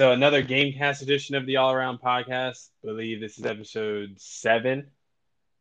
so 0.00 0.12
another 0.12 0.42
GameCast 0.42 1.02
edition 1.02 1.34
of 1.34 1.44
the 1.44 1.58
All 1.58 1.72
Around 1.72 2.00
Podcast. 2.00 2.70
I 2.82 2.86
believe 2.86 3.20
this 3.20 3.38
is 3.38 3.44
episode 3.44 4.14
seven 4.16 4.86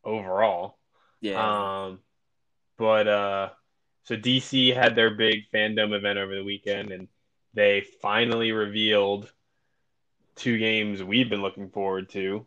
overall. 0.02 0.77
Yeah. 1.20 1.88
Um, 1.88 2.00
but 2.78 3.05
uh, 3.10 3.49
so 4.04 4.15
DC 4.15 4.73
had 4.73 4.96
their 4.96 5.13
big 5.13 5.39
Fandome 5.54 5.94
event 5.94 6.20
over 6.20 6.34
the 6.34 6.44
weekend, 6.45 6.94
and 6.94 7.09
they 7.54 7.84
finally 8.02 8.54
revealed 8.54 9.30
two 10.38 10.58
games 10.58 11.03
we've 11.03 11.30
been 11.30 11.41
looking 11.41 11.70
forward 11.70 12.08
to. 12.12 12.45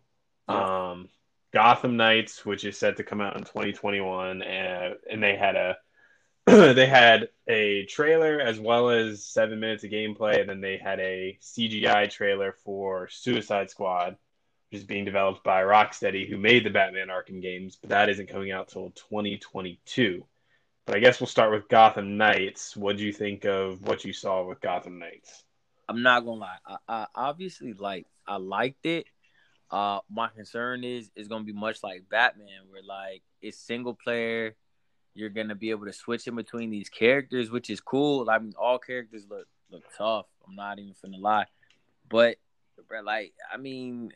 Um, 0.49 1.11
Gotham 1.53 1.99
Knights, 1.99 2.47
which 2.47 2.65
is 2.65 2.79
set 2.79 2.97
to 2.97 3.05
come 3.05 3.21
out 3.21 3.37
in 3.37 3.45
2021, 3.45 4.41
and, 4.41 4.95
and 5.11 5.23
they 5.23 5.37
had 5.37 5.57
a 5.57 5.77
they 6.47 6.87
had 6.87 7.29
a 7.47 7.85
trailer 7.87 8.41
as 8.41 8.59
well 8.59 8.91
as 8.91 9.25
seven 9.25 9.61
minutes 9.61 9.85
of 9.85 9.91
gameplay, 9.91 10.41
and 10.41 10.49
then 10.49 10.61
they 10.61 10.77
had 10.77 10.99
a 10.99 11.39
CGI 11.41 12.11
trailer 12.11 12.57
for 12.65 13.09
Suicide 13.09 13.71
Squad, 13.71 14.17
which 14.71 14.81
is 14.81 14.87
being 14.87 15.05
developed 15.05 15.45
by 15.45 15.63
Rocksteady, 15.63 16.29
who 16.29 16.37
made 16.37 16.65
the 16.65 16.71
Batman 16.71 17.09
Arkham 17.09 17.41
games, 17.41 17.77
but 17.77 17.91
that 17.91 18.09
isn't 18.09 18.29
coming 18.29 18.51
out 18.51 18.69
till 18.69 18.91
2022. 18.91 20.25
But 20.85 20.97
I 20.97 20.99
guess 20.99 21.21
we'll 21.21 21.29
start 21.29 21.53
with 21.53 21.69
Gotham 21.69 22.17
Knights. 22.17 22.77
What 22.77 22.97
do 22.97 23.05
you 23.05 23.13
think 23.13 23.45
of 23.45 23.81
what 23.83 24.05
you 24.05 24.13
saw 24.13 24.45
with 24.45 24.61
Gotham 24.61 24.99
Knights? 24.99 25.45
I'm 25.89 26.03
not 26.03 26.25
gonna 26.25 26.41
lie. 26.41 26.59
I, 26.67 26.77
I 26.89 27.07
obviously 27.15 27.73
like 27.73 28.07
I 28.27 28.37
liked 28.37 28.85
it. 28.87 29.07
Uh, 29.71 30.01
my 30.11 30.29
concern 30.29 30.83
is 30.83 31.11
is 31.15 31.29
gonna 31.29 31.45
be 31.45 31.53
much 31.53 31.85
like 31.85 32.09
Batman, 32.11 32.63
where 32.69 32.83
like 32.83 33.23
it's 33.41 33.59
single 33.59 33.95
player. 33.95 34.57
You're 35.15 35.31
gonna 35.31 35.55
be 35.55 35.71
able 35.71 35.87
to 35.87 35.93
switch 35.93 36.27
in 36.27 36.35
between 36.37 36.71
these 36.71 36.89
characters, 36.89 37.51
which 37.51 37.69
is 37.71 37.81
cool. 37.81 38.29
I 38.31 38.39
mean, 38.39 38.55
all 38.59 38.79
characters 38.79 39.27
look 39.29 39.47
look 39.71 39.83
tough. 39.97 40.27
I'm 40.47 40.55
not 40.57 40.79
even 40.79 40.95
finna 40.95 41.21
lie, 41.21 41.47
but 42.09 42.37
bro, 42.89 43.01
like 43.03 43.33
I 43.53 43.57
mean, 43.59 44.13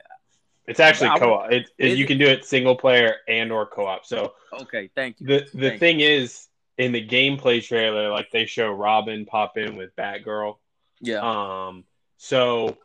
It's 0.66 0.80
actually 0.80 1.10
I- 1.10 1.18
co-op. 1.18 1.52
It, 1.52 1.68
it, 1.78 1.96
you 1.98 2.04
it? 2.04 2.08
can 2.08 2.18
do 2.18 2.26
it 2.26 2.44
single 2.44 2.76
player 2.76 3.16
and 3.28 3.52
or 3.52 3.66
co-op. 3.66 4.04
So 4.06 4.34
okay, 4.52 4.90
thank 4.94 5.20
you. 5.20 5.26
the 5.26 5.46
the 5.54 5.68
Thank 5.70 5.80
thing 5.80 6.00
is, 6.00 6.48
in 6.78 6.92
the 6.92 7.06
gameplay 7.06 7.62
trailer, 7.64 8.10
like 8.10 8.30
they 8.30 8.46
show 8.46 8.70
Robin 8.70 9.24
pop 9.26 9.56
in 9.58 9.76
with 9.76 9.94
Batgirl. 9.96 10.56
yeah, 11.00 11.20
Um, 11.20 11.84
so 12.16 12.76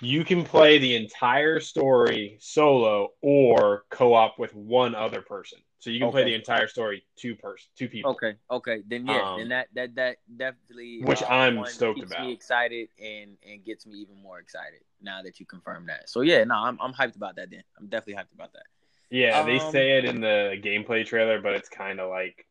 you 0.00 0.24
can 0.24 0.44
play 0.44 0.78
the 0.78 0.96
entire 0.96 1.60
story 1.60 2.36
solo 2.40 3.10
or 3.20 3.84
co-op 3.90 4.38
with 4.38 4.52
one 4.54 4.94
other 4.94 5.20
person. 5.22 5.58
So 5.84 5.90
you 5.90 5.98
can 6.00 6.10
play 6.10 6.24
the 6.24 6.34
entire 6.34 6.66
story 6.66 7.04
two 7.14 7.34
person, 7.36 7.68
two 7.76 7.90
people. 7.90 8.12
Okay, 8.12 8.36
okay, 8.50 8.82
then 8.88 9.04
yeah, 9.06 9.32
Um, 9.32 9.38
then 9.38 9.48
that 9.50 9.68
that 9.74 9.94
that 9.96 10.16
definitely 10.34 11.02
which 11.02 11.22
uh, 11.22 11.26
I'm 11.26 11.56
one 11.56 11.66
stoked 11.66 11.98
keeps 11.98 12.10
about. 12.10 12.24
Me 12.24 12.32
excited 12.32 12.88
and 12.98 13.36
and 13.46 13.62
gets 13.62 13.84
me 13.84 13.98
even 13.98 14.16
more 14.22 14.38
excited 14.38 14.80
now 15.02 15.20
that 15.20 15.38
you 15.38 15.44
confirm 15.44 15.84
that. 15.88 16.08
So 16.08 16.22
yeah, 16.22 16.42
no, 16.44 16.54
I'm 16.54 16.78
I'm 16.80 16.94
hyped 16.94 17.16
about 17.16 17.36
that. 17.36 17.50
Then 17.50 17.64
I'm 17.78 17.88
definitely 17.88 18.14
hyped 18.22 18.32
about 18.34 18.54
that. 18.54 18.62
Yeah, 19.10 19.42
they 19.42 19.58
Um, 19.58 19.72
say 19.72 19.98
it 19.98 20.06
in 20.06 20.22
the 20.22 20.56
gameplay 20.64 21.04
trailer, 21.04 21.38
but 21.42 21.52
it's 21.52 21.68
kind 21.68 22.00
of 22.00 22.08
like 22.08 22.46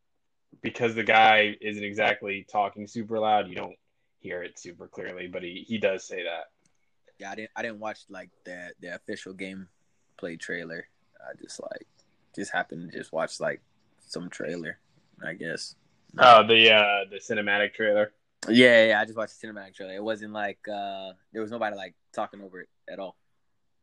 because 0.62 0.94
the 0.94 1.04
guy 1.04 1.58
isn't 1.60 1.84
exactly 1.84 2.46
talking 2.52 2.86
super 2.86 3.18
loud, 3.18 3.50
you 3.50 3.56
don't 3.56 3.76
hear 4.20 4.44
it 4.44 4.60
super 4.60 4.88
clearly, 4.88 5.26
but 5.26 5.42
he, 5.42 5.66
he 5.68 5.80
does 5.80 6.04
say 6.08 6.22
that. 6.22 6.52
Yeah, 7.18 7.32
I 7.32 7.36
didn't 7.36 7.52
I 7.56 7.62
didn't 7.64 7.80
watch 7.80 8.02
like 8.10 8.30
the 8.46 8.74
the 8.80 8.94
official 8.94 9.34
gameplay 9.34 10.40
trailer. 10.40 10.88
I 11.20 11.34
just 11.42 11.60
like 11.60 11.88
just 12.36 12.52
happened 12.52 12.92
to 12.92 12.98
just 12.98 13.12
watch 13.12 13.40
like 13.40 13.62
some 14.08 14.30
trailer. 14.30 14.80
I 15.26 15.34
guess. 15.34 15.76
Oh, 16.18 16.46
the 16.46 16.72
uh 16.72 17.06
the 17.10 17.18
cinematic 17.18 17.74
trailer. 17.74 18.12
Yeah, 18.50 18.88
yeah, 18.88 19.02
I 19.02 19.06
just 19.06 19.18
watched 19.18 19.40
the 19.40 19.48
cinematic 19.48 19.76
trailer. 19.76 19.94
It 19.94 20.04
wasn't 20.04 20.34
like 20.34 20.60
uh 20.68 21.12
there 21.32 21.42
was 21.42 21.52
nobody 21.52 21.76
like 21.76 21.96
talking 22.14 22.42
over 22.42 22.62
it 22.62 22.70
at 22.90 23.00
all. 23.00 23.16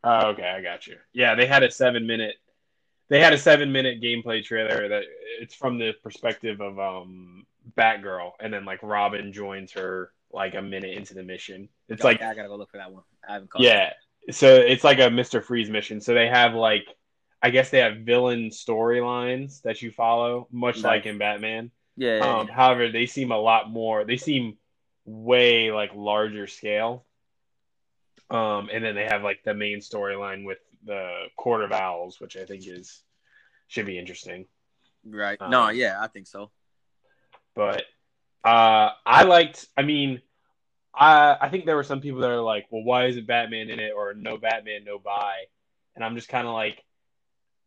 Oh, 0.03 0.29
okay, 0.29 0.49
I 0.49 0.63
got 0.63 0.87
you. 0.87 0.97
Yeah, 1.13 1.35
they 1.35 1.47
had 1.47 1.63
a 1.63 1.71
seven 1.71 2.07
minute 2.07 2.37
they 3.09 3.21
had 3.21 3.33
a 3.33 3.39
seven 3.39 3.73
minute 3.73 4.01
gameplay 4.01 4.43
trailer 4.43 4.89
that 4.89 5.03
it's 5.41 5.55
from 5.55 5.79
the 5.79 5.93
perspective 6.03 6.61
of 6.61 6.79
um 6.79 7.45
Batgirl 7.77 8.33
and 8.41 8.53
then 8.53 8.65
like 8.65 8.83
Robin 8.83 9.33
joins 9.33 9.73
her 9.73 10.13
like 10.33 10.55
a 10.55 10.63
minute 10.63 10.97
into 10.97 11.15
the 11.15 11.23
mission. 11.23 11.69
It's 11.89 12.05
like 12.05 12.23
I 12.23 12.35
gotta 12.35 12.49
go 12.49 12.57
look 12.57 12.71
for 12.71 12.77
that 12.77 12.93
one. 12.93 13.03
I 13.29 13.35
haven't 13.35 13.51
caught 13.51 13.63
Yeah. 13.63 13.93
So 14.31 14.55
it's 14.55 14.85
like 14.85 14.99
a 14.99 15.09
Mr. 15.09 15.43
Freeze 15.43 15.71
mission. 15.71 16.01
So 16.01 16.15
they 16.15 16.29
have 16.29 16.55
like 16.55 16.87
I 17.43 17.51
guess 17.51 17.71
they 17.71 17.79
have 17.79 17.99
villain 17.99 18.51
storylines 18.51 19.63
that 19.63 19.81
you 19.83 19.91
follow, 19.91 20.47
much 20.51 20.77
Nice. 20.77 20.85
like 20.85 21.07
in 21.07 21.19
Batman. 21.19 21.71
Yeah, 21.97 22.19
yeah, 22.19 22.39
Um, 22.41 22.49
yeah. 22.49 22.55
however, 22.55 22.89
they 22.91 23.07
seem 23.07 23.33
a 23.33 23.39
lot 23.39 23.71
more 23.71 24.05
they 24.05 24.17
seem 24.17 24.59
way 25.05 25.73
like 25.73 25.91
larger 25.95 26.47
scale. 26.47 27.05
Um, 28.31 28.69
and 28.73 28.85
then 28.85 28.95
they 28.95 29.05
have 29.07 29.23
like 29.23 29.43
the 29.45 29.55
main 29.55 29.79
storyline 29.81 30.45
with 30.45 30.59
the 30.85 31.27
Court 31.37 31.63
of 31.65 31.73
Owls, 31.73 32.21
which 32.21 32.37
I 32.37 32.45
think 32.45 32.67
is 32.67 33.03
should 33.69 33.87
be 33.87 33.99
interesting. 33.99 34.47
right. 35.05 35.41
um, 35.41 35.51
no, 35.51 35.69
yeah, 35.71 35.99
I 36.01 36.09
think 36.09 36.27
so. 36.27 36.51
But 37.55 37.83
uh 38.45 38.91
I 39.05 39.25
liked 39.25 39.67
I 39.77 39.83
mean 39.83 40.23
I 40.95 41.37
I 41.41 41.49
think 41.51 41.67
there 41.67 41.77
were 41.77 41.85
some 41.85 42.01
people 42.01 42.21
that 42.21 42.31
are 42.31 42.41
like, 42.41 42.67
well, 42.71 42.85
why 42.85 43.07
isn't 43.07 43.27
Batman 43.27 43.71
in 43.71 43.79
it 43.81 43.93
or 43.97 44.15
no 44.15 44.37
Batman, 44.39 44.85
no 44.85 44.99
buy? 44.99 45.35
And 45.95 46.05
I'm 46.05 46.15
just 46.15 46.29
kind 46.29 46.47
of 46.47 46.55
like, 46.55 46.83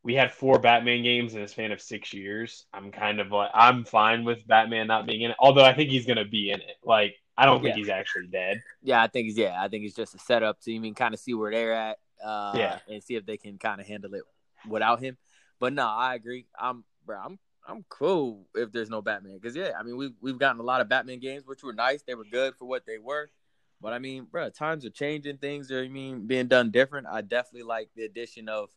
we 0.03 0.13
had 0.13 0.31
four 0.31 0.59
Batman 0.59 1.01
games 1.01 1.33
in 1.33 1.41
a 1.41 1.47
span 1.47 1.71
of 1.71 1.81
six 1.81 2.13
years. 2.13 2.65
I'm 2.73 2.91
kind 2.91 3.19
of 3.19 3.31
like, 3.31 3.51
I'm 3.53 3.85
fine 3.85 4.25
with 4.25 4.45
Batman 4.45 4.87
not 4.87 5.07
being 5.07 5.21
in 5.21 5.31
it, 5.31 5.37
although 5.39 5.63
I 5.63 5.73
think 5.73 5.89
he's 5.89 6.05
gonna 6.05 6.25
be 6.25 6.51
in 6.51 6.59
it. 6.59 6.75
Like, 6.83 7.15
I 7.37 7.45
don't 7.45 7.61
think 7.61 7.75
Yeah. 7.75 7.79
he's 7.79 7.89
actually 7.89 8.27
dead. 8.27 8.61
Yeah, 8.81 9.01
I 9.01 9.07
think 9.07 9.29
it's 9.29 9.37
yeah, 9.37 9.55
I 9.61 9.69
think 9.69 9.85
it's 9.85 9.95
just 9.95 10.13
a 10.13 10.19
setup 10.19 10.59
to 10.61 10.71
even 10.71 10.93
kind 10.93 11.13
of 11.13 11.19
see 11.19 11.33
where 11.33 11.51
they're 11.51 11.73
at, 11.73 11.99
uh, 12.23 12.53
Yeah. 12.55 12.79
and 12.87 13.03
see 13.03 13.15
if 13.15 13.25
they 13.25 13.37
can 13.37 13.57
kind 13.57 13.79
of 13.79 13.87
handle 13.87 14.13
it 14.13 14.23
without 14.67 14.99
him. 14.99 15.17
But 15.59 15.73
no, 15.73 15.87
I 15.87 16.15
agree. 16.15 16.47
I'm, 16.59 16.83
bro, 17.05 17.17
I'm, 17.19 17.39
I'm 17.65 17.85
cool 17.87 18.45
if 18.55 18.73
there's 18.73 18.89
no 18.89 19.01
Batman 19.01 19.37
because 19.39 19.55
yeah, 19.55 19.71
I 19.79 19.83
mean 19.83 19.95
we've 19.95 20.13
we've 20.19 20.37
gotten 20.37 20.59
a 20.59 20.63
lot 20.63 20.81
of 20.81 20.89
Batman 20.89 21.19
games 21.19 21.47
which 21.47 21.63
were 21.63 21.71
nice. 21.73 22.03
They 22.03 22.13
were 22.15 22.25
good 22.25 22.55
for 22.55 22.65
what 22.65 22.85
they 22.85 22.97
were. 22.97 23.31
But 23.79 23.93
I 23.93 23.99
mean, 23.99 24.25
bro, 24.29 24.49
times 24.49 24.85
are 24.85 24.89
changing. 24.89 25.37
Things 25.37 25.71
are, 25.71 25.81
I 25.81 25.87
mean, 25.87 26.27
being 26.27 26.47
done 26.47 26.71
different. 26.71 27.07
I 27.07 27.21
definitely 27.21 27.63
like 27.67 27.89
the 27.95 28.03
addition 28.03 28.47
of, 28.47 28.69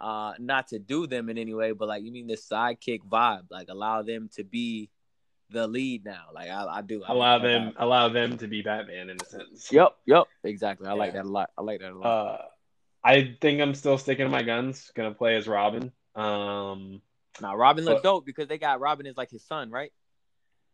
uh, 0.00 0.34
not 0.38 0.68
to 0.68 0.78
do 0.78 1.06
them 1.06 1.28
in 1.28 1.38
any 1.38 1.54
way, 1.54 1.72
but 1.72 1.88
like 1.88 2.02
you 2.04 2.12
mean 2.12 2.26
the 2.26 2.36
sidekick 2.36 3.00
vibe, 3.08 3.44
like 3.50 3.68
allow 3.68 4.02
them 4.02 4.28
to 4.36 4.44
be 4.44 4.90
the 5.50 5.66
lead 5.66 6.04
now. 6.04 6.26
Like 6.34 6.50
I, 6.50 6.64
I 6.66 6.82
do 6.82 7.02
I 7.04 7.12
Allow 7.12 7.34
like 7.34 7.42
them, 7.42 7.62
vibe. 7.70 7.74
allow 7.78 8.08
them 8.08 8.36
to 8.38 8.46
be 8.48 8.62
Batman 8.62 9.10
in 9.10 9.16
a 9.20 9.24
sense. 9.24 9.72
Yep, 9.72 9.96
yep, 10.06 10.24
exactly. 10.44 10.86
I 10.88 10.92
like 10.92 11.14
that 11.14 11.24
a 11.24 11.28
lot. 11.28 11.50
I 11.56 11.62
like 11.62 11.80
that 11.80 11.92
a 11.92 11.98
lot. 11.98 12.06
Uh, 12.06 12.42
I 13.02 13.36
think 13.40 13.60
I'm 13.60 13.74
still 13.74 13.96
sticking 13.98 14.26
to 14.26 14.30
my 14.30 14.42
guns. 14.42 14.90
Gonna 14.94 15.14
play 15.14 15.36
as 15.36 15.48
Robin. 15.48 15.90
Um, 16.14 17.00
now 17.40 17.56
Robin 17.56 17.84
looked 17.84 18.02
dope 18.02 18.26
because 18.26 18.48
they 18.48 18.58
got 18.58 18.80
Robin 18.80 19.06
is 19.06 19.16
like 19.16 19.30
his 19.30 19.44
son, 19.44 19.70
right? 19.70 19.92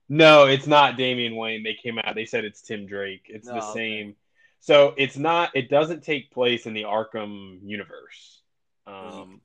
No, 0.08 0.46
it's 0.46 0.66
not 0.66 0.96
Damian 0.98 1.34
Wayne. 1.36 1.62
They 1.62 1.74
came 1.74 1.98
out. 1.98 2.14
They 2.14 2.26
said 2.26 2.44
it's 2.44 2.60
Tim 2.60 2.86
Drake. 2.86 3.26
It's 3.28 3.48
Oh, 3.48 3.54
the 3.54 3.62
okay. 3.62 3.72
same. 3.72 4.16
So 4.60 4.94
it's 4.96 5.16
not. 5.16 5.50
It 5.54 5.68
doesn't 5.70 6.02
take 6.02 6.30
place 6.30 6.66
in 6.66 6.74
the 6.74 6.82
Arkham 6.82 7.58
universe. 7.62 8.42
Um, 8.86 9.40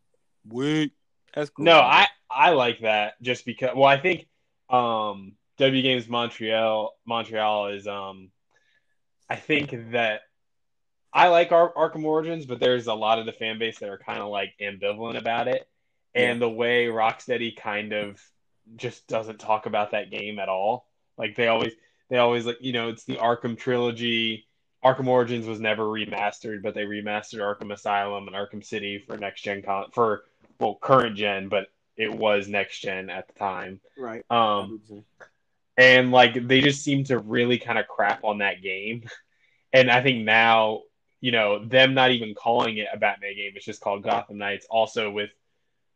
Wait, 0.47 0.94
that's 1.33 1.50
cool. 1.50 1.66
no, 1.66 1.79
I 1.79 2.07
I 2.29 2.51
like 2.51 2.81
that 2.81 3.22
just 3.22 3.45
because. 3.45 3.72
Well, 3.75 3.85
I 3.85 4.00
think 4.00 4.27
um, 4.69 5.33
W 5.57 5.81
Games 5.81 6.07
Montreal 6.07 6.95
Montreal 7.05 7.67
is. 7.67 7.88
Um, 7.88 8.31
I 9.29 9.35
think 9.35 9.91
that 9.91 10.22
I 11.13 11.27
like 11.27 11.51
Ar- 11.51 11.73
Arkham 11.73 12.03
Origins, 12.03 12.45
but 12.45 12.59
there's 12.59 12.88
a 12.88 12.94
lot 12.94 13.19
of 13.19 13.25
the 13.25 13.31
fan 13.31 13.59
base 13.59 13.79
that 13.79 13.89
are 13.89 13.97
kind 13.97 14.19
of 14.19 14.29
like 14.29 14.53
ambivalent 14.61 15.17
about 15.17 15.47
it, 15.47 15.67
and 16.13 16.41
the 16.41 16.50
way 16.50 16.88
Rocksteady 16.88 17.56
kind 17.56 17.94
of 17.94 18.19
just 18.75 19.07
doesn't 19.07 19.39
talk 19.39 19.66
about 19.66 19.91
that 19.91 20.11
game 20.11 20.39
at 20.39 20.50
all. 20.50 20.88
Like 21.17 21.35
they 21.35 21.47
always 21.47 21.74
they 22.09 22.18
always 22.18 22.45
like 22.45 22.57
you 22.62 22.74
know 22.74 22.89
it's 22.89 23.06
the 23.06 23.18
Arkham 23.18 23.57
trilogy. 23.57 24.47
Arkham 24.84 25.08
Origins 25.08 25.46
was 25.46 25.60
never 25.60 25.84
remastered, 25.84 26.62
but 26.62 26.74
they 26.74 26.84
remastered 26.84 27.40
Arkham 27.40 27.74
Asylum 27.74 28.28
and 28.28 28.36
Arkham 28.36 28.64
City 28.64 29.04
for 29.06 29.18
next 29.18 29.42
gen 29.42 29.62
con 29.62 29.86
for 29.92 30.24
well 30.60 30.78
current 30.81 31.16
gen, 31.18 31.50
but 31.50 31.68
it 31.98 32.14
was 32.14 32.48
next 32.48 32.80
gen 32.80 33.10
at 33.10 33.28
the 33.28 33.34
time. 33.34 33.81
right. 33.98 34.24
Um, 34.30 34.81
and 35.78 36.12
like 36.12 36.48
they 36.48 36.62
just 36.62 36.84
seem 36.84 37.04
to 37.06 37.20
really 37.20 37.58
kind 37.58 37.78
of 37.78 37.88
crap 37.88 38.24
on 38.24 38.40
that 38.40 38.62
game. 38.62 39.04
And 39.72 39.92
I 39.92 40.02
think 40.02 40.26
now, 40.26 40.81
you 41.22 41.31
know, 41.31 41.64
them 41.64 41.94
not 41.94 42.10
even 42.10 42.34
calling 42.34 42.78
it 42.78 42.88
a 42.92 42.98
Batman 42.98 43.36
game, 43.36 43.52
it's 43.56 43.66
just 43.66 43.81
called 43.81 44.02
Gotham 44.02 44.40
Knights. 44.40 44.66
Also 44.68 45.12
with 45.12 45.30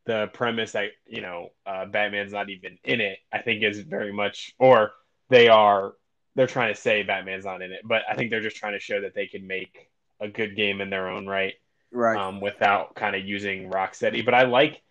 the 0.05 0.29
premise 0.33 0.73
that 0.73 0.91
you 1.05 1.21
know 1.21 1.49
uh, 1.65 1.85
Batman's 1.85 2.33
not 2.33 2.51
even 2.51 2.77
in 2.83 3.01
it, 3.01 3.17
I 3.31 3.39
think 3.39 3.63
is 3.63 3.79
very 3.79 4.13
much, 4.13 4.53
or 4.59 4.91
they 5.29 5.47
are 5.47 5.93
they're 6.35 6.47
trying 6.47 6.73
to 6.73 6.79
say 6.79 7.03
Batman's 7.03 7.45
not 7.45 7.61
in 7.61 7.71
it, 7.71 7.81
but 7.83 8.03
I 8.09 8.15
think 8.15 8.29
they're 8.29 8.41
just 8.41 8.57
trying 8.57 8.73
to 8.73 8.79
show 8.79 9.01
that 9.01 9.13
they 9.13 9.27
can 9.27 9.45
make 9.47 9.89
a 10.19 10.27
good 10.27 10.55
game 10.55 10.81
in 10.81 10.89
their 10.89 11.09
own 11.09 11.27
right 11.27 11.53
right. 11.91 12.17
um, 12.17 12.41
without 12.41 12.95
kind 12.95 13.15
of 13.15 13.23
using 13.23 13.69
Rocksteady. 13.69 14.25
But 14.25 14.33
I 14.33 14.43
like, 14.43 14.81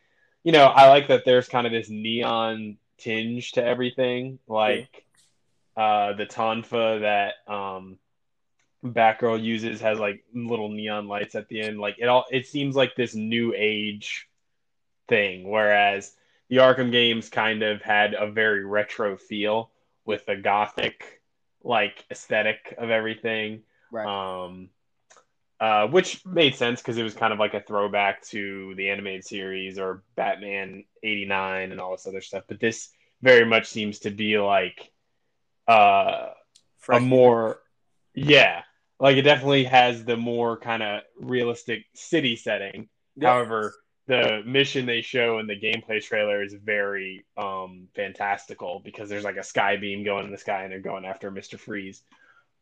you 0.45 0.53
know, 0.53 0.65
I 0.65 0.89
like 0.89 1.09
that 1.09 1.25
there's 1.25 1.49
kind 1.49 1.67
of 1.67 1.73
this 1.73 1.89
neon 1.91 2.79
tinge 2.99 3.53
to 3.53 3.65
everything, 3.65 4.39
like 4.47 5.05
uh, 5.77 6.15
the 6.15 6.27
Tonfa 6.27 7.01
that 7.01 7.53
um, 7.53 7.99
Batgirl 8.85 9.43
uses 9.43 9.81
has 9.81 9.99
like 9.99 10.25
little 10.35 10.69
neon 10.69 11.09
lights 11.09 11.35
at 11.35 11.49
the 11.49 11.61
end. 11.61 11.79
Like 11.79 11.97
it 11.99 12.07
all, 12.07 12.25
it 12.31 12.47
seems 12.47 12.77
like 12.77 12.95
this 12.95 13.15
new 13.15 13.53
age 13.57 14.29
thing, 15.09 15.49
whereas 15.49 16.13
the 16.49 16.57
Arkham 16.57 16.93
games 16.93 17.29
kind 17.29 17.63
of 17.63 17.83
had 17.83 18.15
a 18.15 18.31
very 18.31 18.65
retro 18.65 19.17
feel 19.17 19.71
with 20.05 20.27
the 20.27 20.37
gothic 20.37 21.22
like 21.65 22.05
aesthetic 22.11 22.75
of 22.79 22.91
everything. 22.91 23.63
Right. 23.91 24.07
Um, 24.07 24.71
uh, 25.61 25.87
which 25.87 26.27
made 26.27 26.57
sense 26.57 26.81
because 26.81 26.99
it 26.99 27.05
was 27.05 27.15
kind 27.15 27.33
of 27.33 27.39
like 27.39 27.55
a 27.55 27.61
throwback 27.61 28.21
to 28.27 28.75
the 28.75 28.91
animated 28.91 29.25
series 29.25 29.79
or 29.79 30.03
Batman 30.17 30.85
'89 31.05 31.71
and 31.71 31.81
all 31.81 31.93
this 31.93 32.07
other 32.07 32.21
stuff. 32.21 32.45
But 32.49 32.59
this 32.59 32.89
very 33.21 33.45
much 33.45 33.69
seems 33.69 34.01
to 34.01 34.11
be 34.11 34.39
like 34.39 34.91
uh, 35.69 36.31
a 36.89 36.99
more, 36.99 37.61
yeah, 38.13 38.63
like 38.99 39.17
it 39.17 39.23
definitely 39.23 39.65
has 39.65 40.05
the 40.05 40.17
more 40.17 40.59
kind 40.59 40.83
of 40.83 41.03
realistic 41.21 41.85
city 41.95 42.35
setting. 42.35 42.89
Yeah. 43.15 43.35
However, 43.35 43.73
the 44.07 44.43
mission 44.45 44.87
they 44.87 45.01
show 45.01 45.39
in 45.39 45.47
the 45.47 45.59
gameplay 45.59 46.03
trailer 46.03 46.43
is 46.43 46.55
very 46.55 47.25
um 47.37 47.89
fantastical 47.95 48.81
because 48.85 49.09
there's 49.09 49.25
like 49.25 49.37
a 49.37 49.45
sky 49.45 49.77
beam 49.77 50.05
going 50.05 50.25
in 50.25 50.33
the 50.33 50.39
sky 50.39 50.65
and 50.65 50.73
they're 50.73 50.81
going 50.81 51.05
after 51.05 51.31
Mr. 51.31 51.59
Freeze. 51.59 52.03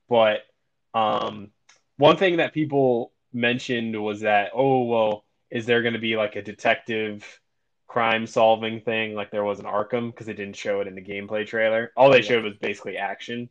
But 0.08 0.40
um 0.94 1.50
one 1.96 2.16
thing 2.16 2.38
that 2.38 2.52
people 2.52 3.12
mentioned 3.32 4.00
was 4.00 4.20
that 4.20 4.50
oh 4.54 4.84
well 4.84 5.24
is 5.50 5.66
there 5.66 5.82
going 5.82 5.94
to 5.94 6.00
be 6.00 6.16
like 6.16 6.36
a 6.36 6.42
detective 6.42 7.40
crime 7.90 8.24
solving 8.26 8.80
thing 8.80 9.14
like 9.14 9.32
there 9.32 9.42
was 9.42 9.58
in 9.58 9.66
Arkham 9.66 10.12
because 10.12 10.26
they 10.26 10.32
didn't 10.32 10.56
show 10.56 10.80
it 10.80 10.86
in 10.86 10.94
the 10.94 11.02
gameplay 11.02 11.44
trailer. 11.44 11.90
All 11.96 12.10
they 12.10 12.22
showed 12.22 12.44
was 12.44 12.56
basically 12.56 12.96
action. 12.96 13.48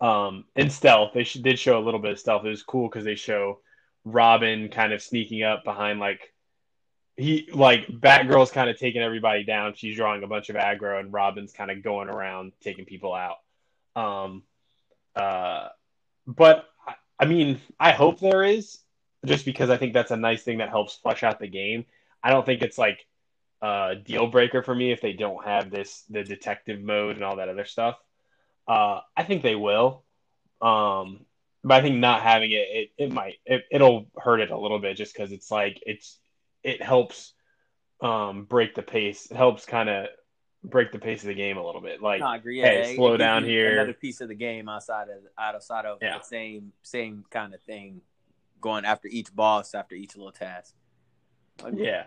Um, 0.00 0.46
and 0.56 0.72
stealth. 0.72 1.12
They 1.14 1.22
did 1.22 1.56
show 1.56 1.78
a 1.78 1.84
little 1.84 2.00
bit 2.00 2.10
of 2.10 2.18
stealth. 2.18 2.44
It 2.44 2.48
was 2.48 2.64
cool 2.64 2.88
because 2.88 3.04
they 3.04 3.14
show 3.14 3.60
Robin 4.04 4.68
kind 4.68 4.92
of 4.92 5.02
sneaking 5.02 5.42
up 5.42 5.64
behind 5.64 6.00
like 6.00 6.20
he 7.16 7.48
like 7.52 7.86
Batgirl's 7.88 8.50
kind 8.50 8.70
of 8.70 8.78
taking 8.78 9.02
everybody 9.02 9.44
down. 9.44 9.74
She's 9.74 9.96
drawing 9.96 10.22
a 10.22 10.26
bunch 10.26 10.48
of 10.48 10.56
aggro, 10.56 10.98
and 10.98 11.12
Robin's 11.12 11.52
kind 11.52 11.70
of 11.70 11.82
going 11.82 12.08
around 12.08 12.52
taking 12.62 12.86
people 12.86 13.14
out. 13.14 13.36
Um, 13.94 14.42
uh, 15.14 15.68
but 16.26 16.66
I- 17.18 17.26
mean, 17.26 17.60
I 17.78 17.92
hope 17.92 18.18
there 18.20 18.42
is, 18.42 18.78
just 19.26 19.44
because 19.44 19.68
I 19.68 19.76
think 19.76 19.92
that's 19.92 20.10
a 20.10 20.16
nice 20.16 20.42
thing 20.42 20.58
that 20.58 20.70
helps 20.70 20.96
flesh 20.96 21.22
out 21.22 21.38
the 21.38 21.48
game. 21.48 21.84
I 22.22 22.30
don't 22.30 22.46
think 22.46 22.62
it's 22.62 22.78
like 22.78 23.06
a 23.60 23.96
deal 24.02 24.28
breaker 24.28 24.62
for 24.62 24.74
me 24.74 24.90
if 24.90 25.02
they 25.02 25.12
don't 25.12 25.44
have 25.44 25.70
this 25.70 26.04
the 26.08 26.24
detective 26.24 26.80
mode 26.80 27.16
and 27.16 27.24
all 27.24 27.36
that 27.36 27.50
other 27.50 27.66
stuff. 27.66 27.98
Uh, 28.66 29.00
I 29.16 29.24
think 29.24 29.42
they 29.42 29.56
will. 29.56 30.04
Um, 30.62 31.26
but 31.64 31.74
I 31.74 31.82
think 31.82 31.96
not 31.96 32.22
having 32.22 32.50
it, 32.52 32.54
it, 32.70 32.90
it 32.98 33.12
might, 33.12 33.34
it, 33.44 33.64
it'll 33.70 34.06
hurt 34.16 34.40
it 34.40 34.50
a 34.50 34.58
little 34.58 34.78
bit 34.78 34.96
just 34.96 35.12
because 35.14 35.32
it's 35.32 35.50
like, 35.50 35.78
it's, 35.84 36.18
it 36.62 36.82
helps, 36.82 37.34
um, 38.00 38.44
break 38.44 38.74
the 38.74 38.82
pace. 38.82 39.30
It 39.30 39.36
helps 39.36 39.66
kind 39.66 39.88
of 39.88 40.06
break 40.64 40.92
the 40.92 40.98
pace 40.98 41.22
of 41.22 41.28
the 41.28 41.34
game 41.34 41.56
a 41.58 41.64
little 41.64 41.80
bit. 41.80 42.00
Like, 42.02 42.20
No, 42.20 42.26
I 42.28 42.36
agree. 42.36 42.60
hey, 42.60 42.90
Yeah, 42.90 42.96
slow 42.96 43.16
down 43.16 43.44
here. 43.44 43.74
Another 43.74 43.92
piece 43.92 44.20
of 44.20 44.28
the 44.28 44.34
game 44.34 44.68
outside 44.68 45.08
of 45.08 45.18
outside 45.38 45.84
of 45.86 45.98
Yeah. 46.02 46.18
the 46.18 46.24
same 46.24 46.72
same 46.82 47.24
kind 47.30 47.54
of 47.54 47.62
thing, 47.62 48.00
going 48.60 48.84
after 48.84 49.08
each 49.08 49.34
boss 49.34 49.74
after 49.74 49.94
each 49.94 50.16
little 50.16 50.32
task. 50.32 50.74
yeah. 51.74 52.04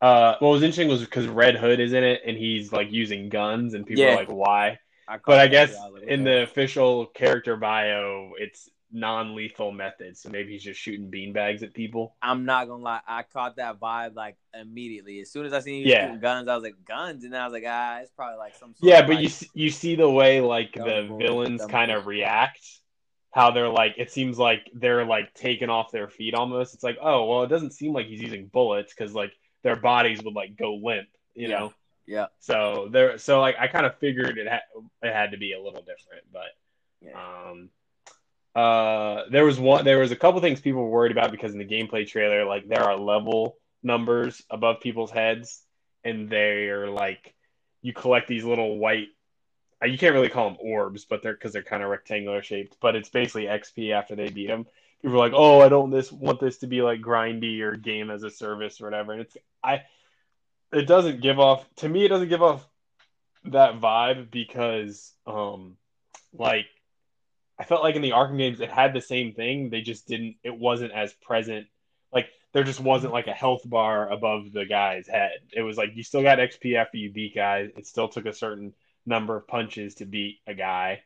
Uh, 0.00 0.36
what 0.40 0.50
was 0.50 0.62
interesting 0.62 0.88
was 0.88 1.00
because 1.00 1.26
Red 1.26 1.56
Hood 1.56 1.80
is 1.80 1.92
in 1.92 2.04
it 2.04 2.22
and 2.26 2.36
he's 2.36 2.72
like 2.72 2.90
using 2.92 3.28
guns 3.28 3.74
and 3.74 3.86
people 3.86 4.04
Yeah. 4.04 4.12
are 4.12 4.16
like, 4.16 4.28
why? 4.30 4.78
I 5.08 5.18
But 5.26 5.38
I 5.38 5.46
guess 5.48 5.70
yeah, 5.72 5.88
was 5.88 6.02
like, 6.02 6.08
in 6.08 6.24
the 6.24 6.42
official 6.42 7.06
character 7.06 7.56
bio, 7.56 8.32
it's 8.38 8.68
non-lethal 8.92 9.72
methods. 9.72 10.20
So 10.20 10.30
maybe 10.30 10.52
he's 10.52 10.62
just 10.62 10.80
shooting 10.80 11.10
beanbags 11.10 11.62
at 11.62 11.74
people. 11.74 12.14
I'm 12.22 12.44
not 12.44 12.68
gonna 12.68 12.82
lie, 12.82 13.00
I 13.06 13.22
caught 13.22 13.56
that 13.56 13.78
vibe 13.80 14.14
like 14.14 14.36
immediately. 14.58 15.20
As 15.20 15.30
soon 15.30 15.44
as 15.46 15.52
I 15.52 15.60
seen 15.60 15.80
you 15.82 15.88
Yeah. 15.90 16.06
shooting 16.06 16.20
guns, 16.20 16.48
I 16.48 16.54
was 16.54 16.64
like 16.64 16.84
guns, 16.86 17.24
and 17.24 17.32
then 17.32 17.40
I 17.40 17.44
was 17.44 17.52
like, 17.52 17.64
ah, 17.66 17.98
it's 18.00 18.10
probably 18.12 18.38
like 18.38 18.54
some. 18.54 18.74
Sort 18.74 18.88
Yeah, 18.88 19.02
of, 19.02 19.06
but 19.06 19.12
like, 19.12 19.22
you 19.22 19.28
see, 19.28 19.50
you 19.54 19.70
see 19.70 19.94
the 19.96 20.08
way 20.08 20.40
like 20.40 20.74
the 20.74 21.06
bull, 21.08 21.18
villains 21.18 21.64
kind 21.66 21.90
of 21.90 22.06
react, 22.06 22.60
how 23.32 23.50
they're 23.50 23.68
like 23.68 23.94
it 23.98 24.10
seems 24.10 24.38
like 24.38 24.68
they're 24.74 25.04
like 25.04 25.32
taken 25.34 25.70
off 25.70 25.90
their 25.92 26.08
feet 26.08 26.34
almost. 26.34 26.74
It's 26.74 26.84
like 26.84 26.98
oh 27.00 27.26
well, 27.26 27.42
it 27.44 27.48
doesn't 27.48 27.72
seem 27.72 27.92
like 27.92 28.06
he's 28.06 28.20
using 28.22 28.46
bullets 28.48 28.92
because 28.96 29.14
like 29.14 29.32
their 29.62 29.76
bodies 29.76 30.22
would 30.22 30.34
like 30.34 30.56
go 30.56 30.74
limp, 30.74 31.08
you 31.34 31.48
Yeah. 31.48 31.58
know. 31.58 31.72
Yeah, 32.06 32.26
So 32.40 32.88
there, 32.90 33.18
so 33.18 33.40
like 33.40 33.56
I 33.58 33.68
kind 33.68 33.86
of 33.86 33.96
figured 33.98 34.38
it 34.38 34.46
had 34.48 34.62
it 35.02 35.12
had 35.12 35.32
to 35.32 35.38
be 35.38 35.52
a 35.52 35.60
little 35.60 35.82
different, 35.82 36.24
but 36.32 36.48
yeah, 37.00 37.50
um, 37.50 37.70
uh, 38.54 39.24
there 39.30 39.44
was 39.44 39.58
one, 39.58 39.84
there 39.84 39.98
was 39.98 40.12
a 40.12 40.16
couple 40.16 40.40
things 40.40 40.60
people 40.60 40.82
were 40.82 40.90
worried 40.90 41.12
about 41.12 41.30
because 41.30 41.52
in 41.52 41.58
the 41.58 41.64
gameplay 41.64 42.06
trailer, 42.06 42.44
like 42.44 42.68
there 42.68 42.82
are 42.84 42.96
level 42.96 43.56
numbers 43.82 44.42
above 44.50 44.80
people's 44.80 45.10
heads, 45.10 45.62
and 46.04 46.28
they're 46.30 46.88
like 46.88 47.34
you 47.82 47.92
collect 47.92 48.28
these 48.28 48.44
little 48.44 48.78
white. 48.78 49.08
uh, 49.82 49.86
You 49.86 49.98
can't 49.98 50.14
really 50.14 50.28
call 50.28 50.50
them 50.50 50.58
orbs, 50.60 51.04
but 51.04 51.22
they're 51.22 51.34
because 51.34 51.52
they're 51.52 51.62
kind 51.62 51.82
of 51.82 51.90
rectangular 51.90 52.42
shaped. 52.42 52.76
But 52.80 52.96
it's 52.96 53.08
basically 53.08 53.44
XP 53.46 53.92
after 53.92 54.14
they 54.14 54.30
beat 54.30 54.48
them. 54.48 54.66
People 55.02 55.16
are 55.16 55.18
like, 55.28 55.32
"Oh, 55.34 55.60
I 55.60 55.68
don't 55.68 55.90
this 55.90 56.10
want 56.12 56.40
this 56.40 56.58
to 56.58 56.66
be 56.66 56.82
like 56.82 57.00
grindy 57.00 57.60
or 57.60 57.76
game 57.76 58.10
as 58.10 58.22
a 58.22 58.30
service 58.30 58.80
or 58.80 58.84
whatever." 58.84 59.12
And 59.12 59.22
it's 59.22 59.36
I, 59.62 59.82
it 60.74 60.86
doesn't 60.86 61.20
give 61.20 61.38
off 61.38 61.66
to 61.76 61.88
me. 61.88 62.04
It 62.04 62.08
doesn't 62.08 62.28
give 62.28 62.42
off 62.42 62.66
that 63.44 63.80
vibe 63.80 64.30
because 64.30 65.12
um, 65.26 65.76
like 66.32 66.66
I 67.58 67.64
felt 67.64 67.82
like 67.82 67.96
in 67.96 68.02
the 68.02 68.10
Arkham 68.10 68.38
games 68.38 68.60
it 68.60 68.70
had 68.70 68.92
the 68.92 69.00
same 69.00 69.32
thing. 69.32 69.70
They 69.70 69.80
just 69.80 70.08
didn't. 70.08 70.36
It 70.42 70.56
wasn't 70.56 70.92
as 70.92 71.12
present. 71.14 71.66
Like 72.12 72.28
there 72.52 72.64
just 72.64 72.80
wasn't 72.80 73.12
like 73.12 73.26
a 73.26 73.32
health 73.32 73.62
bar 73.64 74.10
above 74.10 74.52
the 74.52 74.64
guy's 74.64 75.06
head. 75.06 75.38
It 75.52 75.62
was 75.62 75.76
like 75.76 75.90
you 75.94 76.02
still 76.02 76.22
got 76.22 76.38
XP 76.38 76.76
after 76.76 76.96
you 76.96 77.12
beat 77.12 77.34
guys. 77.34 77.70
It 77.76 77.86
still 77.86 78.08
took 78.08 78.26
a 78.26 78.32
certain 78.32 78.72
number 79.06 79.36
of 79.36 79.46
punches 79.46 79.96
to 79.96 80.06
beat 80.06 80.38
a 80.46 80.54
guy 80.54 81.02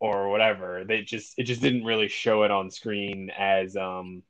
or 0.00 0.30
whatever. 0.30 0.84
They 0.84 1.02
just 1.02 1.34
it 1.38 1.44
just 1.44 1.62
didn't 1.62 1.84
really 1.84 2.08
show 2.08 2.44
it 2.44 2.50
on 2.50 2.70
screen 2.70 3.30
as 3.36 3.76
um 3.76 4.22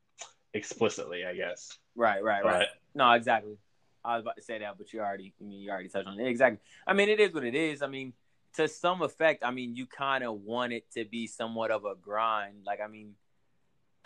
explicitly, 0.54 1.24
I 1.24 1.34
guess. 1.34 1.78
right, 1.96 2.22
right, 2.22 2.44
right. 2.44 2.68
No, 2.94 3.12
exactly. 3.12 3.56
I 4.04 4.16
was 4.16 4.22
about 4.22 4.36
to 4.36 4.42
say 4.42 4.58
that, 4.58 4.78
but 4.78 4.92
you 4.92 5.00
already, 5.00 5.32
I 5.40 5.44
mean, 5.44 5.60
you 5.60 5.70
already 5.70 5.88
touched 5.88 6.08
on 6.08 6.18
it. 6.18 6.26
Exactly. 6.26 6.58
I 6.86 6.92
mean, 6.92 7.08
it 7.08 7.20
is 7.20 7.32
what 7.32 7.44
it 7.44 7.54
is. 7.54 7.82
I 7.82 7.86
mean, 7.86 8.12
to 8.54 8.68
some 8.68 9.02
effect, 9.02 9.44
I 9.44 9.50
mean, 9.50 9.76
you 9.76 9.86
kind 9.86 10.24
of 10.24 10.42
want 10.42 10.72
it 10.72 10.90
to 10.92 11.04
be 11.04 11.26
somewhat 11.26 11.70
of 11.70 11.84
a 11.84 11.94
grind. 11.94 12.64
Like, 12.66 12.80
I 12.80 12.88
mean, 12.88 13.14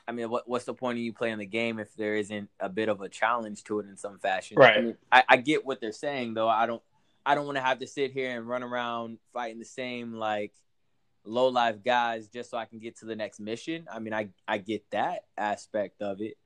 I 0.06 0.12
mean, 0.12 0.30
what, 0.30 0.48
what's 0.48 0.66
the 0.66 0.74
point 0.74 0.98
of 0.98 1.02
you 1.02 1.12
playing 1.12 1.38
the 1.38 1.46
game 1.46 1.78
if 1.78 1.94
there 1.96 2.14
isn't 2.14 2.48
a 2.60 2.68
bit 2.68 2.88
of 2.88 3.00
a 3.00 3.08
challenge 3.08 3.64
to 3.64 3.80
it 3.80 3.86
in 3.86 3.96
some 3.96 4.18
fashion? 4.18 4.56
Right. 4.56 4.76
I, 4.76 4.80
mean, 4.80 4.96
I, 5.10 5.24
I 5.28 5.36
get 5.38 5.66
what 5.66 5.80
they're 5.80 5.92
saying, 5.92 6.34
though. 6.34 6.48
I 6.48 6.66
don't, 6.66 6.82
I 7.24 7.34
don't 7.34 7.46
want 7.46 7.56
to 7.56 7.62
have 7.62 7.80
to 7.80 7.86
sit 7.88 8.12
here 8.12 8.36
and 8.36 8.46
run 8.46 8.62
around 8.62 9.18
fighting 9.32 9.58
the 9.58 9.64
same 9.64 10.14
like 10.14 10.52
low 11.24 11.48
life 11.48 11.82
guys 11.84 12.28
just 12.28 12.50
so 12.50 12.56
I 12.56 12.66
can 12.66 12.78
get 12.78 12.98
to 12.98 13.04
the 13.04 13.16
next 13.16 13.40
mission. 13.40 13.86
I 13.92 13.98
mean, 13.98 14.14
I, 14.14 14.28
I 14.46 14.58
get 14.58 14.88
that 14.92 15.24
aspect 15.36 16.02
of 16.02 16.20
it. 16.20 16.36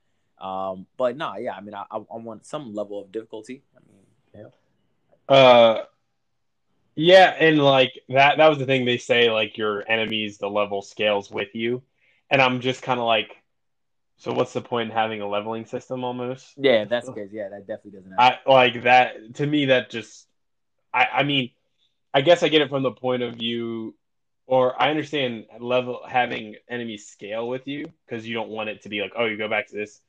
Um, 0.41 0.87
but 0.97 1.17
no, 1.17 1.35
yeah, 1.37 1.53
I 1.55 1.61
mean, 1.61 1.75
I, 1.75 1.85
I 1.91 1.97
I 1.97 2.17
want 2.17 2.45
some 2.45 2.73
level 2.73 3.01
of 3.01 3.11
difficulty. 3.11 3.63
I 3.75 3.79
mean, 3.87 4.05
yeah, 4.33 4.49
Uh, 5.27 5.83
yeah, 6.95 7.35
and 7.39 7.59
like 7.59 7.99
that 8.09 8.37
that 8.37 8.47
was 8.49 8.57
the 8.57 8.65
thing 8.65 8.85
they 8.85 8.97
say 8.97 9.31
like 9.31 9.57
your 9.57 9.89
enemies 9.89 10.37
the 10.37 10.49
level 10.49 10.81
scales 10.81 11.31
with 11.31 11.55
you, 11.55 11.83
and 12.29 12.41
I'm 12.41 12.59
just 12.61 12.81
kind 12.81 12.99
of 12.99 13.05
like, 13.05 13.35
so 14.17 14.33
what's 14.33 14.53
the 14.53 14.61
point 14.61 14.91
in 14.91 14.95
having 14.95 15.21
a 15.21 15.27
leveling 15.27 15.65
system 15.65 16.03
almost? 16.03 16.57
yeah, 16.57 16.85
that's 16.85 17.09
good. 17.09 17.29
Yeah, 17.31 17.49
that 17.49 17.67
definitely 17.67 17.99
doesn't 17.99 18.11
happen. 18.11 18.37
I 18.47 18.51
like 18.51 18.83
that 18.83 19.35
to 19.35 19.47
me 19.47 19.65
that 19.67 19.89
just 19.89 20.27
I 20.93 21.05
I 21.05 21.23
mean, 21.23 21.51
I 22.13 22.21
guess 22.21 22.43
I 22.43 22.49
get 22.49 22.61
it 22.61 22.69
from 22.69 22.83
the 22.83 22.91
point 22.91 23.23
of 23.23 23.35
view 23.35 23.95
or 24.47 24.79
I 24.81 24.89
understand 24.89 25.45
level 25.59 26.01
having 26.07 26.55
enemies 26.69 27.07
scale 27.07 27.47
with 27.47 27.67
you 27.67 27.91
because 28.05 28.27
you 28.27 28.33
don't 28.33 28.49
want 28.49 28.69
it 28.69 28.83
to 28.83 28.89
be 28.89 29.01
like 29.01 29.13
oh 29.17 29.25
you 29.25 29.37
go 29.37 29.49
back 29.49 29.67
to 29.69 29.75
this 29.75 30.01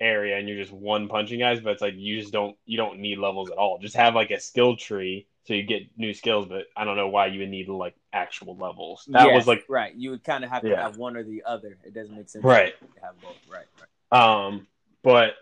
area 0.00 0.38
and 0.38 0.48
you're 0.48 0.56
just 0.58 0.72
one 0.72 1.08
punching 1.08 1.38
guys 1.38 1.60
but 1.60 1.70
it's 1.70 1.82
like 1.82 1.94
you 1.96 2.18
just 2.20 2.32
don't 2.32 2.56
you 2.64 2.76
don't 2.76 2.98
need 2.98 3.18
levels 3.18 3.50
at 3.50 3.58
all 3.58 3.78
just 3.78 3.94
have 3.96 4.14
like 4.14 4.30
a 4.30 4.40
skill 4.40 4.74
tree 4.76 5.26
so 5.44 5.52
you 5.54 5.62
get 5.62 5.82
new 5.96 6.14
skills 6.14 6.46
but 6.46 6.64
I 6.76 6.84
don't 6.84 6.96
know 6.96 7.08
why 7.08 7.26
you 7.26 7.40
would 7.40 7.50
need 7.50 7.68
like 7.68 7.94
actual 8.12 8.56
levels 8.56 9.04
that 9.08 9.26
Yes, 9.26 9.34
was 9.36 9.46
like 9.46 9.64
right. 9.68 9.94
You 9.94 10.10
would 10.10 10.24
kind 10.24 10.42
of 10.44 10.50
have 10.50 10.62
to 10.62 10.68
Yeah. 10.68 10.82
have 10.82 10.96
one 10.96 11.16
or 11.16 11.22
the 11.22 11.42
other. 11.46 11.76
It 11.84 11.92
doesn't 11.94 12.16
make 12.16 12.28
sense. 12.28 12.44
Right. 12.44 12.72
To 12.94 13.00
have 13.02 13.20
both. 13.20 13.36
Right. 13.50 13.66
Right. 14.10 14.46
um 14.46 14.66
but 15.02 15.34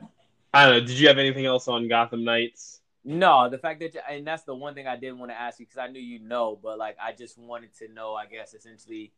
I 0.53 0.65
don't 0.67 0.75
know 0.75 0.81
did 0.81 0.99
you 0.99 1.09
have 1.09 1.19
anything 1.19 1.47
else 1.47 1.69
on 1.69 1.87
Gotham 1.89 2.25
Knights 2.25 2.81
No, 3.05 3.49
the 3.49 3.59
fact 3.59 3.81
that, 3.81 3.95
and 4.11 4.27
that's 4.27 4.43
the 4.43 4.55
one 4.55 4.75
thing 4.75 4.87
I 4.89 4.97
did 4.97 5.13
want 5.17 5.31
to 5.31 5.39
ask 5.39 5.61
you 5.61 5.67
because 5.67 5.79
I 5.79 5.87
knew 5.87 6.01
you 6.01 6.19
know, 6.19 6.59
but 6.61 6.79
like 6.79 6.97
I 7.01 7.13
just 7.13 7.39
wanted 7.39 7.75
to 7.77 7.89
know, 7.93 8.15
I 8.15 8.27
guess, 8.27 8.55
essentially 8.55 9.13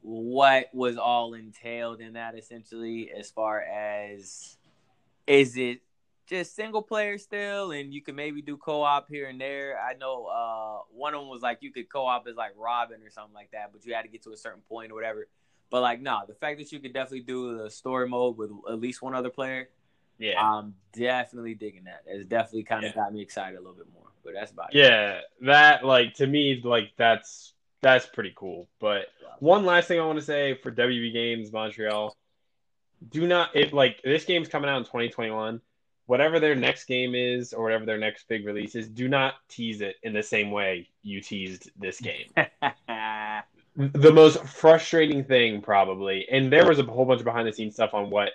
what 0.00 0.68
was 0.74 0.96
all 0.96 1.34
entailed 1.34 2.00
in 2.00 2.14
that, 2.14 2.36
essentially, 2.36 3.10
as 3.16 3.30
far 3.30 3.60
as 3.60 4.56
is 5.26 5.56
it 5.56 5.80
just 6.26 6.54
single 6.54 6.82
player 6.82 7.18
still, 7.18 7.72
and 7.72 7.92
you 7.92 8.00
can 8.00 8.14
maybe 8.14 8.42
do 8.42 8.56
co 8.56 8.82
op 8.82 9.08
here 9.08 9.28
and 9.28 9.40
there. 9.40 9.78
I 9.78 9.94
know 9.94 10.26
uh, 10.26 10.82
one 10.90 11.14
of 11.14 11.20
them 11.20 11.28
was 11.28 11.42
like 11.42 11.58
you 11.60 11.72
could 11.72 11.90
co 11.92 12.06
op 12.06 12.26
as 12.28 12.36
like 12.36 12.52
Robin 12.56 13.02
or 13.02 13.10
something 13.10 13.34
like 13.34 13.50
that, 13.52 13.72
but 13.72 13.84
you 13.84 13.94
had 13.94 14.02
to 14.02 14.08
get 14.08 14.22
to 14.22 14.32
a 14.32 14.36
certain 14.36 14.62
point 14.68 14.92
or 14.92 14.94
whatever. 14.94 15.28
But 15.70 15.82
like, 15.82 16.00
nah, 16.00 16.24
the 16.24 16.34
fact 16.34 16.58
that 16.58 16.70
you 16.70 16.80
could 16.80 16.92
definitely 16.92 17.20
do 17.20 17.58
the 17.58 17.70
story 17.70 18.08
mode 18.08 18.36
with 18.36 18.50
at 18.68 18.78
least 18.78 19.02
one 19.02 19.14
other 19.14 19.30
player, 19.30 19.68
Yeah. 20.18 20.40
I'm 20.40 20.74
definitely 20.92 21.54
digging 21.54 21.84
that. 21.84 22.02
It's 22.06 22.26
definitely 22.26 22.64
kind 22.64 22.84
of 22.84 22.90
Yeah. 22.94 23.02
got 23.02 23.12
me 23.12 23.22
excited 23.22 23.56
a 23.56 23.60
little 23.60 23.76
bit 23.76 23.86
more. 23.92 24.08
But 24.22 24.34
that's 24.34 24.52
about 24.52 24.74
it. 24.74 24.78
Yeah, 24.78 25.20
that 25.40 25.84
like 25.84 26.14
to 26.14 26.26
me, 26.26 26.60
like 26.62 26.92
that's 26.96 27.54
that's 27.80 28.06
pretty 28.06 28.32
cool. 28.36 28.68
But 28.78 29.06
one 29.40 29.64
last 29.64 29.88
thing 29.88 29.98
I 29.98 30.04
want 30.06 30.18
to 30.18 30.24
say 30.24 30.54
for 30.62 30.70
WB 30.70 31.12
Games 31.12 31.50
Montreal, 31.50 32.16
do 33.10 33.26
not 33.26 33.54
it 33.54 33.72
like 33.72 34.00
this 34.02 34.24
game's 34.24 34.48
coming 34.48 34.70
out 34.70 34.78
in 34.78 34.84
2021. 34.84 35.60
Whatever 36.06 36.40
their 36.40 36.54
next 36.54 36.84
game 36.86 37.14
is 37.14 37.52
or 37.52 37.62
whatever 37.62 37.86
their 37.86 37.98
next 37.98 38.26
big 38.28 38.44
release 38.44 38.74
is, 38.74 38.88
do 38.88 39.08
not 39.08 39.34
tease 39.48 39.80
it 39.80 39.96
in 40.02 40.12
the 40.12 40.22
same 40.22 40.50
way 40.50 40.88
you 41.02 41.20
teased 41.20 41.70
this 41.78 42.00
game. 42.00 42.26
the 43.76 44.12
most 44.12 44.44
frustrating 44.44 45.24
thing 45.24 45.62
probably, 45.62 46.26
and 46.30 46.52
there 46.52 46.66
was 46.66 46.78
a 46.78 46.84
whole 46.84 47.04
bunch 47.04 47.20
of 47.20 47.24
behind 47.24 47.46
the 47.46 47.52
scenes 47.52 47.74
stuff 47.74 47.94
on 47.94 48.10
what 48.10 48.30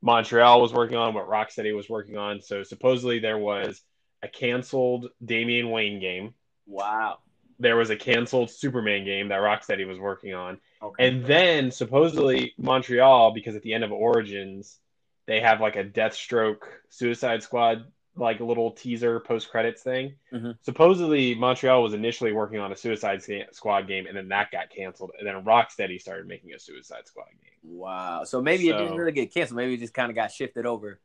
Montreal 0.00 0.60
was 0.60 0.72
working 0.72 0.96
on, 0.96 1.14
what 1.14 1.28
Rocksteady 1.28 1.76
was 1.76 1.88
working 1.88 2.16
on. 2.16 2.40
So 2.40 2.62
supposedly 2.62 3.18
there 3.18 3.38
was 3.38 3.82
a 4.22 4.28
canceled 4.28 5.08
Damian 5.24 5.70
Wayne 5.70 6.00
game 6.00 6.34
wow. 6.66 7.18
there 7.58 7.76
was 7.76 7.90
a 7.90 7.96
canceled 7.96 8.50
Superman 8.50 9.04
game 9.04 9.28
that 9.28 9.40
Rocksteady 9.40 9.86
was 9.86 9.98
working 9.98 10.34
on. 10.34 10.58
Okay. 10.84 11.08
And 11.08 11.24
then 11.24 11.70
supposedly 11.70 12.52
Montreal, 12.58 13.32
because 13.32 13.56
at 13.56 13.62
the 13.62 13.72
end 13.72 13.84
of 13.84 13.92
Origins, 13.92 14.78
they 15.26 15.40
have 15.40 15.60
like 15.60 15.76
a 15.76 15.84
Deathstroke 15.84 16.60
Suicide 16.90 17.42
Squad 17.42 17.84
like 18.16 18.38
little 18.38 18.70
teaser 18.70 19.18
post 19.20 19.50
credits 19.50 19.82
thing. 19.82 20.14
Mhm. 20.32 20.56
Supposedly 20.62 21.34
Montreal 21.34 21.82
was 21.82 21.94
initially 21.94 22.32
working 22.32 22.60
on 22.60 22.70
a 22.70 22.76
Suicide 22.76 23.22
Squad 23.52 23.88
game, 23.88 24.06
and 24.06 24.16
then 24.16 24.28
that 24.28 24.52
got 24.52 24.70
canceled. 24.70 25.10
And 25.18 25.26
then 25.26 25.42
Rocksteady 25.44 26.00
started 26.00 26.28
making 26.28 26.52
a 26.54 26.58
Suicide 26.58 27.06
Squad 27.06 27.26
game. 27.42 27.50
wow. 27.76 28.22
So 28.24 28.40
maybe 28.42 28.68
it 28.68 28.76
didn't 28.76 28.96
really 28.96 29.12
get 29.12 29.32
canceled. 29.32 29.56
Maybe 29.56 29.74
it 29.74 29.80
just 29.80 29.94
kind 29.94 30.10
of 30.10 30.14
got 30.14 30.30
shifted 30.30 30.66
over. 30.66 31.00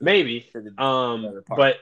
Maybe, 0.00 0.50
the 0.54 0.82
Um, 0.82 1.42
but 1.48 1.76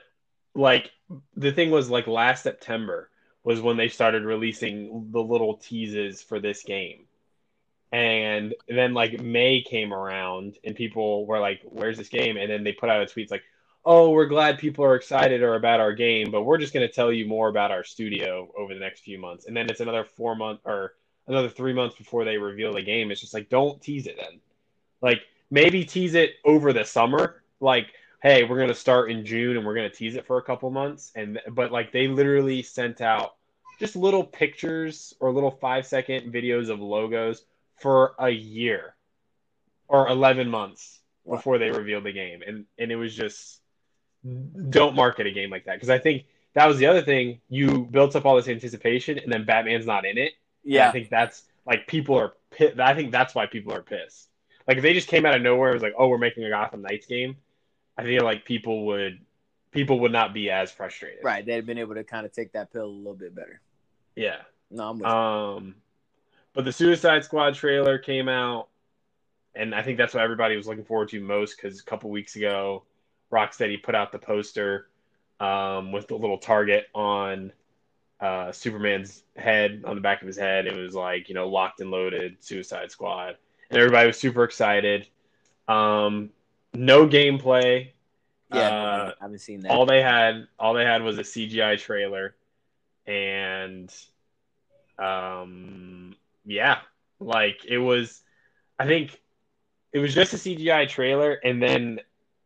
like 0.53 0.91
the 1.35 1.51
thing 1.51 1.71
was 1.71 1.89
like 1.89 2.05
last 2.05 2.43
September 2.43 3.09
was 3.43 3.61
when 3.61 3.77
they 3.77 3.87
started 3.87 4.23
releasing 4.23 5.09
the 5.11 5.23
little 5.23 5.55
teases 5.55 6.21
for 6.21 6.39
this 6.39 6.63
game. 6.63 7.05
And 7.91 8.53
then 8.67 8.93
like 8.93 9.19
May 9.19 9.61
came 9.61 9.93
around 9.93 10.57
and 10.63 10.75
people 10.75 11.25
were 11.25 11.39
like, 11.39 11.61
Where's 11.63 11.97
this 11.97 12.09
game? 12.09 12.37
And 12.37 12.49
then 12.49 12.63
they 12.63 12.71
put 12.71 12.89
out 12.89 13.01
a 13.01 13.05
tweet 13.05 13.31
like, 13.31 13.43
Oh, 13.85 14.11
we're 14.11 14.27
glad 14.27 14.59
people 14.59 14.85
are 14.85 14.95
excited 14.95 15.41
or 15.41 15.55
about 15.55 15.79
our 15.79 15.93
game, 15.93 16.29
but 16.29 16.43
we're 16.43 16.57
just 16.57 16.73
gonna 16.73 16.87
tell 16.87 17.11
you 17.11 17.25
more 17.25 17.49
about 17.49 17.71
our 17.71 17.83
studio 17.83 18.51
over 18.57 18.73
the 18.73 18.79
next 18.79 19.01
few 19.01 19.17
months. 19.17 19.45
And 19.45 19.57
then 19.57 19.69
it's 19.69 19.79
another 19.79 20.03
four 20.03 20.35
month 20.35 20.59
or 20.65 20.93
another 21.27 21.49
three 21.49 21.73
months 21.73 21.97
before 21.97 22.25
they 22.25 22.37
reveal 22.37 22.73
the 22.73 22.81
game. 22.81 23.09
It's 23.09 23.21
just 23.21 23.33
like 23.33 23.49
don't 23.49 23.81
tease 23.81 24.05
it 24.05 24.17
then. 24.17 24.39
Like 25.01 25.21
maybe 25.49 25.83
tease 25.83 26.13
it 26.13 26.35
over 26.45 26.73
the 26.73 26.83
summer. 26.83 27.43
Like 27.59 27.87
hey, 28.21 28.43
we're 28.43 28.59
gonna 28.59 28.75
start 28.75 29.09
in 29.09 29.25
June 29.25 29.57
and 29.57 29.65
we're 29.65 29.75
gonna 29.75 29.89
tease 29.89 30.15
it 30.15 30.27
for 30.27 30.37
a 30.37 30.43
couple 30.43 30.69
months. 30.69 31.11
And 31.15 31.39
but 31.49 31.71
like 31.71 31.91
they 31.91 32.07
literally 32.07 32.61
sent 32.61 33.01
out 33.01 33.35
just 33.79 33.95
little 33.95 34.23
pictures 34.23 35.15
or 35.19 35.31
little 35.31 35.49
five 35.49 35.87
second 35.87 36.31
videos 36.31 36.69
of 36.69 36.79
logos 36.79 37.45
for 37.81 38.13
a 38.19 38.29
year 38.29 38.95
or 39.87 40.07
eleven 40.07 40.49
months 40.49 40.97
Wow. 41.25 41.35
before 41.35 41.57
they 41.59 41.69
revealed 41.69 42.05
the 42.05 42.11
game. 42.11 42.41
And 42.45 42.65
and 42.77 42.91
it 42.91 42.95
was 42.95 43.15
just 43.15 43.61
don't 44.69 44.95
market 44.95 45.27
a 45.27 45.31
game 45.31 45.49
like 45.49 45.65
that 45.65 45.75
because 45.75 45.89
I 45.89 45.99
think 45.99 46.25
that 46.53 46.65
was 46.67 46.77
the 46.77 46.87
other 46.87 47.01
thing. 47.01 47.39
You 47.49 47.85
built 47.85 48.15
up 48.15 48.25
all 48.25 48.35
this 48.35 48.47
anticipation 48.47 49.19
and 49.19 49.31
then 49.31 49.45
Batman's 49.45 49.85
not 49.85 50.05
in 50.05 50.17
it. 50.17 50.33
And 50.65 50.77
I 50.79 50.91
think 50.91 51.09
that's 51.09 51.43
like 51.65 51.87
people 51.87 52.15
are 52.17 52.33
pissed. 52.51 52.79
I 52.79 52.95
think 52.95 53.11
that's 53.11 53.35
why 53.35 53.45
people 53.45 53.73
are 53.73 53.83
pissed. 53.83 54.27
Like 54.67 54.77
if 54.77 54.83
they 54.83 54.93
just 54.93 55.07
came 55.07 55.25
out 55.25 55.35
of 55.35 55.41
nowhere, 55.41 55.71
it 55.71 55.75
was 55.75 55.83
like, 55.83 55.93
oh, 55.97 56.07
we're 56.07 56.17
making 56.17 56.43
a 56.43 56.49
Gotham 56.49 56.81
Knights 56.81 57.05
game. 57.05 57.37
I 57.97 58.03
feel 58.03 58.23
like 58.23 58.45
people 58.45 58.87
would 58.87 59.19
people 59.71 59.99
would 59.99 60.11
not 60.11 60.33
be 60.33 60.49
as 60.49 60.71
frustrated. 60.71 61.23
Right. 61.23 61.45
They'd 61.45 61.65
been 61.65 61.77
able 61.77 61.95
to 61.95 62.03
kind 62.03 62.25
of 62.25 62.31
take 62.31 62.53
that 62.53 62.73
pill 62.73 62.85
a 62.85 62.87
little 62.87 63.13
bit 63.13 63.35
better. 63.35 63.61
Yeah. 64.15 64.37
No, 64.71 64.89
I'm 64.89 64.97
with 64.99 65.07
you. 65.07 65.13
Um, 65.13 65.75
But 66.53 66.65
the 66.65 66.71
Suicide 66.71 67.23
Squad 67.23 67.55
trailer 67.55 67.97
came 67.97 68.27
out, 68.27 68.69
and 69.55 69.73
I 69.73 69.83
think 69.83 69.97
that's 69.97 70.13
what 70.13 70.23
everybody 70.23 70.55
was 70.55 70.67
looking 70.67 70.83
forward 70.83 71.09
to 71.09 71.21
most 71.21 71.55
because 71.55 71.79
a 71.79 71.83
couple 71.83 72.09
weeks 72.09 72.35
ago, 72.35 72.83
Rocksteady 73.31 73.81
put 73.81 73.95
out 73.95 74.11
the 74.11 74.19
poster 74.19 74.87
um, 75.39 75.91
with 75.91 76.07
the 76.07 76.15
little 76.15 76.37
target 76.37 76.87
on 76.93 77.51
uh, 78.19 78.51
Superman's 78.51 79.23
head 79.35 79.83
on 79.85 79.95
the 79.95 80.01
back 80.01 80.21
of 80.21 80.27
his 80.27 80.37
head. 80.37 80.65
It 80.65 80.75
was 80.75 80.95
like 80.95 81.29
you 81.29 81.35
know 81.35 81.47
locked 81.47 81.81
and 81.81 81.91
loaded 81.91 82.37
Suicide 82.39 82.91
Squad, 82.91 83.37
and 83.69 83.77
everybody 83.79 84.07
was 84.07 84.17
super 84.17 84.43
excited. 84.43 85.07
Um, 85.67 86.31
no 86.73 87.07
gameplay. 87.07 87.91
yeah. 88.51 88.59
uh, 88.59 89.11
I 89.19 89.23
haven't 89.23 89.39
seen 89.39 89.61
that. 89.61 89.71
all 89.71 89.85
they 89.85 90.01
had 90.01 90.47
all 90.59 90.73
they 90.73 90.85
had 90.85 91.03
was 91.03 91.17
a 91.19 91.23
CGI 91.23 91.79
trailer 91.79 92.35
and 93.05 93.93
um 94.97 96.15
yeah 96.49 96.79
like 97.19 97.63
it 97.65 97.77
was 97.77 98.21
I 98.77 98.87
think 98.87 99.21
it 99.93 99.99
was 99.99 100.13
just 100.13 100.33
a 100.33 100.37
CGI 100.37 100.87
trailer 100.87 101.33
and 101.33 101.61
then 101.61 101.99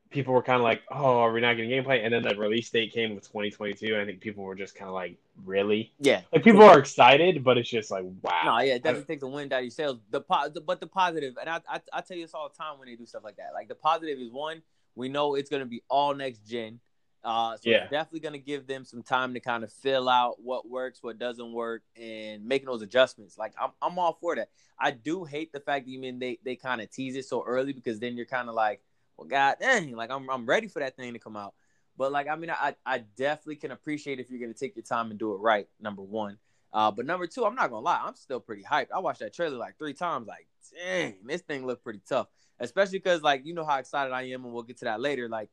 people 0.09 0.33
were 0.33 0.43
kind 0.43 0.57
of 0.57 0.63
like 0.63 0.81
oh 0.91 1.19
are 1.19 1.31
we 1.31 1.41
not 1.41 1.55
getting 1.55 1.71
gameplay 1.71 2.03
and 2.03 2.13
then 2.13 2.21
the 2.21 2.35
release 2.35 2.69
date 2.69 2.93
came 2.93 3.15
with 3.15 3.23
2022 3.23 3.93
and 3.93 4.01
I 4.01 4.05
think 4.05 4.19
people 4.19 4.43
were 4.43 4.55
just 4.55 4.75
kind 4.75 4.89
of 4.89 4.93
like 4.93 5.17
really 5.45 5.91
yeah. 5.99 6.21
like 6.31 6.43
people 6.43 6.63
are 6.63 6.77
excited 6.77 7.43
but 7.43 7.57
it's 7.57 7.69
just 7.69 7.89
like 7.89 8.03
wow 8.21 8.41
No, 8.45 8.59
yeah, 8.59 8.75
it 8.75 8.83
definitely 8.83 9.13
take 9.13 9.21
the 9.21 9.27
wind 9.27 9.53
out 9.53 9.59
of 9.59 9.63
your 9.63 9.71
sails. 9.71 9.99
The, 10.11 10.21
po- 10.21 10.49
the 10.49 10.61
but 10.61 10.79
the 10.79 10.87
positive, 10.87 11.35
and 11.39 11.49
I, 11.49 11.61
I 11.67 11.81
I 11.93 12.01
tell 12.01 12.17
you 12.17 12.25
this 12.25 12.33
all 12.33 12.49
the 12.49 12.55
time 12.55 12.77
when 12.77 12.87
they 12.87 12.95
do 12.95 13.05
stuff 13.05 13.23
like 13.23 13.37
that. 13.37 13.51
Like 13.53 13.67
the 13.67 13.75
positive 13.75 14.19
is 14.19 14.31
one, 14.31 14.61
we 14.95 15.09
know 15.09 15.35
it's 15.35 15.49
gonna 15.49 15.65
be 15.65 15.81
all 15.89 16.13
next 16.13 16.47
gen. 16.47 16.79
Uh, 17.23 17.55
so 17.55 17.69
Yeah. 17.69 17.87
definitely 17.87 18.19
gonna 18.19 18.37
give 18.37 18.67
them 18.67 18.83
some 18.83 19.01
time 19.01 19.33
to 19.33 19.39
kind 19.39 19.63
of 19.63 19.71
fill 19.71 20.09
out 20.09 20.41
what 20.41 20.69
works, 20.69 21.01
what 21.01 21.17
doesn't 21.17 21.53
work, 21.53 21.83
and 21.95 22.45
making 22.45 22.65
those 22.65 22.81
adjustments. 22.81 23.37
Like 23.37 23.53
I'm 23.59 23.71
I'm 23.81 23.97
all 23.97 24.17
for 24.19 24.35
that. 24.35 24.49
I 24.77 24.91
do 24.91 25.23
hate 25.23 25.53
the 25.53 25.59
fact 25.61 25.85
that 25.85 25.91
you 25.91 25.99
mean 25.99 26.19
they 26.19 26.39
they 26.43 26.55
kind 26.55 26.81
of 26.81 26.91
tease 26.91 27.15
it 27.15 27.25
so 27.25 27.43
early 27.43 27.71
because 27.73 27.99
then 27.99 28.17
you're 28.17 28.25
kind 28.25 28.49
of 28.49 28.55
like, 28.55 28.81
well, 29.17 29.27
god 29.27 29.57
dang, 29.59 29.95
like 29.95 30.11
I'm 30.11 30.29
I'm 30.29 30.45
ready 30.45 30.67
for 30.67 30.79
that 30.79 30.97
thing 30.97 31.13
to 31.13 31.19
come 31.19 31.37
out. 31.37 31.53
But 31.97 32.11
like 32.11 32.27
I 32.27 32.35
mean, 32.35 32.49
I 32.49 32.75
I 32.85 32.99
definitely 32.99 33.55
can 33.57 33.71
appreciate 33.71 34.19
if 34.19 34.29
you're 34.29 34.39
gonna 34.41 34.53
take 34.53 34.75
your 34.75 34.83
time 34.83 35.09
and 35.09 35.19
do 35.19 35.31
it 35.33 35.37
right. 35.37 35.67
Number 35.79 36.01
one. 36.01 36.37
Uh, 36.73 36.89
but 36.89 37.05
number 37.05 37.27
two, 37.27 37.45
I'm 37.45 37.53
not 37.55 37.69
gonna 37.69 37.85
lie, 37.85 38.01
I'm 38.03 38.15
still 38.15 38.39
pretty 38.39 38.63
hyped. 38.63 38.87
I 38.93 38.97
watched 38.99 39.19
that 39.19 39.31
trailer 39.31 39.57
like 39.57 39.77
three 39.77 39.93
times. 39.93 40.27
Like, 40.27 40.47
dang, 40.83 41.17
this 41.23 41.41
thing 41.41 41.65
looked 41.67 41.83
pretty 41.83 42.01
tough. 42.09 42.27
Especially 42.59 42.97
because, 42.97 43.21
like, 43.21 43.45
you 43.45 43.53
know 43.53 43.63
how 43.63 43.77
excited 43.77 44.11
I 44.11 44.23
am, 44.23 44.43
and 44.43 44.53
we'll 44.53 44.63
get 44.63 44.77
to 44.77 44.85
that 44.85 44.99
later. 45.01 45.29
Like, 45.29 45.49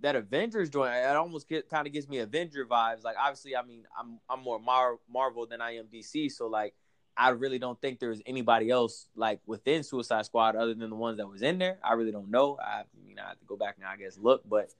that 0.00 0.16
Avengers 0.16 0.70
joint, 0.70 0.94
it 0.94 1.16
almost 1.16 1.48
get 1.48 1.68
kind 1.68 1.86
of 1.86 1.92
gives 1.92 2.08
me 2.08 2.18
Avenger 2.18 2.64
vibes. 2.66 3.04
Like, 3.04 3.16
obviously, 3.18 3.56
I 3.56 3.62
mean, 3.62 3.84
I'm 3.98 4.18
I'm 4.28 4.42
more 4.42 4.58
Mar- 4.58 4.98
Marvel 5.10 5.46
than 5.46 5.60
I 5.60 5.76
am 5.76 5.86
DC, 5.86 6.30
so 6.30 6.46
like, 6.46 6.74
I 7.16 7.30
really 7.30 7.58
don't 7.58 7.80
think 7.80 7.98
there's 7.98 8.22
anybody 8.26 8.70
else 8.70 9.08
like 9.16 9.40
within 9.46 9.82
Suicide 9.82 10.24
Squad 10.26 10.54
other 10.54 10.74
than 10.74 10.88
the 10.88 10.96
ones 10.96 11.18
that 11.18 11.28
was 11.28 11.42
in 11.42 11.58
there. 11.58 11.78
I 11.82 11.94
really 11.94 12.12
don't 12.12 12.30
know. 12.30 12.58
I, 12.62 12.84
mean, 13.04 13.18
I 13.18 13.30
have 13.30 13.40
to 13.40 13.44
go 13.44 13.56
back 13.56 13.76
and 13.78 13.86
I 13.86 13.96
guess 13.96 14.16
look, 14.18 14.42
but 14.48 14.72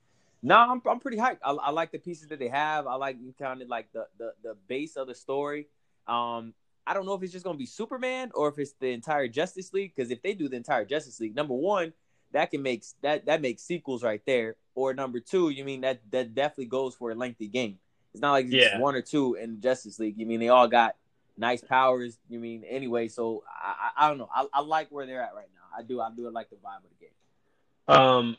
no, 0.43 0.57
I'm 0.57 0.81
I'm 0.87 1.01
pretty 1.01 1.17
hyped. 1.17 1.39
I, 1.43 1.51
I 1.51 1.71
like 1.71 1.91
the 1.91 1.99
pieces 1.99 2.29
that 2.29 2.39
they 2.39 2.49
have. 2.49 2.87
I 2.87 2.95
like 2.95 3.17
kind 3.39 3.61
of 3.61 3.69
like 3.69 3.93
the 3.93 4.07
the 4.19 4.33
the 4.43 4.55
base 4.69 4.97
of 4.97 5.09
the 5.09 5.15
story. 5.15 5.67
Um, 6.07 6.55
I 6.87 6.95
don't 6.95 7.05
know 7.07 7.15
if 7.15 7.23
it's 7.23 7.33
just 7.33 7.45
gonna 7.45 7.59
be 7.59 7.67
Superman 7.67 8.31
or 8.35 8.49
if 8.49 8.59
it's 8.59 8.75
the 8.81 8.91
entire 8.91 9.29
Justice 9.29 9.73
League. 9.73 9.93
Because 9.95 10.11
if 10.11 10.23
they 10.23 10.35
do 10.35 10.49
the 10.49 10.57
entire 10.57 10.85
Justice 10.85 11.19
League, 11.19 11.35
number 11.35 11.55
one, 11.55 11.93
that 12.33 12.51
can 12.51 12.63
make 12.63 12.85
that 13.03 13.27
that 13.27 13.43
makes 13.43 13.63
sequels 13.63 14.03
right 14.05 14.23
there. 14.27 14.57
Or 14.79 14.95
number 14.95 15.19
two, 15.19 15.51
you 15.51 15.65
mean 15.65 15.81
that 15.81 15.99
that 16.13 16.37
definitely 16.37 16.67
goes 16.67 16.95
for 16.95 17.11
a 17.11 17.15
lengthy 17.17 17.49
game. 17.49 17.81
It's 18.15 18.23
not 18.23 18.31
like 18.31 18.47
it's 18.47 18.55
just 18.55 18.79
one 18.79 18.95
or 18.95 19.03
two 19.03 19.35
in 19.35 19.61
Justice 19.61 19.99
League. 19.99 20.17
You 20.17 20.25
mean 20.25 20.39
they 20.39 20.51
all 20.51 20.69
got 20.69 20.95
nice 21.37 21.61
powers. 21.61 22.17
You 22.29 22.39
mean 22.39 22.63
anyway. 22.63 23.09
So 23.09 23.43
I 23.49 23.91
I, 23.97 24.07
I 24.07 24.09
don't 24.09 24.19
know. 24.19 24.29
I, 24.33 24.47
I 24.53 24.61
like 24.61 24.87
where 24.91 25.05
they're 25.05 25.21
at 25.21 25.35
right 25.35 25.49
now. 25.53 25.77
I 25.77 25.83
do 25.83 26.01
I 26.01 26.11
do 26.17 26.31
like 26.31 26.49
the 26.49 26.57
vibe 26.57 26.77
of 26.77 26.91
the 26.97 27.07
game. 27.07 27.97
Um, 28.01 28.37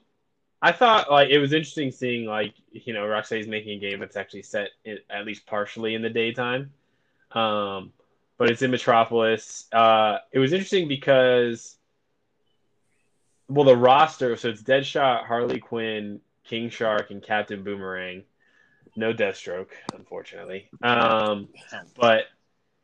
I 0.61 0.71
thought 0.71 1.11
like 1.11 1.29
it 1.29 1.39
was 1.39 1.51
interesting 1.51 1.91
seeing 1.91 2.25
like 2.25 2.53
you 2.71 2.93
know 2.93 3.03
Rocksteady's 3.03 3.49
making 3.49 3.77
a 3.77 3.89
game 3.89 3.99
that's 3.99 4.15
actually 4.15 4.43
set 4.43 4.69
in, 4.85 4.99
at 5.09 5.25
least 5.25 5.45
partially 5.45 5.93
in 5.93 6.01
the 6.01 6.09
daytime, 6.09 6.71
um, 7.33 7.91
but 8.37 8.49
it's 8.49 8.61
in 8.61 8.71
Metropolis. 8.71 9.65
Uh, 9.73 10.19
it 10.31 10.39
was 10.39 10.53
interesting 10.53 10.87
because 10.87 11.75
well 13.49 13.65
the 13.65 13.75
roster 13.75 14.37
so 14.37 14.47
it's 14.47 14.61
Deadshot, 14.61 15.25
Harley 15.25 15.59
Quinn, 15.59 16.21
King 16.49 16.69
Shark, 16.69 17.11
and 17.11 17.21
Captain 17.21 17.63
Boomerang. 17.63 18.23
No 18.95 19.13
Deathstroke, 19.13 19.69
unfortunately. 19.93 20.67
Um, 20.81 21.49
but 21.95 22.25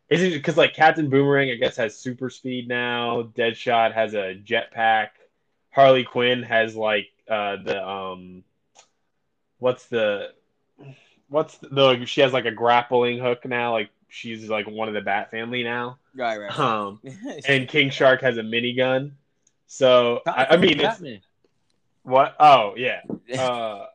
is 0.10 0.22
it 0.22 0.34
because 0.34 0.55
like 0.55 0.75
Captain 0.75 1.10
Boomerang, 1.10 1.50
I 1.50 1.55
guess, 1.55 1.75
has 1.77 1.98
super 1.98 2.29
speed 2.29 2.67
now. 2.67 3.24
Deadshot 3.36 3.93
has 3.93 4.13
a 4.13 4.39
jetpack. 4.45 5.10
Harley 5.72 6.03
Quinn 6.03 6.43
has 6.43 6.75
like 6.75 7.07
uh, 7.27 7.57
the 7.63 7.86
um, 7.86 8.43
what's 9.57 9.88
the 9.88 10.31
what's 11.27 11.57
the, 11.57 11.69
the 11.69 12.05
she 12.05 12.22
has 12.22 12.34
like 12.34 12.45
a 12.45 12.51
grappling 12.51 13.19
hook 13.19 13.45
now. 13.45 13.72
Like 13.72 13.89
she's 14.07 14.48
like 14.48 14.67
one 14.67 14.88
of 14.88 14.93
the 14.93 15.01
Bat 15.01 15.31
family 15.31 15.63
now. 15.63 15.98
Right, 16.15 16.38
right. 16.38 16.57
Um, 16.57 17.01
and 17.48 17.67
King 17.67 17.89
Shark 17.89 18.22
has 18.22 18.38
a 18.38 18.43
minigun. 18.43 19.13
So 19.65 20.22
I, 20.27 20.48
I 20.51 20.57
mean, 20.57 20.79
it's, 20.79 20.84
Batman. 20.84 21.22
What? 22.05 22.35
Oh 22.39 22.74
yeah. 22.77 23.01
Uh, 23.38 23.88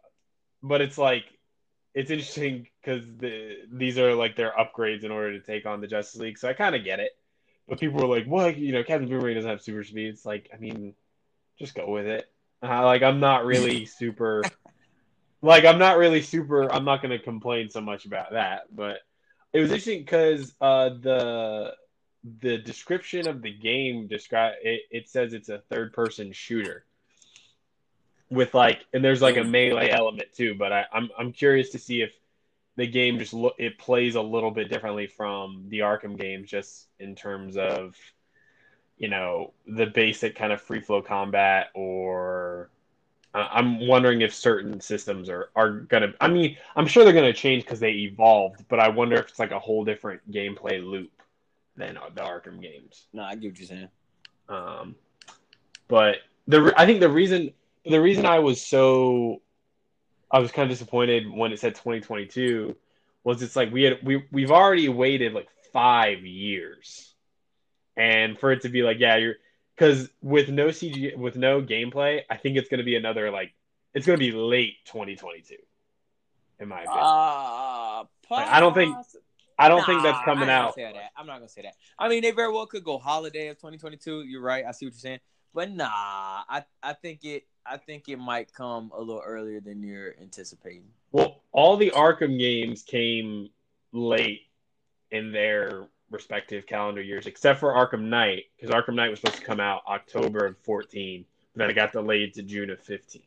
but 0.62 0.80
it's 0.80 0.98
like 0.98 1.24
it's 1.94 2.10
interesting 2.10 2.66
because 2.82 3.04
the 3.18 3.58
these 3.72 3.96
are 3.96 4.14
like 4.14 4.36
their 4.36 4.52
upgrades 4.52 5.04
in 5.04 5.10
order 5.10 5.38
to 5.38 5.44
take 5.44 5.66
on 5.66 5.80
the 5.80 5.86
Justice 5.86 6.20
League. 6.20 6.38
So 6.38 6.48
I 6.48 6.52
kind 6.52 6.74
of 6.74 6.84
get 6.84 7.00
it. 7.00 7.12
But 7.68 7.78
people 7.78 8.00
were 8.00 8.14
like, 8.14 8.26
"What? 8.26 8.56
You 8.56 8.72
know, 8.72 8.82
Captain 8.82 9.08
Boomerang 9.08 9.36
doesn't 9.36 9.50
have 9.50 9.62
super 9.62 9.84
speed." 9.84 10.08
It's 10.08 10.26
like, 10.26 10.50
I 10.52 10.58
mean, 10.58 10.94
just 11.58 11.74
go 11.74 11.88
with 11.88 12.06
it. 12.06 12.28
Uh, 12.62 12.84
like 12.84 13.02
I'm 13.02 13.20
not 13.20 13.46
really 13.46 13.86
super. 13.98 14.42
like 15.40 15.64
I'm 15.64 15.78
not 15.78 15.96
really 15.96 16.22
super. 16.22 16.70
I'm 16.72 16.84
not 16.84 17.02
going 17.02 17.16
to 17.16 17.24
complain 17.24 17.70
so 17.70 17.80
much 17.80 18.04
about 18.04 18.32
that. 18.32 18.74
But 18.74 18.98
it 19.52 19.60
was 19.60 19.70
interesting 19.70 20.00
because 20.00 20.52
uh, 20.60 20.90
the 21.00 21.74
the 22.40 22.58
description 22.58 23.28
of 23.28 23.40
the 23.42 23.52
game 23.52 24.08
describe 24.08 24.54
it, 24.62 24.82
it 24.90 25.08
says 25.08 25.32
it's 25.32 25.48
a 25.48 25.62
third 25.70 25.92
person 25.92 26.32
shooter 26.32 26.84
with 28.30 28.54
like 28.54 28.84
and 28.92 29.04
there's 29.04 29.20
like 29.20 29.36
a 29.36 29.44
melee 29.44 29.90
element 29.90 30.28
too 30.34 30.54
but 30.54 30.72
I, 30.72 30.84
I'm 30.92 31.10
I'm 31.18 31.32
curious 31.32 31.70
to 31.70 31.78
see 31.78 32.00
if 32.00 32.14
the 32.76 32.86
game 32.86 33.18
just 33.18 33.34
look 33.34 33.54
it 33.58 33.78
plays 33.78 34.14
a 34.14 34.22
little 34.22 34.50
bit 34.50 34.68
differently 34.68 35.06
from 35.06 35.64
the 35.68 35.80
Arkham 35.80 36.18
games 36.18 36.48
just 36.48 36.86
in 36.98 37.14
terms 37.14 37.56
of 37.56 37.96
you 38.96 39.08
know 39.08 39.52
the 39.66 39.86
basic 39.86 40.36
kind 40.36 40.52
of 40.52 40.60
free 40.60 40.80
flow 40.80 41.02
combat 41.02 41.68
or 41.74 42.70
I'm 43.32 43.86
wondering 43.86 44.22
if 44.22 44.34
certain 44.34 44.80
systems 44.80 45.28
are 45.28 45.50
are 45.56 45.70
gonna 45.70 46.14
I 46.20 46.28
mean 46.28 46.56
I'm 46.76 46.86
sure 46.86 47.04
they're 47.04 47.12
gonna 47.12 47.32
change 47.32 47.64
because 47.64 47.80
they 47.80 47.92
evolved 47.92 48.64
but 48.68 48.78
I 48.78 48.88
wonder 48.88 49.16
if 49.16 49.28
it's 49.28 49.38
like 49.38 49.52
a 49.52 49.58
whole 49.58 49.84
different 49.84 50.30
gameplay 50.30 50.84
loop 50.84 51.10
than 51.76 51.98
the 52.14 52.20
Arkham 52.22 52.60
games. 52.60 53.06
No, 53.12 53.22
I 53.22 53.34
get 53.34 53.52
what 53.52 53.58
you're 53.58 53.68
saying. 53.68 53.88
um, 54.48 54.94
but 55.88 56.16
the 56.46 56.72
I 56.76 56.86
think 56.86 57.00
the 57.00 57.08
reason 57.08 57.52
the 57.84 58.00
reason 58.00 58.26
I 58.26 58.38
was 58.40 58.60
so 58.64 59.42
I 60.30 60.38
was 60.38 60.52
kind 60.52 60.70
of 60.70 60.76
disappointed 60.76 61.28
when 61.30 61.52
it 61.52 61.60
said 61.60 61.74
2022 61.74 62.76
was 63.24 63.42
it's 63.42 63.56
like 63.56 63.72
we 63.72 63.82
had 63.84 63.98
we 64.02 64.24
we've 64.30 64.50
already 64.50 64.88
waited 64.88 65.32
like 65.32 65.48
five 65.72 66.24
years, 66.24 67.14
and 67.96 68.38
for 68.38 68.52
it 68.52 68.62
to 68.62 68.68
be 68.68 68.82
like 68.82 68.98
yeah 68.98 69.16
you're 69.16 69.34
because 69.76 70.08
with 70.22 70.48
no 70.48 70.66
CG 70.68 71.16
with 71.16 71.36
no 71.36 71.60
gameplay 71.62 72.22
I 72.30 72.36
think 72.36 72.56
it's 72.56 72.68
gonna 72.68 72.82
be 72.84 72.96
another 72.96 73.30
like 73.30 73.52
it's 73.94 74.06
gonna 74.06 74.18
be 74.18 74.32
late 74.32 74.74
2022 74.86 75.56
in 76.60 76.68
my 76.68 76.82
opinion. 76.82 77.02
Uh, 77.04 78.04
Like, 78.30 78.46
I 78.48 78.60
don't 78.60 78.74
think- 78.74 78.96
I 79.58 79.68
don't 79.68 79.84
think 79.84 80.02
that's 80.02 80.24
coming 80.24 80.48
out. 80.48 80.74
That. 80.76 81.10
I'm 81.16 81.26
not 81.26 81.34
gonna 81.38 81.48
say 81.48 81.62
that. 81.62 81.74
I 81.98 82.08
mean, 82.08 82.22
they 82.22 82.30
very 82.30 82.50
well 82.52 82.66
could 82.66 82.82
go 82.84 82.96
holiday 82.98 83.48
of 83.48 83.56
2022. 83.58 84.22
You're 84.22 84.40
right. 84.40 84.64
I 84.66 84.70
see 84.72 84.86
what 84.86 84.92
you're 84.94 85.00
saying, 85.00 85.20
but 85.54 85.70
nah, 85.70 85.88
I 85.88 86.64
I 86.82 86.92
think 86.94 87.24
it 87.24 87.44
I 87.66 87.76
think 87.76 88.08
it 88.08 88.18
might 88.18 88.52
come 88.52 88.90
a 88.94 89.00
little 89.00 89.22
earlier 89.24 89.60
than 89.60 89.82
you're 89.82 90.14
anticipating. 90.20 90.88
Well, 91.12 91.42
all 91.52 91.76
the 91.76 91.90
Arkham 91.90 92.38
games 92.38 92.82
came 92.82 93.50
late 93.92 94.42
in 95.10 95.32
their 95.32 95.88
respective 96.10 96.66
calendar 96.66 97.02
years, 97.02 97.26
except 97.26 97.60
for 97.60 97.72
Arkham 97.72 98.04
Knight, 98.04 98.44
because 98.56 98.74
Arkham 98.74 98.94
Knight 98.94 99.10
was 99.10 99.20
supposed 99.20 99.38
to 99.38 99.44
come 99.44 99.60
out 99.60 99.82
October 99.86 100.46
of 100.46 100.58
14, 100.58 101.24
but 101.54 101.58
then 101.58 101.70
it 101.70 101.74
got 101.74 101.92
delayed 101.92 102.34
to 102.34 102.42
June 102.42 102.70
of 102.70 102.80
15. 102.80 103.22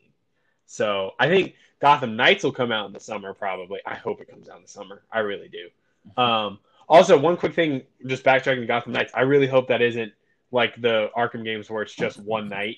So 0.66 1.12
I 1.18 1.28
think 1.28 1.54
Gotham 1.80 2.16
Knights 2.16 2.44
will 2.44 2.52
come 2.52 2.72
out 2.72 2.86
in 2.86 2.92
the 2.92 3.00
summer, 3.00 3.34
probably. 3.34 3.80
I 3.86 3.94
hope 3.94 4.20
it 4.20 4.28
comes 4.28 4.48
out 4.48 4.56
in 4.56 4.62
the 4.62 4.68
summer. 4.68 5.02
I 5.10 5.20
really 5.20 5.48
do. 5.48 5.68
Um, 6.18 6.58
also, 6.86 7.18
one 7.18 7.38
quick 7.38 7.54
thing, 7.54 7.80
just 8.06 8.24
backtracking 8.24 8.66
Gotham 8.66 8.92
Knights, 8.92 9.12
I 9.14 9.22
really 9.22 9.46
hope 9.46 9.68
that 9.68 9.80
isn't 9.80 10.12
like 10.50 10.80
the 10.80 11.10
Arkham 11.16 11.44
games 11.44 11.68
where 11.70 11.82
it's 11.82 11.94
just 11.94 12.18
one 12.18 12.48
night. 12.48 12.76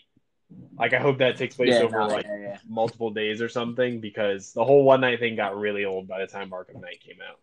Like, 0.78 0.92
I 0.92 0.98
hope 1.00 1.18
that 1.18 1.36
takes 1.36 1.56
place 1.56 1.70
Yeah, 1.70 1.80
over 1.80 1.98
nah, 1.98 2.06
like 2.06 2.24
yeah, 2.24 2.38
yeah. 2.38 2.58
multiple 2.68 3.10
days 3.10 3.42
or 3.42 3.48
something 3.48 4.00
because 4.00 4.52
the 4.52 4.64
whole 4.64 4.84
one 4.84 5.00
night 5.00 5.18
thing 5.18 5.34
got 5.36 5.58
really 5.58 5.84
old 5.84 6.06
by 6.06 6.20
the 6.20 6.26
time 6.28 6.50
Arkham 6.50 6.80
Knight 6.80 7.00
came 7.00 7.18
out. 7.28 7.40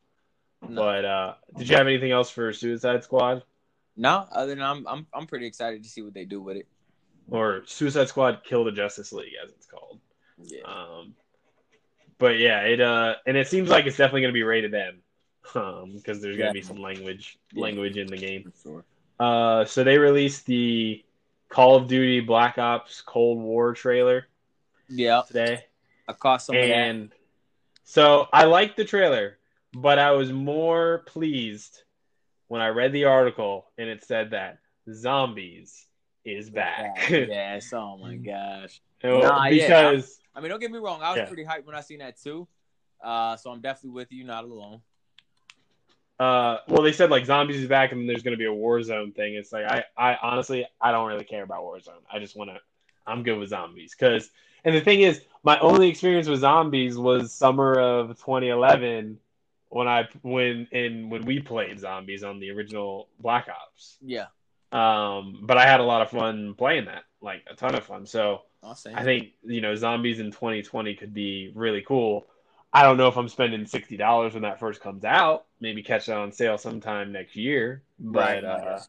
No. 0.69 0.81
But 0.81 1.03
uh, 1.05 1.33
did 1.57 1.67
you 1.69 1.75
have 1.75 1.87
anything 1.87 2.11
else 2.11 2.29
for 2.29 2.53
Suicide 2.53 3.03
Squad 3.03 3.43
No, 3.97 4.25
other 4.31 4.55
than 4.55 4.63
I'm 4.63 4.87
I'm 4.87 5.05
I'm 5.13 5.27
pretty 5.27 5.45
excited 5.47 5.83
to 5.83 5.89
see 5.89 6.01
what 6.01 6.13
they 6.13 6.23
do 6.23 6.41
with 6.41 6.55
it. 6.57 6.67
or 7.29 7.63
Suicide 7.65 8.07
Squad 8.07 8.41
Kill 8.45 8.63
the 8.63 8.71
Justice 8.71 9.11
League 9.11 9.33
as 9.43 9.51
it's 9.51 9.65
called? 9.65 9.99
Yeah. 10.45 10.61
Um, 10.63 11.15
but 12.17 12.39
yeah, 12.39 12.61
it 12.61 12.79
uh, 12.79 13.15
and 13.27 13.35
it 13.35 13.49
seems 13.49 13.69
like 13.69 13.85
it's 13.85 13.97
definitely 13.97 14.21
going 14.21 14.33
to 14.33 14.37
be 14.39 14.43
rated 14.43 14.73
M, 14.73 15.01
um, 15.55 15.91
because 15.95 16.21
there's 16.21 16.37
going 16.37 16.49
to 16.49 16.53
be 16.53 16.61
some 16.61 16.77
language 16.77 17.37
language 17.53 17.97
in 17.97 18.07
the 18.07 18.15
game. 18.17 18.43
For 18.43 18.69
sure. 18.69 18.85
Uh, 19.19 19.65
so 19.65 19.83
they 19.83 19.97
released 19.97 20.45
the 20.45 21.03
Call 21.49 21.75
of 21.75 21.87
Duty 21.87 22.19
Black 22.19 22.57
Ops 22.57 23.01
Cold 23.01 23.39
War 23.39 23.73
trailer 23.73 24.27
Yeah, 24.89 25.21
today. 25.27 25.65
I 26.07 26.13
caught 26.13 26.41
some 26.41 26.55
and 26.55 27.11
so 27.83 28.27
I 28.33 28.45
liked 28.45 28.75
the 28.77 28.85
trailer, 28.85 29.37
but 29.73 29.99
I 29.99 30.11
was 30.11 30.31
more 30.31 31.03
pleased 31.05 31.83
when 32.47 32.61
I 32.61 32.69
read 32.69 32.91
the 32.91 33.05
article 33.05 33.65
and 33.77 33.87
it 33.89 34.03
said 34.03 34.31
that 34.31 34.57
zombies 34.91 35.87
is 36.25 36.49
back. 36.49 37.09
yes. 37.09 37.71
Oh 37.73 37.97
my 37.97 38.15
gosh. 38.15 38.81
Oh, 39.03 39.19
Nah, 39.21 39.45
yeah, 39.45 39.91
because 39.91 40.19
I 40.35 40.39
mean, 40.41 40.49
don't 40.49 40.59
get 40.59 40.71
me 40.71 40.79
wrong. 40.79 41.01
I 41.01 41.09
was 41.11 41.19
Yeah. 41.19 41.25
pretty 41.27 41.43
hyped 41.45 41.65
when 41.65 41.75
I 41.75 41.81
seen 41.81 41.99
that 41.99 42.17
too. 42.17 42.47
Uh, 43.03 43.35
so 43.35 43.51
I'm 43.51 43.61
definitely 43.61 43.91
with 43.91 44.11
you. 44.11 44.23
Not 44.23 44.43
alone. 44.45 44.81
Uh, 46.19 46.57
well, 46.67 46.83
they 46.83 46.91
said 46.91 47.09
like 47.09 47.25
zombies 47.25 47.61
is 47.61 47.67
back 47.67 47.91
and 47.91 48.01
then 48.01 48.07
there's 48.07 48.23
going 48.23 48.33
to 48.33 48.37
be 48.37 48.45
a 48.45 48.49
Warzone 48.49 49.15
thing. 49.15 49.35
It's 49.35 49.51
like 49.51 49.65
I, 49.65 49.83
I 49.97 50.17
honestly, 50.21 50.65
I 50.79 50.91
don't 50.91 51.07
really 51.07 51.25
care 51.25 51.43
about 51.43 51.63
Warzone. 51.63 52.01
I 52.11 52.19
just 52.19 52.35
want 52.35 52.51
to, 52.51 52.57
I'm 53.05 53.23
good 53.23 53.37
with 53.37 53.49
zombies 53.49 53.95
because, 53.97 54.29
and 54.63 54.75
the 54.75 54.81
thing 54.81 55.01
is, 55.01 55.21
my 55.43 55.59
only 55.59 55.89
experience 55.89 56.27
with 56.27 56.39
zombies 56.39 56.97
was 56.97 57.33
summer 57.33 57.73
of 57.73 58.09
2011 58.19 59.19
when 59.73 59.87
I 59.87 60.07
when 60.21 60.67
in 60.71 61.09
when 61.09 61.25
we 61.25 61.39
played 61.39 61.79
zombies 61.79 62.23
on 62.23 62.39
the 62.39 62.51
original 62.51 63.09
Black 63.19 63.49
Ops. 63.49 63.97
Yeah. 64.01 64.27
Um, 64.71 65.39
but 65.43 65.57
I 65.57 65.65
had 65.65 65.79
a 65.79 65.83
lot 65.83 66.01
of 66.01 66.09
fun 66.11 66.55
playing 66.55 66.85
that, 66.85 67.03
like 67.21 67.43
a 67.49 67.55
ton 67.55 67.75
of 67.75 67.83
fun. 67.83 68.05
So 68.05 68.41
I'll. 68.63 68.77
I 68.93 69.03
think 69.03 69.29
you 69.43 69.61
know 69.61 69.75
zombies 69.75 70.19
in 70.19 70.31
2020 70.31 70.95
could 70.95 71.13
be 71.13 71.51
really 71.55 71.81
cool. 71.81 72.27
I 72.75 72.81
don't 72.81 72.97
know 72.97 73.07
if 73.07 73.15
I'm 73.17 73.29
spending 73.29 73.65
sixty 73.67 73.97
dollars 73.97 74.33
when 74.33 74.41
that 74.43 74.59
first 74.59 74.81
comes 74.81 75.05
out. 75.05 75.45
Maybe 75.59 75.83
catch 75.83 76.09
it 76.09 76.13
on 76.13 76.31
sale 76.31 76.57
sometime 76.57 77.11
next 77.11 77.35
year. 77.35 77.83
But 77.99 78.19
Right, 78.19 78.43
uh, 78.43 78.79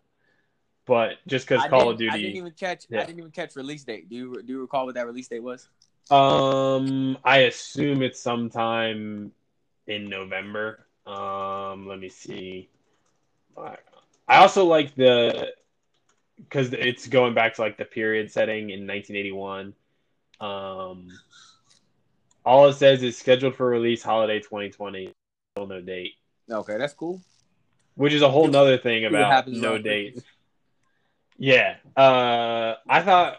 but 0.87 1.17
just 1.27 1.47
because 1.47 1.67
Call 1.69 1.91
of 1.91 1.99
didn't- 1.99 2.15
I 2.15 2.17
didn't 2.17 2.37
even 2.37 2.53
catch. 2.53 2.87
Yeah. 2.89 3.03
I 3.03 3.05
didn't 3.05 3.19
even 3.19 3.31
catch 3.31 3.55
release 3.57 3.85
date. 3.85 4.09
Do 4.09 4.17
you 4.17 4.43
do 4.43 4.53
you 4.55 4.61
recall 4.63 4.87
what 4.87 4.95
that 4.95 5.07
release 5.07 5.29
date 5.29 5.43
was? 5.43 5.69
um, 6.11 7.17
I 7.25 7.39
assume 7.41 8.03
it's 8.03 8.21
sometime 8.21 9.33
in 9.87 10.09
November. 10.09 10.87
Um, 11.07 11.87
let 11.87 11.99
me 12.01 12.09
see. 12.09 12.69
I 13.57 13.77
I 14.27 14.37
also 14.39 14.65
like 14.65 14.95
the 14.95 15.53
because 16.39 16.73
it's 16.73 17.07
going 17.07 17.35
back 17.35 17.55
to 17.55 17.61
like 17.61 17.77
the 17.77 17.85
period 17.85 18.31
setting 18.33 18.71
in 18.71 18.87
1981. 18.87 19.75
Um, 20.41 21.09
all 22.45 22.69
it 22.69 22.75
says 22.75 23.03
is 23.03 23.17
scheduled 23.17 23.55
for 23.57 23.67
release 23.67 24.03
holiday 24.03 24.41
2020. 24.41 25.13
Still 25.57 25.67
no 25.67 25.81
date, 25.81 26.13
Okay, 26.51 26.77
that's 26.79 26.95
cool. 26.95 27.21
which 27.95 28.13
is 28.13 28.23
a 28.23 28.29
whole 28.29 28.49
nother 28.49 28.77
thing 28.79 29.05
about 29.05 29.49
no 29.49 29.79
date. 29.79 30.23
Yeah, 31.39 31.77
uh, 31.97 32.75
I 32.89 33.03
thought 33.03 33.39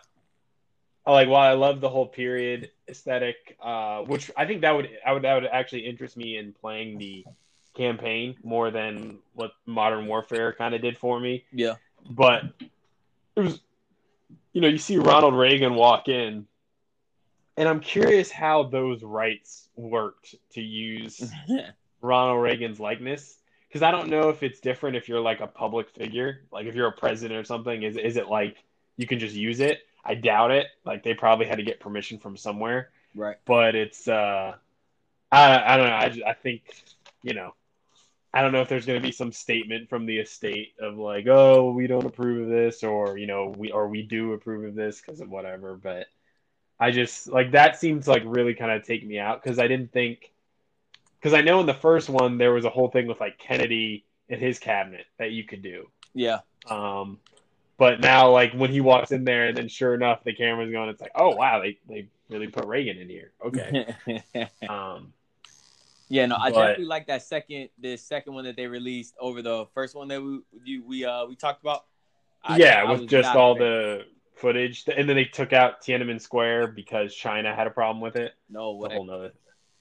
like 1.08 1.28
while 1.28 1.50
I 1.50 1.54
love 1.54 1.82
the 1.82 1.90
whole 1.90 2.08
period 2.08 2.72
aesthetic, 2.90 3.58
uh, 3.62 4.02
which 4.02 4.32
I 4.36 4.46
think 4.46 4.62
that 4.62 4.72
would 4.76 4.90
I 5.06 5.14
would 5.14 5.24
that 5.24 5.34
would 5.36 5.46
actually 5.46 5.86
interest 5.86 6.18
me 6.18 6.38
in 6.38 6.54
playing 6.54 6.98
the 6.98 7.26
campaign 7.76 8.36
more 8.44 8.72
than 8.72 9.20
what 9.34 9.52
Modern 9.66 10.08
Warfare 10.08 10.54
kind 10.54 10.74
of 10.74 10.82
did 10.82 10.98
for 10.98 11.20
me. 11.20 11.44
Yeah. 11.52 11.76
But 12.10 12.44
it 13.36 13.42
was, 13.42 13.60
you 14.54 14.62
know, 14.62 14.68
you 14.68 14.78
see 14.78 14.98
Ronald 14.98 15.36
Reagan 15.36 15.76
walk 15.76 16.08
in, 16.08 16.48
and 17.58 17.70
I'm 17.70 17.80
curious 17.80 18.32
how 18.32 18.64
those 18.64 19.04
rights 19.04 19.70
worked 19.76 20.36
to 20.52 20.62
use 20.62 21.24
Ronald 22.02 22.42
Reagan's 22.42 22.80
likeness 22.80 23.38
because 23.68 23.82
I 23.82 23.92
don't 23.92 24.10
know 24.10 24.30
if 24.30 24.44
it's 24.44 24.60
different 24.60 24.96
if 24.96 25.10
you're 25.10 25.22
like 25.22 25.42
a 25.42 25.48
public 25.48 25.90
figure, 25.90 26.42
like 26.52 26.66
if 26.66 26.76
you're 26.76 26.88
a 26.88 26.94
president 26.94 27.40
or 27.40 27.44
something. 27.44 27.84
Is 27.84 27.98
is 27.98 28.18
it 28.18 28.28
like 28.28 28.58
you 28.98 29.08
can 29.08 29.20
just 29.20 29.36
use 29.36 29.60
it? 29.60 29.82
I 30.04 30.16
doubt 30.16 30.52
it. 30.52 30.68
Like 30.86 31.04
they 31.04 31.14
probably 31.14 31.46
had 31.46 31.58
to 31.58 31.64
get 31.64 31.80
permission 31.80 32.20
from 32.20 32.38
somewhere. 32.38 32.90
right. 33.16 33.38
But 33.46 33.76
it's 33.76 34.08
uh, 34.08 34.56
I 35.32 35.74
I 35.74 35.78
don't 35.78 35.88
know. 35.88 35.96
I 35.96 36.10
just, 36.10 36.26
I 36.26 36.34
think 36.34 36.64
you 37.24 37.34
know. 37.34 37.54
I 38.34 38.42
don't 38.42 38.52
know 38.52 38.60
if 38.60 38.68
there's 38.68 38.86
going 38.86 39.02
to 39.02 39.08
be 39.08 39.14
some 39.14 39.32
statement 39.32 39.88
from 39.88 40.06
the 40.06 40.18
estate 40.18 40.74
of 40.82 40.98
like, 40.98 41.26
oh, 41.26 41.72
we 41.72 41.88
don't 41.88 42.06
approve 42.06 42.44
of 42.44 42.50
this, 42.50 42.84
or 42.84 43.18
you 43.18 43.28
know, 43.28 43.54
we 43.58 43.72
or 43.72 43.88
we 43.88 44.02
do 44.02 44.34
approve 44.34 44.66
of 44.66 44.76
this 44.76 45.00
because 45.00 45.22
of 45.22 45.30
whatever. 45.30 45.80
But 45.82 46.08
I 46.80 46.92
just 46.92 47.28
like 47.28 47.52
that 47.52 47.80
seems 47.80 48.08
like 48.08 48.24
really 48.26 48.54
kind 48.54 48.72
of 48.72 48.84
take 48.84 49.06
me 49.06 49.20
out 49.20 49.42
because 49.42 49.60
I 49.60 49.68
didn't 49.68 49.92
think 49.92 50.32
because 51.20 51.34
I 51.34 51.42
know 51.42 51.60
in 51.60 51.66
the 51.66 51.74
first 51.74 52.10
one 52.10 52.38
there 52.38 52.54
was 52.54 52.66
a 52.66 52.70
whole 52.70 52.90
thing 52.90 53.08
with 53.08 53.20
like 53.20 53.40
Kennedy 53.40 54.06
and 54.30 54.42
his 54.42 54.60
cabinet 54.60 55.06
that 55.18 55.32
you 55.32 55.44
could 55.44 55.62
do. 55.62 55.90
Yeah. 56.14 56.40
Um, 56.70 57.20
but 57.78 58.00
now, 58.00 58.32
like 58.32 58.54
when 58.54 58.72
he 58.72 58.82
walks 58.82 59.12
in 59.12 59.26
there, 59.26 59.48
and 59.48 59.58
then 59.58 59.68
sure 59.68 59.94
enough, 59.94 60.24
the 60.24 60.34
camera's 60.34 60.72
going. 60.72 60.90
It's 60.90 61.02
like, 61.02 61.12
oh 61.16 61.36
wow, 61.36 61.62
they 61.62 61.78
they 61.88 62.08
really 62.30 62.48
put 62.48 62.66
Reagan 62.66 62.98
in 62.98 63.10
here. 63.10 63.32
Okay. 63.46 63.94
um, 64.70 65.14
yeah, 66.08 66.26
no, 66.28 66.36
I 66.36 66.52
But- 66.52 66.60
definitely 66.62 66.86
like 66.86 67.08
that 67.08 67.24
second, 67.24 67.70
the 67.80 67.98
second 67.98 68.34
one 68.34 68.46
that 68.46 68.56
they 68.56 68.68
released 68.68 69.16
over 69.20 69.42
the 69.42 69.66
first 69.74 69.96
one 69.96 70.08
that 70.10 70.22
we 70.22 70.40
you, 70.64 70.84
we 70.84 71.06
uh 71.06 71.26
we 71.26 71.36
talked 71.36 71.62
about. 71.62 71.86
I- 72.44 72.58
yeah, 72.58 72.84
I 72.86 72.92
with 72.92 73.08
just 73.08 73.36
all 73.36 73.56
the 73.56 74.06
footage, 74.36 74.86
and 74.88 75.08
then 75.08 75.16
they 75.16 75.26
took 75.26 75.54
out 75.54 75.82
Tiananmen 75.82 76.22
Square 76.22 76.68
because 76.68 77.14
China 77.14 77.56
had 77.56 77.68
a 77.68 77.72
problem 77.72 78.02
with 78.02 78.16
it. 78.16 78.34
no 78.50 78.74
way. 78.74 78.94
whole 78.94 79.06
nother. 79.06 79.34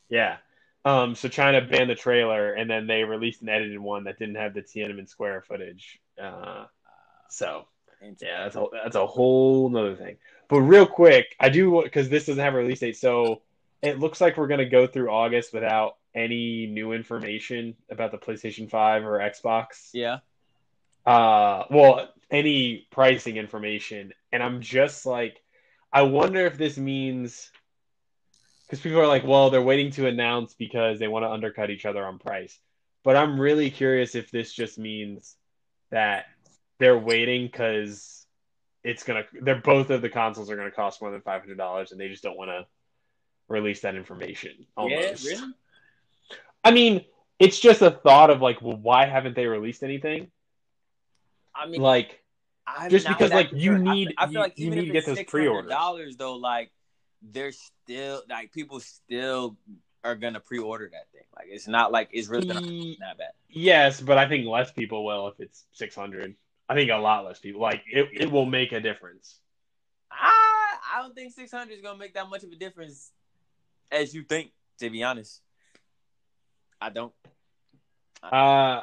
Yeah. 0.08 0.36
Um, 0.84 1.14
so 1.14 1.28
China 1.28 1.62
banned 1.62 1.88
the 1.88 1.94
trailer, 1.94 2.52
and 2.52 2.70
then 2.70 2.86
they 2.86 3.04
released 3.04 3.42
an 3.42 3.48
edited 3.48 3.78
one 3.78 4.04
that 4.04 4.18
didn't 4.18 4.34
have 4.36 4.54
the 4.54 4.62
Tiananmen 4.62 5.08
Square 5.08 5.42
footage. 5.42 5.98
Uh, 6.22 6.66
so 7.30 7.66
yeah, 8.20 8.44
that's 8.44 8.56
a 8.56 8.66
that's 8.72 8.96
a 8.96 9.06
whole 9.06 9.68
nother 9.70 9.96
thing. 9.96 10.16
But 10.48 10.60
real 10.60 10.86
quick, 10.86 11.34
I 11.40 11.48
do 11.48 11.82
because 11.82 12.08
this 12.08 12.26
doesn't 12.26 12.42
have 12.42 12.54
a 12.54 12.58
release 12.58 12.80
date, 12.80 12.96
so 12.96 13.42
it 13.82 13.98
looks 13.98 14.20
like 14.20 14.36
we're 14.36 14.46
gonna 14.46 14.68
go 14.68 14.86
through 14.86 15.10
August 15.10 15.52
without 15.52 15.96
any 16.14 16.66
new 16.66 16.92
information 16.92 17.74
about 17.90 18.12
the 18.12 18.18
PlayStation 18.18 18.68
Five 18.70 19.04
or 19.04 19.18
Xbox. 19.18 19.90
Yeah. 19.92 20.18
Uh, 21.06 21.64
well, 21.70 22.08
any 22.30 22.87
pricing 22.90 23.37
information, 23.37 24.12
and 24.32 24.42
I'm 24.42 24.60
just 24.60 25.06
like, 25.06 25.40
I 25.92 26.02
wonder 26.02 26.46
if 26.46 26.58
this 26.58 26.76
means 26.76 27.50
because 28.66 28.80
people 28.80 29.00
are 29.00 29.06
like, 29.06 29.24
well, 29.24 29.50
they're 29.50 29.62
waiting 29.62 29.90
to 29.92 30.06
announce 30.06 30.54
because 30.54 30.98
they 30.98 31.08
want 31.08 31.24
to 31.24 31.30
undercut 31.30 31.70
each 31.70 31.87
other 31.87 32.04
on 32.04 32.18
price. 32.18 32.58
But 33.04 33.16
I'm 33.16 33.40
really 33.40 33.70
curious 33.70 34.14
if 34.14 34.30
this 34.30 34.52
just 34.52 34.78
means 34.78 35.37
that 35.90 36.24
they're 36.78 36.98
waiting 36.98 37.46
because 37.46 38.26
it's 38.82 39.04
gonna. 39.04 39.24
They're 39.42 39.60
both 39.60 39.90
of 39.90 40.02
the 40.02 40.08
consoles 40.08 40.50
are 40.50 40.56
gonna 40.56 40.70
cost 40.70 41.00
more 41.00 41.10
than 41.10 41.20
five 41.20 41.42
hundred 41.42 41.58
dollars, 41.58 41.92
and 41.92 42.00
they 42.00 42.08
just 42.08 42.22
don't 42.22 42.37
want 42.37 42.50
to 42.50 42.66
release 43.48 43.80
that 43.82 43.94
information. 43.94 44.66
Almost. 44.76 45.24
Yeah, 45.24 45.30
really? 45.30 45.52
I 46.64 46.70
mean, 46.70 47.04
it's 47.38 47.60
just 47.60 47.82
a 47.82 47.90
thought 47.90 48.30
of 48.30 48.40
like, 48.40 48.62
well, 48.62 48.76
why 48.76 49.06
haven't 49.06 49.37
they 49.37 49.46
released 49.46 49.82
anything? 49.82 50.30
I 51.54 51.66
mean, 51.66 51.80
Like, 51.80 52.22
I'm 52.66 52.90
just 52.90 53.06
because, 53.06 53.30
like, 53.30 53.52
you 53.52 53.70
concerned. 53.72 53.88
I 53.88 53.94
need- 53.94 54.08
feel- 54.08 54.14
I 54.18 54.24
feel, 54.26 54.32
you- 54.32 54.38
like 54.40 54.58
you 54.58 54.66
even 54.66 54.78
need 54.78 54.86
to 54.86 54.92
get 54.92 55.06
those 55.06 55.22
pre-orders. 55.24 55.70
dollars 55.70 56.16
though, 56.16 56.36
like 56.36 56.72
there's 57.22 57.58
still 57.58 58.22
like 58.28 58.52
people 58.52 58.80
still 58.80 59.56
are 60.02 60.14
gonna 60.14 60.40
pre-order 60.40 60.88
that 60.92 61.10
thing. 61.12 61.24
Like 61.36 61.46
it's 61.50 61.66
not 61.68 61.92
like 61.92 62.08
it's 62.12 62.28
really 62.28 62.46
gonna 62.46 62.60
that 63.00 63.16
bad. 63.18 63.32
yes, 63.48 64.00
but 64.00 64.18
I 64.18 64.28
think 64.28 64.46
less 64.46 64.70
people 64.72 65.04
will 65.04 65.28
if 65.28 65.40
it's 65.40 65.64
six 65.72 65.94
hundred. 65.94 66.36
I 66.68 66.74
think 66.74 66.90
a 66.90 66.96
lot 66.96 67.24
less 67.26 67.38
people. 67.38 67.60
Like, 67.60 67.82
it, 67.90 68.08
it 68.12 68.30
will 68.30 68.46
make 68.46 68.72
a 68.72 68.80
difference. 68.80 69.38
I 70.10 70.76
I 70.94 71.02
don't 71.02 71.14
think 71.14 71.32
600 71.32 71.72
is 71.74 71.82
gonna 71.82 71.98
make 71.98 72.14
that 72.14 72.28
much 72.30 72.44
of 72.44 72.52
a 72.52 72.56
difference 72.56 73.10
as 73.90 74.14
you 74.14 74.22
think. 74.24 74.52
To 74.78 74.88
be 74.90 75.02
honest, 75.02 75.40
I 76.80 76.88
don't. 76.90 77.12
Uh, 78.22 78.82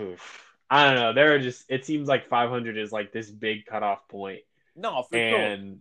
oof. 0.00 0.49
I 0.70 0.86
don't 0.86 0.94
know. 0.94 1.12
There 1.12 1.34
are 1.34 1.40
just. 1.40 1.64
It 1.68 1.84
seems 1.84 2.06
like 2.08 2.28
five 2.28 2.48
hundred 2.48 2.78
is 2.78 2.92
like 2.92 3.12
this 3.12 3.30
big 3.30 3.66
cutoff 3.66 4.06
point, 4.08 4.42
No, 4.76 5.02
for 5.02 5.16
sure. 5.16 5.38
and 5.38 5.80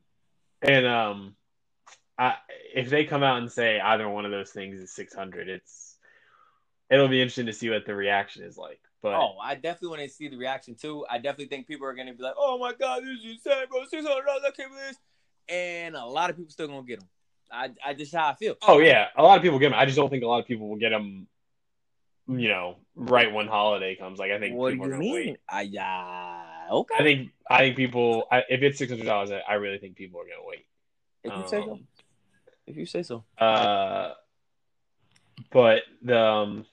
and 0.63 0.86
um, 0.88 1.36
I 2.17 2.36
if 2.73 2.89
they 2.89 3.06
come 3.06 3.21
out 3.21 3.38
and 3.38 3.52
say 3.52 3.80
either 3.80 4.10
one 4.10 4.25
of 4.25 4.32
those 4.32 4.49
things 4.49 4.80
is 4.80 4.91
six 4.91 5.13
hundred, 5.13 5.47
it's 5.47 5.97
it'll 6.89 7.08
be 7.08 7.21
interesting 7.21 7.45
to 7.45 7.54
see 7.54 7.69
what 7.69 7.86
the 7.86 7.93
reaction 7.93 8.43
is 8.43 8.58
like. 8.58 8.80
But 9.02 9.13
Oh, 9.13 9.38
I 9.41 9.56
definitely 9.56 9.89
want 9.89 10.02
to 10.02 10.10
see 10.10 10.28
the 10.28 10.38
reaction 10.38 10.75
too. 10.75 11.06
I 11.10 11.17
definitely 11.17 11.47
think 11.47 11.67
people 11.67 11.86
are 11.88 11.93
gonna 11.93 12.13
be 12.13 12.23
like, 12.23 12.36
"Oh 12.38 12.58
my 12.58 12.73
god, 12.73 13.04
this 13.04 13.19
is 13.19 13.36
insane, 13.36 13.65
bro! 13.69 13.86
Six 13.86 14.06
hundred 14.06 14.25
dollars, 14.25 14.41
I 14.45 14.52
can't 14.52 14.71
believe 14.71 14.88
this." 14.88 14.97
And 15.47 15.95
a 15.95 16.06
lot 16.06 16.30
of 16.32 16.36
people 16.36 16.52
still 16.52 16.67
gonna 16.67 16.84
get 16.84 16.99
them. 16.99 17.10
I, 17.52 17.69
I 17.86 17.93
just 17.93 18.13
how 18.13 18.30
I 18.30 18.36
feel. 18.36 18.56
Oh 18.67 18.80
yeah, 18.80 19.08
a 19.15 19.23
lot 19.23 19.38
of 19.38 19.43
people 19.43 19.60
get 19.60 19.69
them. 19.69 19.80
I 19.80 19.86
just 19.86 19.97
don't 19.97 20.10
think 20.10 20.23
a 20.23 20.28
lot 20.28 20.39
of 20.39 20.47
people 20.47 20.67
will 20.67 20.78
get 20.78 20.89
them. 20.89 21.28
You 22.30 22.48
know, 22.48 22.76
right 22.96 23.34
when 23.34 23.48
holiday 23.48 23.96
comes. 23.96 24.20
Like 24.20 24.32
I 24.32 24.39
think 24.39 24.56
what 24.56 24.72
do 24.72 24.78
you 24.78 24.98
mean? 24.98 25.38
I 25.50 25.62
yeah, 25.63 26.68
okay. 26.72 26.96
I 27.00 27.04
think 27.04 27.32
I 27.50 27.58
think 27.60 27.76
people. 27.76 28.28
I, 28.32 28.44
if 28.50 28.62
it's 28.62 28.78
six 28.78 28.92
hundred 28.92 29.06
dollars, 29.06 29.32
I, 29.32 29.42
I 29.50 29.54
really 29.56 29.80
think 29.80 29.96
people 29.96 30.20
are 30.20 30.26
gonna 30.26 30.46
wait. 30.46 30.65
if 31.24 31.34
you 31.34 31.48
say 31.50 31.65
so. 31.65 31.72
Um, 31.72 31.88
If 32.68 32.78
you 32.78 32.86
say 32.86 33.04
so. 33.04 33.24
Uh, 33.38 34.13
but 35.52 35.84
the 36.04 36.20
um, 36.20 36.65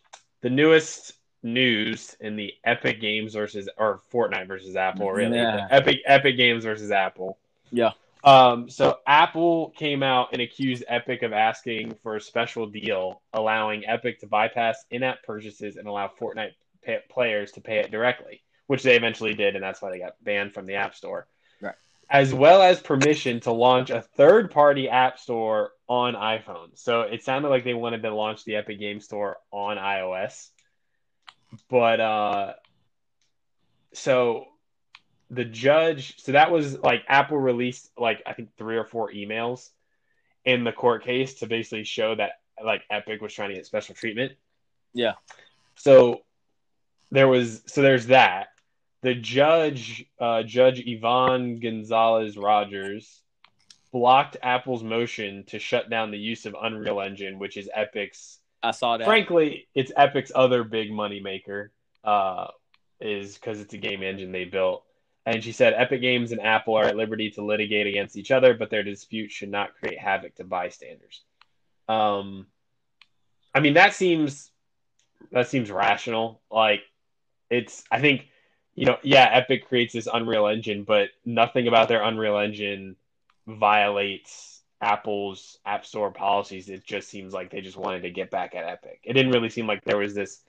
the 0.42 0.50
newest 0.50 1.14
news 1.42 2.16
in 2.20 2.36
the 2.36 2.52
Epic 2.64 3.00
Games 3.00 3.34
versus 3.34 3.68
or 3.78 4.02
Fortnite 4.12 4.48
versus 4.48 4.76
Apple, 4.76 5.10
really. 5.10 5.38
Epic 5.38 6.00
Epic 6.04 6.36
Games 6.36 6.64
versus 6.64 6.90
Apple. 6.90 7.38
Yeah. 7.70 7.92
Um, 8.24 8.68
so 8.68 8.98
Apple 9.06 9.70
came 9.76 10.02
out 10.02 10.30
and 10.32 10.42
accused 10.42 10.84
Epic 10.88 11.22
of 11.22 11.32
asking 11.32 11.94
for 12.02 12.16
a 12.16 12.20
special 12.20 12.66
deal, 12.66 13.22
allowing 13.32 13.86
Epic 13.86 14.20
to 14.20 14.26
bypass 14.26 14.84
in-app 14.90 15.22
purchases 15.22 15.76
and 15.76 15.86
allow 15.86 16.08
Fortnite 16.08 16.54
pay- 16.82 17.02
players 17.08 17.52
to 17.52 17.60
pay 17.60 17.78
it 17.78 17.90
directly, 17.90 18.42
which 18.66 18.82
they 18.82 18.96
eventually 18.96 19.34
did, 19.34 19.54
and 19.54 19.62
that's 19.62 19.80
why 19.80 19.90
they 19.90 20.00
got 20.00 20.14
banned 20.24 20.54
from 20.54 20.66
the 20.66 20.74
App 20.74 20.94
Store. 20.94 21.28
Right. 21.60 21.74
As 22.10 22.34
well 22.34 22.62
as 22.62 22.80
permission 22.80 23.40
to 23.40 23.52
launch 23.52 23.90
a 23.90 24.02
third-party 24.02 24.88
app 24.88 25.20
store 25.20 25.70
on 25.88 26.14
iPhone. 26.14 26.70
So 26.74 27.02
it 27.02 27.22
sounded 27.22 27.48
like 27.48 27.62
they 27.62 27.74
wanted 27.74 28.02
to 28.02 28.14
launch 28.14 28.44
the 28.44 28.56
Epic 28.56 28.80
Game 28.80 29.00
Store 29.00 29.36
on 29.52 29.76
iOS, 29.76 30.48
but 31.70 32.00
uh, 32.00 32.54
so 33.92 34.46
the 35.30 35.44
judge 35.44 36.18
so 36.20 36.32
that 36.32 36.50
was 36.50 36.78
like 36.78 37.02
apple 37.08 37.38
released 37.38 37.90
like 37.98 38.22
i 38.26 38.32
think 38.32 38.48
three 38.56 38.76
or 38.76 38.84
four 38.84 39.10
emails 39.12 39.70
in 40.44 40.62
the 40.64 40.72
court 40.72 41.02
case 41.04 41.34
to 41.34 41.46
basically 41.46 41.82
show 41.84 42.14
that 42.14 42.32
like 42.64 42.82
epic 42.90 43.20
was 43.20 43.32
trying 43.34 43.48
to 43.50 43.56
get 43.56 43.66
special 43.66 43.94
treatment 43.94 44.32
Yeah. 44.94 45.14
so 45.74 46.22
there 47.10 47.26
was 47.28 47.62
so 47.66 47.82
there's 47.82 48.06
that 48.06 48.48
the 49.02 49.14
judge 49.14 50.04
uh, 50.20 50.42
judge 50.44 50.82
yvonne 50.86 51.58
gonzalez 51.60 52.36
rogers 52.36 53.20
blocked 53.92 54.36
apple's 54.42 54.82
motion 54.84 55.44
to 55.48 55.58
shut 55.58 55.90
down 55.90 56.10
the 56.12 56.18
use 56.18 56.46
of 56.46 56.54
unreal 56.60 57.00
engine 57.00 57.38
which 57.38 57.56
is 57.56 57.68
epic's 57.74 58.38
I 58.62 58.70
saw 58.72 58.96
that. 58.96 59.04
frankly, 59.04 59.68
it's 59.74 59.92
Epic's 59.96 60.32
other 60.34 60.64
big 60.64 60.90
money 60.90 61.20
maker, 61.20 61.70
uh, 62.02 62.48
is 63.00 63.34
because 63.34 63.60
it's 63.60 63.74
a 63.74 63.78
game 63.78 64.02
engine 64.02 64.32
they 64.32 64.44
built. 64.44 64.82
And 65.26 65.42
she 65.42 65.50
said 65.50 65.74
Epic 65.76 66.00
Games 66.00 66.30
and 66.30 66.40
Apple 66.40 66.76
are 66.76 66.84
at 66.84 66.96
liberty 66.96 67.30
to 67.32 67.44
litigate 67.44 67.88
against 67.88 68.16
each 68.16 68.30
other, 68.30 68.54
but 68.54 68.70
their 68.70 68.84
dispute 68.84 69.32
should 69.32 69.50
not 69.50 69.74
create 69.74 69.98
havoc 69.98 70.36
to 70.36 70.44
bystanders. 70.44 71.22
Um, 71.88 72.46
I 73.52 73.60
mean 73.60 73.74
that 73.74 73.92
seems 73.92 74.50
that 75.32 75.48
seems 75.48 75.70
rational. 75.70 76.40
Like 76.50 76.82
it's, 77.50 77.84
I 77.90 78.00
think, 78.00 78.28
you 78.74 78.86
know, 78.86 78.98
yeah, 79.02 79.28
Epic 79.32 79.68
creates 79.68 79.92
this 79.92 80.08
Unreal 80.12 80.46
Engine, 80.46 80.84
but 80.84 81.08
nothing 81.24 81.66
about 81.66 81.88
their 81.88 82.02
Unreal 82.02 82.38
Engine 82.38 82.96
violates 83.46 84.62
Apple's 84.80 85.58
App 85.64 85.86
Store 85.86 86.10
policies. 86.10 86.68
It 86.68 86.84
just 86.84 87.08
seems 87.08 87.32
like 87.32 87.50
they 87.50 87.60
just 87.60 87.76
wanted 87.76 88.02
to 88.02 88.10
get 88.10 88.30
back 88.30 88.54
at 88.54 88.64
Epic. 88.64 89.00
It 89.02 89.14
didn't 89.14 89.32
really 89.32 89.50
seem 89.50 89.66
like 89.66 89.84
there 89.84 89.96
was 89.96 90.14
this 90.14 90.40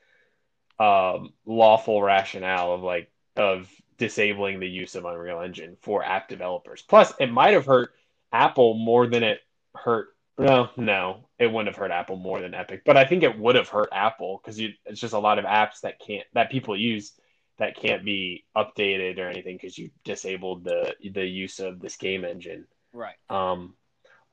um, 0.79 1.33
lawful 1.45 2.01
rationale 2.01 2.73
of 2.73 2.83
like 2.83 3.09
of 3.35 3.69
disabling 3.97 4.59
the 4.59 4.69
use 4.69 4.95
of 4.95 5.05
Unreal 5.05 5.41
Engine 5.41 5.77
for 5.81 6.03
app 6.03 6.29
developers. 6.29 6.81
Plus, 6.81 7.13
it 7.19 7.31
might 7.31 7.53
have 7.53 7.65
hurt 7.65 7.91
Apple 8.31 8.73
more 8.75 9.07
than 9.07 9.23
it 9.23 9.39
hurt. 9.75 10.09
No, 10.37 10.69
no, 10.77 11.25
it 11.39 11.47
wouldn't 11.47 11.67
have 11.73 11.81
hurt 11.81 11.91
Apple 11.91 12.15
more 12.15 12.39
than 12.39 12.53
Epic, 12.53 12.83
but 12.85 12.95
I 12.95 13.05
think 13.05 13.23
it 13.23 13.39
would 13.39 13.55
have 13.55 13.69
hurt 13.69 13.89
Apple 13.91 14.39
because 14.43 14.59
it's 14.59 15.01
just 15.01 15.15
a 15.15 15.19
lot 15.19 15.39
of 15.39 15.45
apps 15.45 15.81
that 15.81 15.99
can't 15.99 16.27
that 16.33 16.51
people 16.51 16.77
use 16.77 17.13
that 17.57 17.75
can't 17.75 18.05
be 18.05 18.45
updated 18.55 19.17
or 19.17 19.27
anything 19.27 19.55
because 19.55 19.77
you 19.77 19.89
disabled 20.03 20.63
the 20.63 20.95
the 21.11 21.25
use 21.25 21.59
of 21.59 21.79
this 21.79 21.95
game 21.95 22.23
engine. 22.23 22.67
Right. 22.93 23.15
Um, 23.29 23.73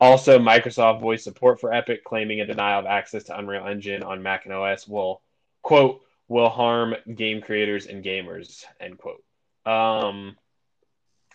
also, 0.00 0.38
Microsoft 0.38 1.00
voiced 1.00 1.24
support 1.24 1.60
for 1.60 1.72
Epic, 1.72 2.04
claiming 2.04 2.40
a 2.40 2.46
denial 2.46 2.80
of 2.80 2.86
access 2.86 3.24
to 3.24 3.38
Unreal 3.38 3.66
Engine 3.66 4.02
on 4.02 4.22
Mac 4.22 4.44
and 4.44 4.52
OS 4.52 4.86
will 4.86 5.22
quote 5.62 6.02
will 6.28 6.48
harm 6.48 6.94
game 7.14 7.40
creators 7.40 7.86
and 7.86 8.04
gamers 8.04 8.64
end 8.80 8.98
quote. 8.98 9.22
Um, 9.66 10.36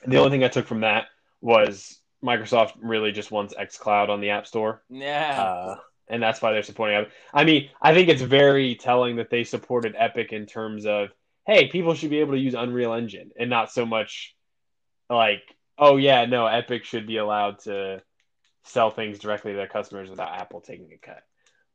the 0.05 0.17
only 0.17 0.29
thing 0.31 0.43
I 0.43 0.47
took 0.49 0.67
from 0.67 0.81
that 0.81 1.07
was 1.41 1.99
Microsoft 2.23 2.73
really 2.81 3.11
just 3.11 3.31
wants 3.31 3.53
xCloud 3.53 4.09
on 4.09 4.21
the 4.21 4.31
App 4.31 4.47
Store, 4.47 4.83
Yeah. 4.89 5.41
uh, 5.41 5.75
and 6.07 6.21
that's 6.21 6.41
why 6.41 6.51
they're 6.51 6.63
supporting 6.63 6.97
it. 6.97 7.11
I 7.33 7.43
mean, 7.43 7.69
I 7.81 7.93
think 7.93 8.09
it's 8.09 8.21
very 8.21 8.75
telling 8.75 9.17
that 9.17 9.29
they 9.29 9.43
supported 9.43 9.95
Epic 9.97 10.33
in 10.33 10.45
terms 10.45 10.85
of 10.85 11.09
hey, 11.45 11.67
people 11.67 11.95
should 11.95 12.11
be 12.11 12.19
able 12.19 12.33
to 12.33 12.39
use 12.39 12.53
Unreal 12.53 12.93
Engine, 12.93 13.31
and 13.39 13.49
not 13.49 13.71
so 13.71 13.85
much 13.85 14.35
like 15.09 15.41
oh 15.77 15.97
yeah, 15.97 16.25
no, 16.25 16.45
Epic 16.45 16.83
should 16.83 17.07
be 17.07 17.17
allowed 17.17 17.59
to 17.59 18.01
sell 18.65 18.91
things 18.91 19.17
directly 19.17 19.51
to 19.51 19.57
their 19.57 19.67
customers 19.67 20.09
without 20.09 20.37
Apple 20.39 20.61
taking 20.61 20.91
a 20.93 20.97
cut. 20.97 21.23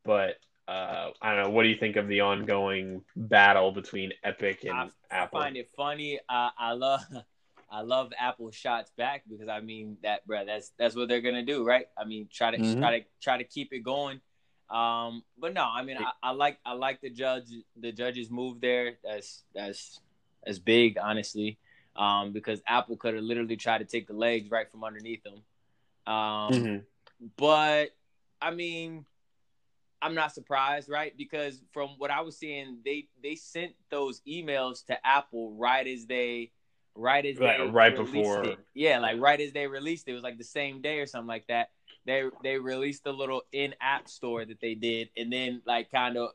But 0.05 0.35
uh, 0.67 1.11
I 1.21 1.35
don't 1.35 1.43
know. 1.45 1.49
What 1.51 1.63
do 1.63 1.69
you 1.69 1.77
think 1.77 1.95
of 1.95 2.07
the 2.07 2.21
ongoing 2.21 3.03
battle 3.15 3.71
between 3.71 4.11
Epic 4.23 4.63
and 4.63 4.71
I, 4.71 4.89
Apple? 5.11 5.39
I 5.39 5.43
find 5.43 5.57
it 5.57 5.69
funny. 5.75 6.19
I, 6.27 6.49
I 6.57 6.71
love 6.73 7.05
I 7.69 7.81
love 7.81 8.11
Apple 8.19 8.51
shots 8.51 8.91
back 8.97 9.23
because 9.29 9.47
I 9.49 9.59
mean 9.59 9.97
that, 10.03 10.25
bro. 10.25 10.45
That's 10.45 10.71
that's 10.77 10.95
what 10.95 11.07
they're 11.07 11.21
gonna 11.21 11.43
do, 11.45 11.63
right? 11.63 11.87
I 11.97 12.05
mean, 12.05 12.27
try 12.31 12.51
to 12.51 12.57
Mhm. 12.57 12.79
try 12.79 12.99
to 12.99 13.05
try 13.21 13.37
to 13.37 13.43
keep 13.43 13.73
it 13.73 13.79
going. 13.83 14.21
Um, 14.69 15.23
but 15.37 15.53
no, 15.53 15.63
I 15.63 15.83
mean, 15.83 15.97
I, 15.97 16.11
I 16.23 16.31
like 16.31 16.59
I 16.65 16.73
like 16.73 17.01
the 17.01 17.09
judge 17.09 17.45
the 17.79 17.91
judges 17.91 18.31
move 18.31 18.59
there. 18.61 18.97
That's 19.03 19.43
that's 19.53 19.99
that's 20.43 20.59
big, 20.59 20.97
honestly. 20.97 21.57
Um, 21.95 22.33
because 22.33 22.61
Apple 22.67 22.97
could 22.97 23.13
have 23.13 23.23
literally 23.23 23.55
tried 23.55 23.77
to 23.77 23.85
take 23.85 24.07
the 24.07 24.13
legs 24.13 24.51
right 24.51 24.69
from 24.69 24.83
underneath 24.83 25.21
them. 25.23 25.43
Um, 26.13 26.53
Mhm. 26.53 26.83
but 27.37 27.95
I 28.41 28.51
mean, 28.51 29.05
I'm 30.01 30.13
not 30.15 30.33
surprised, 30.33 30.89
right? 30.89 31.15
Because 31.17 31.61
from 31.71 31.91
what 31.97 32.11
I 32.11 32.21
was 32.21 32.37
seeing, 32.37 32.79
they 32.85 33.07
they 33.23 33.35
sent 33.35 33.73
those 33.89 34.21
emails 34.27 34.85
to 34.85 35.07
Apple 35.07 35.55
right 35.57 35.87
as 35.87 36.05
they 36.05 36.51
right 36.95 37.25
as 37.25 37.37
Right- 37.37 37.57
they 37.59 37.65
right 37.67 37.95
before. 37.95 38.43
it. 38.45 38.59
Yeah, 38.73 38.99
like 38.99 39.19
right 39.19 39.39
as 39.39 39.51
they 39.51 39.67
released 39.67 40.07
it. 40.07 40.11
It 40.11 40.15
was 40.15 40.23
like 40.23 40.37
the 40.37 40.43
same 40.43 40.81
day 40.81 40.99
or 40.99 41.05
something 41.05 41.27
like 41.27 41.47
that. 41.47 41.69
They 42.05 42.23
they 42.43 42.57
released 42.57 43.03
the 43.03 43.13
little 43.13 43.41
in-app 43.51 44.07
store 44.07 44.45
that 44.45 44.59
they 44.61 44.75
did, 44.75 45.09
and 45.17 45.31
then 45.31 45.61
like 45.65 45.91
kind 45.91 46.17
of 46.17 46.29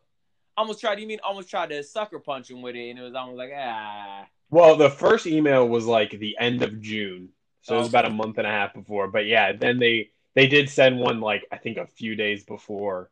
almost 0.57 0.81
tried. 0.81 0.99
You 0.99 1.07
mean 1.07 1.21
almost 1.23 1.49
tried 1.49 1.71
to 1.71 1.83
sucker 1.83 2.19
punch 2.19 2.51
him 2.51 2.63
with 2.63 2.75
it, 2.75 2.91
and 2.91 2.99
it 2.99 3.03
was 3.03 3.15
almost 3.15 3.39
like 3.39 3.53
ah. 3.55 4.27
Well, 4.51 4.77
the 4.77 4.91
first 4.91 5.27
email 5.27 5.69
was 5.69 5.87
like 5.87 6.11
the 6.11 6.37
end 6.41 6.63
of 6.63 6.81
June, 6.81 7.29
so 7.63 7.77
it 7.77 7.79
was 7.79 7.89
about 7.89 8.07
a 8.07 8.11
month 8.11 8.39
and 8.39 8.47
a 8.47 8.51
half 8.51 8.75
before. 8.75 9.07
But 9.07 9.27
yeah, 9.27 9.53
then 9.53 9.79
they 9.79 10.11
they 10.35 10.49
did 10.49 10.69
send 10.69 10.99
one 10.99 11.21
like 11.21 11.47
I 11.53 11.57
think 11.59 11.77
a 11.79 11.87
few 11.87 12.17
days 12.17 12.43
before 12.43 13.11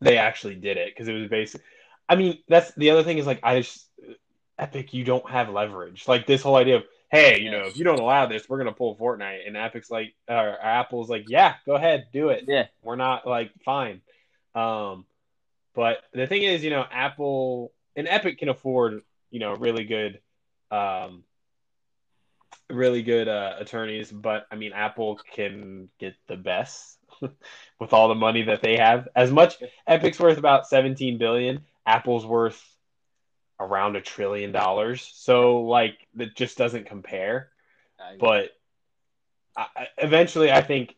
they 0.00 0.18
actually 0.18 0.54
did 0.54 0.76
it 0.76 0.92
because 0.94 1.08
it 1.08 1.14
was 1.14 1.28
basic. 1.28 1.62
I 2.08 2.16
mean, 2.16 2.38
that's 2.48 2.72
the 2.74 2.90
other 2.90 3.02
thing 3.02 3.18
is 3.18 3.26
like 3.26 3.40
I 3.42 3.60
just 3.60 3.88
Epic, 4.58 4.92
you 4.92 5.04
don't 5.04 5.28
have 5.30 5.48
leverage. 5.50 6.08
Like 6.08 6.26
this 6.26 6.42
whole 6.42 6.56
idea 6.56 6.76
of 6.76 6.84
hey, 7.10 7.40
you 7.40 7.50
know, 7.50 7.62
if 7.62 7.78
you 7.78 7.84
don't 7.84 8.00
allow 8.00 8.26
this, 8.26 8.48
we're 8.48 8.58
gonna 8.58 8.72
pull 8.72 8.96
Fortnite, 8.96 9.46
and 9.46 9.56
Epic's 9.56 9.90
like, 9.90 10.14
or 10.28 10.58
Apple's 10.62 11.08
like, 11.08 11.24
yeah, 11.28 11.54
go 11.64 11.74
ahead, 11.74 12.08
do 12.12 12.28
it. 12.28 12.44
Yeah, 12.46 12.66
we're 12.82 12.96
not 12.96 13.26
like 13.26 13.52
fine. 13.64 14.02
Um, 14.54 15.06
but 15.74 15.98
the 16.12 16.26
thing 16.26 16.42
is, 16.42 16.64
you 16.64 16.70
know, 16.70 16.84
Apple 16.90 17.72
and 17.96 18.08
Epic 18.08 18.38
can 18.38 18.48
afford, 18.48 19.02
you 19.30 19.38
know, 19.38 19.54
really 19.54 19.84
good, 19.84 20.20
um, 20.70 21.22
really 22.68 23.02
good 23.02 23.28
uh, 23.28 23.54
attorneys. 23.58 24.10
But 24.10 24.46
I 24.50 24.56
mean, 24.56 24.72
Apple 24.72 25.20
can 25.34 25.88
get 25.98 26.14
the 26.26 26.36
best 26.36 26.97
with 27.80 27.92
all 27.92 28.08
the 28.08 28.14
money 28.14 28.42
that 28.42 28.62
they 28.62 28.76
have. 28.76 29.08
As 29.14 29.30
much 29.30 29.56
Epic's 29.86 30.18
worth 30.20 30.38
about 30.38 30.66
seventeen 30.66 31.18
billion, 31.18 31.60
Apple's 31.86 32.26
worth 32.26 32.62
around 33.60 33.96
a 33.96 34.00
trillion 34.00 34.52
dollars. 34.52 35.10
So 35.14 35.62
like, 35.62 35.96
that 36.14 36.36
just 36.36 36.56
doesn't 36.58 36.86
compare 36.86 37.50
I- 38.00 38.16
but 38.20 38.50
I, 39.56 39.66
I- 39.76 39.88
eventually, 39.98 40.52
I 40.52 40.62
think 40.62 40.94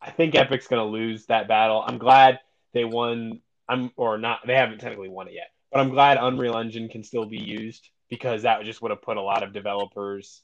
I 0.00 0.10
think 0.10 0.34
Epic's 0.34 0.66
going 0.68 0.84
to 0.84 0.90
lose 0.90 1.26
that 1.26 1.48
battle. 1.48 1.82
I'm 1.86 1.98
glad 1.98 2.40
they 2.72 2.84
won. 2.84 3.40
I'm 3.68 3.90
or 3.96 4.18
not. 4.18 4.40
They 4.46 4.54
haven't 4.54 4.78
technically 4.78 5.08
won 5.08 5.28
it 5.28 5.34
yet, 5.34 5.50
but 5.72 5.80
I'm 5.80 5.90
glad 5.90 6.18
Unreal 6.20 6.56
Engine 6.56 6.88
can 6.88 7.02
still 7.04 7.26
be 7.26 7.38
used 7.38 7.88
because 8.08 8.42
that 8.42 8.64
just 8.64 8.82
would 8.82 8.90
have 8.90 9.02
put 9.02 9.16
a 9.16 9.22
lot 9.22 9.42
of 9.42 9.52
developers 9.52 10.42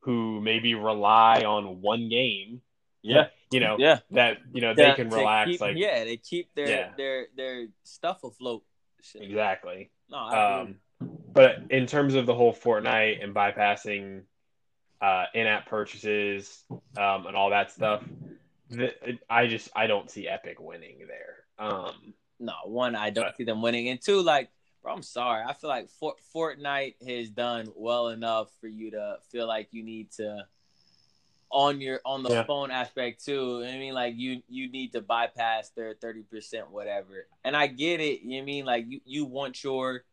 who 0.00 0.40
maybe 0.40 0.74
rely 0.74 1.42
on 1.42 1.80
one 1.80 2.08
game. 2.08 2.60
yeah, 3.02 3.26
You 3.50 3.60
know 3.60 3.76
yeah. 3.78 3.98
that 4.12 4.38
you 4.52 4.60
know 4.60 4.74
they 4.74 4.92
can 4.94 5.10
relax. 5.10 5.50
keep- 5.50 5.60
like 5.60 5.76
yeah, 5.76 6.04
they 6.04 6.16
keep 6.16 6.54
their 6.54 6.68
Yeah. 6.68 6.90
their 6.96 7.26
their 7.36 7.66
stuff 7.84 8.22
afloat. 8.24 8.62
Shit. 9.02 9.22
exactly. 9.22 9.90
No, 10.10 10.18
I 10.18 10.60
Um, 10.60 10.76
but 11.32 11.56
in 11.70 11.86
terms 11.86 12.14
of 12.14 12.26
the 12.26 12.34
whole 12.34 12.52
Fortnite 12.52 13.24
and 13.24 13.34
bypassing 13.34 14.24
uh, 15.00 15.24
in-app 15.34 15.66
purchases 15.66 16.62
um, 16.98 17.26
and 17.26 17.34
all 17.34 17.48
that 17.50 17.70
stuff, 17.70 18.04
the, 18.68 19.18
I 19.30 19.46
just 19.46 19.70
I 19.74 19.86
don't 19.86 20.10
see 20.10 20.28
Epic 20.28 20.60
winning 20.60 21.06
there. 21.08 21.44
Um, 21.58 22.14
no, 22.38 22.52
one, 22.66 22.94
I 22.94 23.08
don't 23.10 23.24
But- 23.26 23.36
see 23.36 23.44
them 23.44 23.62
winning, 23.62 23.88
and 23.88 24.00
two, 24.00 24.20
like, 24.22 24.50
bro, 24.82 24.92
I'm 24.92 25.02
sorry, 25.02 25.42
I 25.46 25.54
feel 25.54 25.70
like 25.70 25.88
For- 25.88 26.16
Fortnite 26.34 26.96
has 27.08 27.30
done 27.30 27.72
well 27.74 28.08
enough 28.08 28.50
for 28.60 28.66
you 28.68 28.90
to 28.92 29.16
feel 29.30 29.46
like 29.48 29.68
you 29.72 29.82
need 29.82 30.12
to 30.12 30.46
on 31.50 31.80
your 31.80 32.00
on 32.04 32.22
the 32.22 32.30
Yeah. 32.30 32.44
phone 32.44 32.70
aspect 32.70 33.24
too. 33.24 33.64
I 33.66 33.76
mean, 33.78 33.94
like 33.94 34.14
you 34.16 34.42
you 34.48 34.70
need 34.70 34.92
to 34.92 35.00
bypass 35.00 35.70
their 35.70 35.94
thirty 35.94 36.22
percent 36.22 36.70
whatever, 36.70 37.26
and 37.44 37.56
I 37.56 37.66
get 37.66 38.00
it. 38.00 38.22
You 38.22 38.36
know 38.38 38.42
I 38.42 38.44
mean 38.44 38.64
like 38.64 38.84
you 38.88 39.00
you 39.04 39.24
want 39.24 39.62
your 39.64 40.04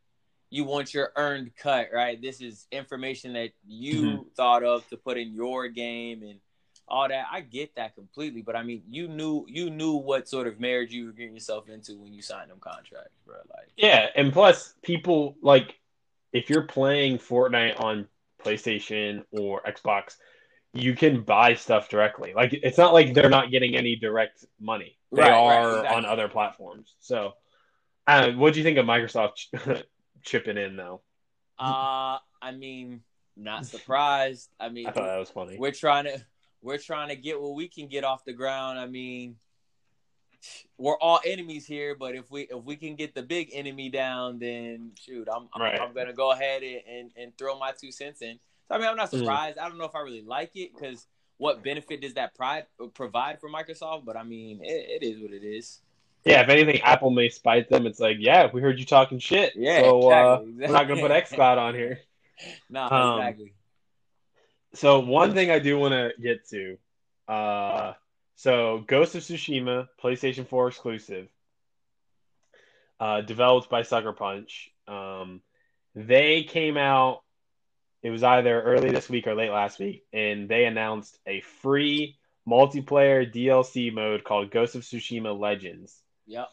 you 0.49 0.63
want 0.63 0.93
your 0.93 1.11
earned 1.15 1.51
cut, 1.57 1.89
right? 1.93 2.21
This 2.21 2.41
is 2.41 2.67
information 2.71 3.33
that 3.33 3.51
you 3.67 4.01
Mm-hmm. 4.01 4.29
thought 4.35 4.63
of 4.63 4.87
to 4.89 4.97
put 4.97 5.17
in 5.17 5.33
your 5.33 5.67
game 5.67 6.23
and 6.23 6.39
all 6.87 7.07
that. 7.07 7.25
I 7.29 7.41
get 7.41 7.75
that 7.75 7.95
completely, 7.95 8.41
but 8.41 8.55
I 8.55 8.63
mean, 8.63 8.81
you 8.89 9.07
knew 9.09 9.45
you 9.49 9.69
knew 9.69 9.93
what 9.95 10.27
sort 10.29 10.47
of 10.47 10.59
marriage 10.59 10.91
you 10.93 11.05
were 11.07 11.11
getting 11.11 11.33
yourself 11.33 11.69
into 11.69 11.97
when 11.99 12.13
you 12.13 12.21
signed 12.21 12.49
them 12.49 12.59
contracts, 12.59 13.19
bro. 13.25 13.35
Like, 13.35 13.67
yeah, 13.75 14.07
and 14.15 14.31
plus 14.33 14.73
people 14.83 15.35
like 15.41 15.77
if 16.33 16.49
you're 16.49 16.65
playing 16.65 17.17
Fortnite 17.19 17.79
on 17.79 18.07
PlayStation 18.43 19.23
or 19.31 19.61
Xbox, 19.63 20.15
you 20.77 20.95
can 20.95 21.21
buy 21.21 21.53
stuff 21.55 21.89
directly. 21.89 22.33
Like 22.35 22.53
it's 22.53 22.77
not 22.77 22.93
like 22.93 23.13
they're 23.13 23.29
not 23.29 23.51
getting 23.51 23.75
any 23.75 23.95
direct 23.95 24.45
money. 24.59 24.97
They 25.11 25.21
Right, 25.21 25.29
right, 25.31 25.37
are 25.37 25.77
exactly. 25.77 25.97
on 25.97 26.05
other 26.05 26.27
platforms. 26.27 26.95
So, 26.99 27.33
uh, 28.07 28.31
what 28.31 28.53
do 28.53 28.59
you 28.59 28.63
think 28.63 28.77
of 28.77 28.85
Microsoft 28.85 29.35
ch- 29.35 29.83
chipping 30.23 30.57
in 30.57 30.75
though? 30.75 31.01
uh, 31.59 32.17
I 32.41 32.51
mean, 32.55 33.01
not 33.35 33.65
surprised. 33.65 34.49
I 34.59 34.69
mean, 34.69 34.87
I 34.87 34.91
thought 34.91 35.05
that 35.05 35.17
was 35.17 35.29
funny. 35.29 35.57
we're 35.57 35.71
trying 35.71 36.05
to 36.05 36.23
we're 36.61 36.77
trying 36.77 37.09
to 37.09 37.15
get 37.15 37.39
what 37.41 37.55
we 37.55 37.67
can 37.67 37.87
get 37.87 38.03
off 38.03 38.25
the 38.25 38.33
ground. 38.33 38.79
I 38.79 38.85
mean, 38.87 39.37
we're 40.77 40.97
all 40.99 41.19
enemies 41.25 41.65
here, 41.65 41.95
but 41.95 42.15
if 42.15 42.29
we 42.29 42.41
if 42.43 42.63
we 42.63 42.75
can 42.75 42.95
get 42.95 43.15
the 43.15 43.23
big 43.23 43.49
enemy 43.53 43.89
down, 43.89 44.39
then 44.39 44.91
shoot, 44.99 45.27
I'm 45.33 45.49
I'm, 45.53 45.61
Right. 45.61 45.79
I'm 45.79 45.93
gonna 45.93 46.13
go 46.13 46.31
ahead 46.31 46.63
and, 46.63 46.81
and, 46.87 47.11
and 47.15 47.37
throw 47.37 47.57
my 47.57 47.71
two 47.79 47.91
cents 47.91 48.21
in. 48.21 48.39
So 48.67 48.75
I 48.75 48.77
mean, 48.79 48.87
I'm 48.87 48.97
not 48.97 49.11
Mhm. 49.11 49.19
surprised. 49.19 49.57
I 49.57 49.67
don't 49.69 49.77
know 49.77 49.85
if 49.85 49.95
I 49.95 50.01
really 50.01 50.21
like 50.23 50.55
it 50.55 50.73
because 50.73 51.07
what 51.37 51.63
benefit 51.63 52.01
does 52.01 52.15
that 52.15 52.35
pride 52.35 52.65
provide 52.93 53.39
for 53.39 53.49
Microsoft? 53.49 54.05
But 54.05 54.17
I 54.17 54.23
mean, 54.23 54.61
it, 54.63 55.01
it 55.01 55.03
is 55.05 55.21
what 55.21 55.31
it 55.31 55.43
is. 55.43 55.81
Yeah, 56.25 56.41
if 56.41 56.49
anything, 56.49 56.81
Apple 56.81 57.11
may 57.11 57.29
spite 57.29 57.69
them. 57.69 57.85
It's 57.85 57.99
like, 57.99 58.17
yeah, 58.19 58.49
we 58.51 58.59
heard 58.59 58.79
you 58.79 58.85
talking 58.85 59.19
shit. 59.19 59.53
Yeah, 59.55 59.81
so 59.81 60.09
uh, 60.11 60.33
exactly, 60.41 60.51
we're 60.67 60.73
not 60.73 60.87
gonna 60.87 61.01
put 61.01 61.11
xCloud 61.11 61.57
on 61.57 61.75
here. 61.75 61.99
Nah, 62.69 63.13
Um, 63.13 63.19
exactly. 63.19 63.53
So 64.73 64.99
one 64.99 65.33
thing 65.33 65.49
I 65.49 65.57
do 65.57 65.79
want 65.79 65.93
to 65.93 66.11
get 66.21 66.47
to, 66.49 66.77
uh, 67.27 67.93
so 68.35 68.83
Ghost 68.85 69.15
of 69.15 69.23
Tsushima, 69.23 69.87
PlayStation 69.99 70.47
4 70.47 70.67
exclusive, 70.67 71.29
uh, 72.99 73.21
developed 73.21 73.71
by 73.71 73.81
Sucker 73.81 74.13
Punch. 74.13 74.69
Um, 74.87 75.41
they 75.95 76.43
came 76.43 76.77
out. 76.77 77.23
It 78.07 78.11
was 78.11 78.23
either 78.23 78.61
early 78.61 78.89
this 78.89 79.09
week 79.09 79.27
or 79.27 79.35
late 79.35 79.51
last 79.51 79.79
week, 79.79 80.05
and 80.13 80.47
they 80.47 80.63
announced 80.63 81.19
a 81.27 81.41
free 81.41 82.15
multiplayer 82.47 83.29
DLC 83.29 83.93
mode 83.93 84.23
called 84.23 84.49
Ghost 84.49 84.75
of 84.75 84.83
Tsushima 84.83 85.37
Legends. 85.37 86.01
Yep. 86.25 86.47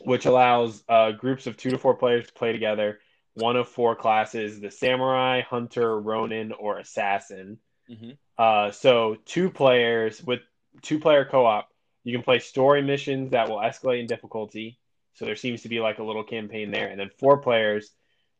which 0.00 0.26
allows 0.26 0.82
uh, 0.88 1.12
groups 1.12 1.46
of 1.46 1.56
two 1.56 1.70
to 1.70 1.78
four 1.78 1.94
players 1.94 2.26
to 2.26 2.32
play 2.32 2.50
together. 2.50 2.98
One 3.34 3.54
of 3.54 3.68
four 3.68 3.94
classes: 3.94 4.58
the 4.60 4.72
samurai, 4.72 5.42
hunter, 5.42 5.96
ronin, 6.00 6.50
or 6.50 6.80
assassin. 6.80 7.58
hmm 7.86 8.10
Uh, 8.36 8.72
so 8.72 9.16
two 9.26 9.50
players 9.50 10.20
with 10.24 10.40
two 10.82 10.98
player 10.98 11.24
co-op. 11.24 11.68
You 12.02 12.12
can 12.12 12.24
play 12.24 12.40
story 12.40 12.82
missions 12.82 13.30
that 13.30 13.48
will 13.48 13.58
escalate 13.58 14.00
in 14.00 14.06
difficulty. 14.08 14.80
So 15.14 15.24
there 15.24 15.36
seems 15.36 15.62
to 15.62 15.68
be 15.68 15.78
like 15.78 16.00
a 16.00 16.04
little 16.04 16.24
campaign 16.24 16.72
there, 16.72 16.88
and 16.88 16.98
then 16.98 17.10
four 17.20 17.38
players. 17.38 17.92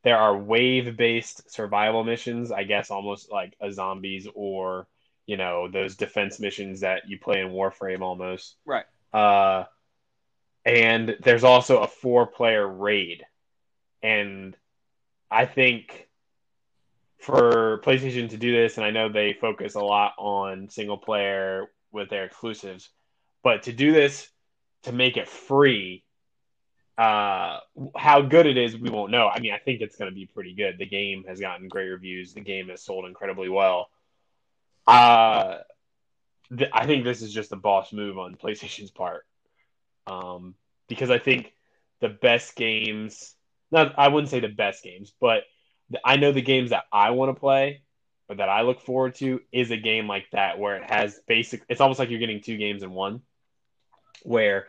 There 0.04 0.16
are 0.16 0.36
wave-based 0.36 1.50
survival 1.50 2.04
missions. 2.04 2.52
I 2.52 2.64
guess 2.64 2.90
almost 2.90 3.30
like 3.30 3.54
a 3.60 3.72
zombies 3.72 4.26
or 4.34 4.86
you 5.26 5.36
know 5.36 5.68
those 5.68 5.96
defense 5.96 6.40
missions 6.40 6.80
that 6.80 7.08
you 7.08 7.18
play 7.18 7.40
in 7.40 7.48
Warframe 7.48 8.00
almost. 8.00 8.56
Right. 8.64 8.86
Uh, 9.12 9.64
and 10.64 11.16
there's 11.22 11.44
also 11.44 11.78
a 11.78 11.88
four 11.88 12.26
player 12.26 12.66
raid. 12.66 13.24
And 14.02 14.56
I 15.30 15.46
think 15.46 16.08
for 17.18 17.80
PlayStation 17.84 18.30
to 18.30 18.36
do 18.36 18.52
this, 18.52 18.76
and 18.76 18.84
I 18.84 18.90
know 18.90 19.08
they 19.08 19.32
focus 19.32 19.74
a 19.74 19.80
lot 19.80 20.12
on 20.18 20.68
single 20.68 20.98
player 20.98 21.70
with 21.90 22.10
their 22.10 22.24
exclusives, 22.24 22.90
but 23.42 23.64
to 23.64 23.72
do 23.72 23.92
this, 23.92 24.28
to 24.84 24.92
make 24.92 25.16
it 25.16 25.28
free, 25.28 26.04
uh, 26.98 27.60
how 27.96 28.22
good 28.22 28.46
it 28.46 28.58
is, 28.58 28.76
we 28.76 28.90
won't 28.90 29.12
know. 29.12 29.28
I 29.28 29.38
mean, 29.38 29.52
I 29.52 29.58
think 29.58 29.80
it's 29.80 29.96
going 29.96 30.10
to 30.10 30.14
be 30.14 30.26
pretty 30.26 30.52
good. 30.52 30.78
The 30.78 30.86
game 30.86 31.24
has 31.28 31.38
gotten 31.38 31.68
great 31.68 31.88
reviews. 31.88 32.34
The 32.34 32.40
game 32.40 32.68
has 32.70 32.82
sold 32.82 33.04
incredibly 33.04 33.48
well. 33.48 33.88
Uh, 34.84 35.58
th- 36.56 36.70
I 36.72 36.86
think 36.86 37.04
this 37.04 37.22
is 37.22 37.32
just 37.32 37.52
a 37.52 37.56
boss 37.56 37.92
move 37.92 38.18
on 38.18 38.34
PlayStation's 38.42 38.90
part. 38.90 39.24
Um, 40.08 40.56
because 40.88 41.10
I 41.10 41.18
think 41.18 41.52
the 42.00 42.08
best 42.08 42.56
games, 42.56 43.34
not 43.70 43.96
I 43.96 44.08
wouldn't 44.08 44.30
say 44.30 44.40
the 44.40 44.48
best 44.48 44.82
games, 44.82 45.12
but 45.20 45.44
I 46.04 46.16
know 46.16 46.32
the 46.32 46.42
games 46.42 46.70
that 46.70 46.84
I 46.92 47.10
want 47.10 47.34
to 47.34 47.38
play 47.38 47.82
or 48.28 48.36
that 48.36 48.48
I 48.48 48.62
look 48.62 48.80
forward 48.80 49.14
to 49.16 49.40
is 49.52 49.70
a 49.70 49.76
game 49.76 50.08
like 50.08 50.26
that 50.32 50.58
where 50.58 50.76
it 50.76 50.90
has 50.90 51.20
basic. 51.28 51.62
It's 51.68 51.80
almost 51.80 52.00
like 52.00 52.10
you're 52.10 52.18
getting 52.18 52.40
two 52.40 52.56
games 52.56 52.82
in 52.82 52.90
one, 52.90 53.22
where 54.24 54.66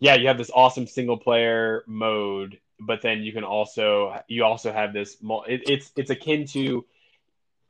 yeah, 0.00 0.14
you 0.16 0.28
have 0.28 0.38
this 0.38 0.50
awesome 0.52 0.86
single 0.86 1.18
player 1.18 1.84
mode, 1.86 2.58
but 2.80 3.02
then 3.02 3.22
you 3.22 3.32
can 3.32 3.44
also 3.44 4.20
you 4.26 4.44
also 4.44 4.72
have 4.72 4.92
this. 4.92 5.16
It, 5.46 5.62
it's 5.68 5.92
it's 5.96 6.10
akin 6.10 6.46
to 6.48 6.84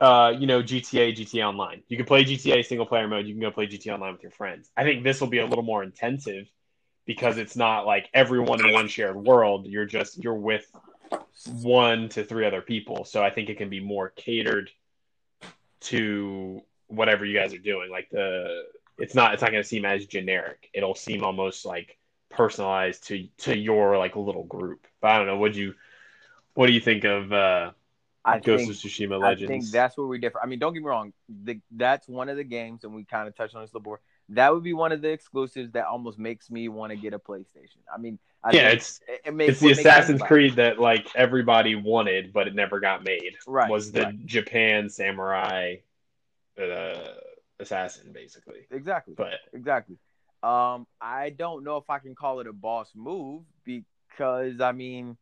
uh, 0.01 0.33
you 0.39 0.47
know, 0.47 0.63
GTA, 0.63 1.15
GTA 1.15 1.47
Online. 1.47 1.83
You 1.89 1.97
can 1.97 2.07
play 2.07 2.25
GTA 2.25 2.65
single 2.65 2.87
player 2.87 3.07
mode. 3.07 3.27
You 3.27 3.35
can 3.35 3.41
go 3.41 3.51
play 3.51 3.67
GTA 3.67 3.95
Online 3.95 4.13
with 4.13 4.23
your 4.23 4.33
friends. 4.33 4.71
I 4.77 4.83
think 4.83 5.05
this 5.05 5.21
will 5.21 5.29
be 5.29 5.39
a 5.39 5.47
little 5.47 5.65
more 5.65 5.83
intensive 5.83 6.47
because 7.05 7.37
it's 7.37 7.55
not 7.55 7.87
like 7.87 8.09
everyone 8.15 8.65
in 8.65 8.73
one 8.73 8.89
shared 8.89 9.17
world. 9.17 9.67
You're 9.67 9.85
just 9.85 10.23
you're 10.23 10.35
with 10.35 10.65
one 11.45 12.09
to 12.11 12.25
three 12.25 12.47
other 12.47 12.63
people. 12.63 13.05
So 13.05 13.23
I 13.23 13.31
think 13.31 13.51
it 13.51 13.59
can 13.59 13.69
be 13.69 13.81
more 13.81 14.09
catered 14.09 14.71
to 15.83 16.63
whatever 16.87 17.25
you 17.25 17.39
guys 17.39 17.53
are 17.53 17.59
doing. 17.59 17.91
Like 17.91 18.09
the 18.11 18.63
it's 18.97 19.15
not 19.15 19.35
it's 19.35 19.43
not 19.43 19.51
going 19.51 19.63
to 19.63 19.69
seem 19.69 19.85
as 19.85 20.07
generic. 20.07 20.71
It'll 20.73 20.95
seem 20.95 21.25
almost 21.25 21.67
like 21.67 21.99
personalized 22.31 23.09
to 23.09 23.27
to 23.39 23.57
your 23.57 23.99
like 23.99 24.17
little 24.17 24.45
group. 24.45 24.87
But 25.01 25.11
I 25.13 25.19
don't 25.19 25.27
know. 25.27 25.37
What 25.37 25.55
you 25.55 25.75
what 26.55 26.67
do 26.67 26.73
you 26.73 26.81
think 26.81 27.05
of 27.05 27.33
uh, 27.33 27.73
I 28.25 28.39
Ghost 28.39 28.65
think, 28.65 28.71
of 28.71 28.77
Tsushima 28.77 29.21
Legends? 29.21 29.51
I 29.51 29.55
think 29.55 29.65
that's 29.71 29.97
where 29.97 30.07
we 30.07 30.19
differ. 30.19 30.41
I 30.43 30.47
mean, 30.47 30.59
don't 30.59 30.73
get 30.73 30.81
me 30.83 30.89
wrong. 30.89 31.13
The, 31.45 31.61
that's 31.71 32.09
one 32.09 32.29
of 32.29 32.37
the 32.37 32.45
games, 32.45 32.85
and 32.85 32.95
we 32.95 33.05
kind 33.05 33.29
of 33.29 33.37
touched 33.37 33.55
on 33.55 33.63
this 33.63 33.71
before. 33.71 34.01
That 34.31 34.55
would 34.55 34.63
be 34.63 34.73
one 34.73 34.93
of 34.93 35.03
the 35.03 35.09
exclusives 35.09 35.73
that 35.73 35.87
almost 35.87 36.19
makes 36.19 36.51
me 36.51 36.69
want 36.69 36.91
to 36.91 36.97
get 36.97 37.15
a 37.15 37.19
PlayStation. 37.19 37.79
I 37.93 37.99
mean, 37.99 38.19
I 38.45 38.53
yeah, 38.53 38.69
it's 38.69 39.01
it, 39.09 39.23
it 39.27 39.35
makes, 39.35 39.53
it's 39.53 39.61
the 39.61 39.71
Assassin's 39.71 40.23
Creed 40.23 40.57
that 40.57 40.79
like 40.79 41.09
everybody 41.17 41.75
wanted, 41.75 42.33
but 42.33 42.47
it 42.47 42.55
never 42.55 42.79
got 42.79 43.03
made. 43.05 43.37
Right, 43.47 43.69
was 43.71 43.91
the 43.91 44.05
right. 44.05 44.27
Japan 44.27 44.89
samurai 44.89 45.77
uh, 46.61 46.95
assassin 47.59 48.13
basically? 48.13 48.67
Exactly, 48.71 49.15
But 49.17 49.41
exactly. 49.53 49.97
Um, 50.43 50.87
I 51.01 51.31
don't 51.31 51.65
know 51.65 51.77
if 51.77 51.91
I 51.91 51.99
can 51.99 52.15
call 52.15 52.41
it 52.41 52.47
a 52.47 52.53
boss 52.53 52.91
move 52.95 53.43
because 53.65 54.61
I 54.61 54.73
mean, 54.73 55.17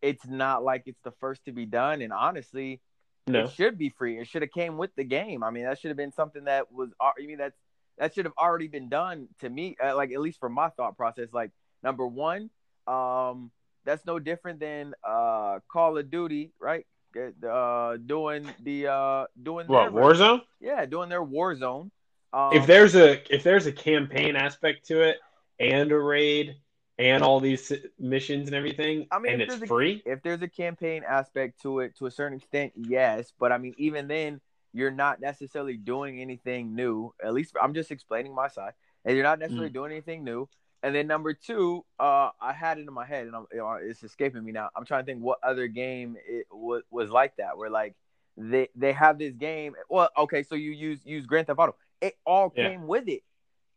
it's 0.00 0.26
not 0.26 0.62
like 0.62 0.84
it's 0.86 1.00
the 1.02 1.12
first 1.20 1.44
to 1.46 1.52
be 1.52 1.66
done, 1.66 2.02
and 2.02 2.12
honestly, 2.12 2.80
no, 3.26 3.44
it 3.44 3.52
should 3.52 3.78
be 3.78 3.88
free. 3.88 4.18
It 4.18 4.28
should 4.28 4.42
have 4.42 4.52
came 4.52 4.78
with 4.78 4.94
the 4.96 5.04
game. 5.04 5.42
I 5.42 5.50
mean, 5.50 5.64
that 5.64 5.80
should 5.80 5.88
have 5.88 5.96
been 5.96 6.12
something 6.12 6.44
that 6.44 6.72
was. 6.72 6.90
I 7.00 7.12
mean, 7.18 7.38
that's 7.38 7.56
that 7.98 8.14
should 8.14 8.24
have 8.24 8.34
already 8.38 8.68
been 8.68 8.88
done 8.88 9.28
to 9.40 9.48
me. 9.48 9.76
Uh, 9.82 9.96
like 9.96 10.12
at 10.12 10.20
least 10.20 10.40
for 10.40 10.48
my 10.48 10.68
thought 10.70 10.96
process. 10.96 11.28
Like 11.32 11.50
number 11.82 12.06
one, 12.06 12.50
um, 12.86 13.50
that's 13.84 14.04
no 14.06 14.18
different 14.18 14.60
than 14.60 14.94
uh 15.06 15.58
Call 15.70 15.98
of 15.98 16.10
Duty, 16.10 16.52
right? 16.60 16.86
Uh, 17.16 17.96
doing 17.98 18.48
the 18.62 18.86
uh 18.88 19.24
doing 19.42 19.66
what 19.66 19.92
their, 19.92 20.02
Warzone? 20.02 20.42
Yeah, 20.60 20.86
doing 20.86 21.08
their 21.08 21.24
Warzone. 21.24 21.90
Um, 22.32 22.52
if 22.54 22.66
there's 22.66 22.94
a 22.94 23.34
if 23.34 23.42
there's 23.42 23.66
a 23.66 23.72
campaign 23.72 24.36
aspect 24.36 24.86
to 24.86 25.02
it 25.02 25.18
and 25.60 25.92
a 25.92 25.98
raid 25.98 26.56
and 26.98 27.22
all 27.22 27.40
these 27.40 27.72
missions 27.98 28.48
and 28.48 28.54
everything, 28.54 29.06
I 29.10 29.18
mean, 29.18 29.32
and 29.34 29.42
it's 29.42 29.54
there's 29.56 29.68
free. 29.68 30.02
A, 30.06 30.12
if 30.12 30.22
there's 30.22 30.42
a 30.42 30.48
campaign 30.48 31.02
aspect 31.06 31.60
to 31.62 31.80
it, 31.80 31.96
to 31.98 32.06
a 32.06 32.10
certain 32.10 32.38
extent, 32.38 32.72
yes. 32.76 33.32
But 33.38 33.52
I 33.52 33.58
mean, 33.58 33.74
even 33.76 34.08
then, 34.08 34.40
you're 34.72 34.90
not 34.90 35.20
necessarily 35.20 35.76
doing 35.76 36.20
anything 36.20 36.74
new. 36.74 37.12
At 37.22 37.34
least 37.34 37.54
I'm 37.60 37.74
just 37.74 37.90
explaining 37.90 38.34
my 38.34 38.48
side, 38.48 38.72
and 39.04 39.14
you're 39.14 39.24
not 39.24 39.38
necessarily 39.38 39.70
Mm. 39.70 39.74
doing 39.74 39.92
anything 39.92 40.24
new. 40.24 40.48
And 40.82 40.94
then 40.94 41.06
number 41.06 41.32
two, 41.32 41.84
uh, 42.00 42.30
I 42.40 42.52
had 42.52 42.78
it 42.78 42.88
in 42.88 42.92
my 42.92 43.04
head, 43.04 43.26
and 43.26 43.36
I'm, 43.36 43.46
you 43.52 43.58
know, 43.58 43.74
it's 43.80 44.02
escaping 44.02 44.44
me 44.44 44.50
now. 44.52 44.70
I'm 44.74 44.84
trying 44.84 45.02
to 45.02 45.06
think 45.06 45.22
what 45.22 45.38
other 45.42 45.68
game 45.68 46.16
it 46.26 46.46
was 46.50 46.82
was 46.90 47.10
like 47.10 47.36
that, 47.36 47.56
where 47.56 47.70
like 47.70 47.94
they 48.36 48.68
they 48.74 48.92
have 48.92 49.18
this 49.18 49.34
game. 49.34 49.74
Well, 49.88 50.08
okay, 50.16 50.42
so 50.42 50.54
you 50.54 50.70
use 50.72 51.00
use 51.04 51.26
Grand 51.26 51.46
Theft 51.46 51.58
Auto. 51.60 51.76
It 52.02 52.18
all 52.26 52.52
Yeah. 52.54 52.68
came 52.68 52.86
with 52.86 53.08
it. 53.08 53.22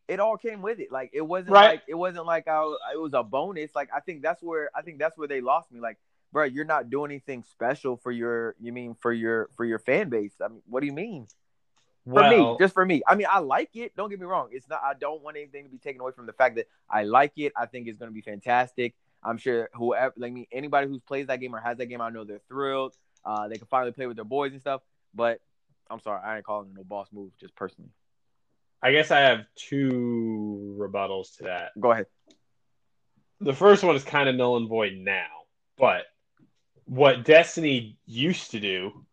It 0.09 0.19
all 0.19 0.35
came 0.37 0.61
with 0.61 0.79
it. 0.79 0.91
Like 0.91 1.11
it 1.13 1.21
wasn't 1.21 1.51
Right. 1.51 1.75
like 1.75 1.83
it 1.87 1.93
wasn't 1.93 2.25
like 2.25 2.47
I, 2.47 2.61
it 2.93 2.99
was 2.99 3.13
a 3.13 3.23
bonus. 3.23 3.73
Like 3.73 3.89
I 3.95 4.01
think 4.01 4.21
that's 4.21 4.43
where 4.43 4.69
I 4.75 4.81
think 4.81 4.99
that's 4.99 5.17
where 5.17 5.27
they 5.27 5.39
lost 5.41 5.71
me. 5.71 5.79
Like, 5.79 5.97
bro, 6.33 6.43
you're 6.43 6.65
not 6.65 6.89
doing 6.89 7.11
anything 7.11 7.43
special 7.43 7.95
for 7.97 8.11
your. 8.11 8.55
You 8.59 8.73
mean 8.73 8.95
for 8.99 9.13
your 9.13 9.49
for 9.55 9.63
your 9.63 9.79
fan 9.79 10.09
base? 10.09 10.33
I 10.43 10.49
mean, 10.49 10.61
what 10.67 10.81
do 10.81 10.87
you 10.87 10.93
mean? 10.93 11.27
For 12.05 12.13
well, 12.21 12.51
me, 12.53 12.57
just 12.59 12.75
for 12.75 12.85
me. 12.85 13.01
I 13.07 13.15
mean, 13.15 13.25
I 13.27 13.39
like 13.39 13.75
it. 13.75 13.95
Don't 13.95 14.09
get 14.09 14.19
me 14.19 14.27
wrong. 14.27 14.49
It's 14.51 14.69
not. 14.69 14.81
I 14.83 14.93
don't 14.93 15.23
want 15.23 15.37
anything 15.37 15.63
to 15.63 15.69
be 15.71 15.79
taken 15.79 16.01
away 16.01 16.11
from 16.11 16.27
the 16.27 16.33
fact 16.33 16.55
that 16.57 16.67
I 16.87 17.03
like 17.03 17.33
it. 17.37 17.51
I 17.57 17.65
think 17.65 17.87
it's 17.87 17.97
going 17.97 18.11
to 18.11 18.13
be 18.13 18.21
fantastic. 18.21 18.93
I'm 19.23 19.37
sure 19.39 19.69
whoever, 19.73 20.13
like 20.17 20.31
me, 20.31 20.47
anybody 20.51 20.87
who 20.87 20.99
plays 20.99 21.25
that 21.27 21.39
game 21.39 21.55
or 21.55 21.59
has 21.59 21.77
that 21.79 21.87
game, 21.87 22.01
I 22.01 22.11
know 22.11 22.23
they're 22.23 22.41
thrilled. 22.47 22.93
Uh, 23.25 23.47
they 23.47 23.57
can 23.57 23.65
finally 23.65 23.91
play 23.91 24.05
with 24.05 24.17
their 24.17 24.23
boys 24.23 24.51
and 24.51 24.61
stuff. 24.61 24.81
But 25.15 25.39
I'm 25.89 25.99
sorry, 25.99 26.21
I 26.23 26.35
ain't 26.35 26.45
calling 26.45 26.69
it 26.69 26.75
no 26.77 26.83
boss 26.83 27.07
move. 27.11 27.31
Just 27.39 27.55
personally, 27.55 27.89
I 28.81 28.91
guess 28.91 29.11
I 29.11 29.19
have 29.21 29.45
two 29.55 30.75
rebuttals 30.79 31.37
to 31.37 31.43
that. 31.45 31.71
go 31.79 31.91
ahead. 31.91 32.05
the 33.41 33.53
first 33.53 33.83
one 33.83 33.95
is 33.95 34.03
kind 34.03 34.29
of 34.29 34.35
null 34.35 34.57
and 34.57 34.69
void 34.69 34.93
now, 34.95 35.27
but 35.77 36.03
what 36.85 37.23
Destiny 37.25 37.97
used 38.05 38.51
to 38.51 38.59
do 38.59 39.05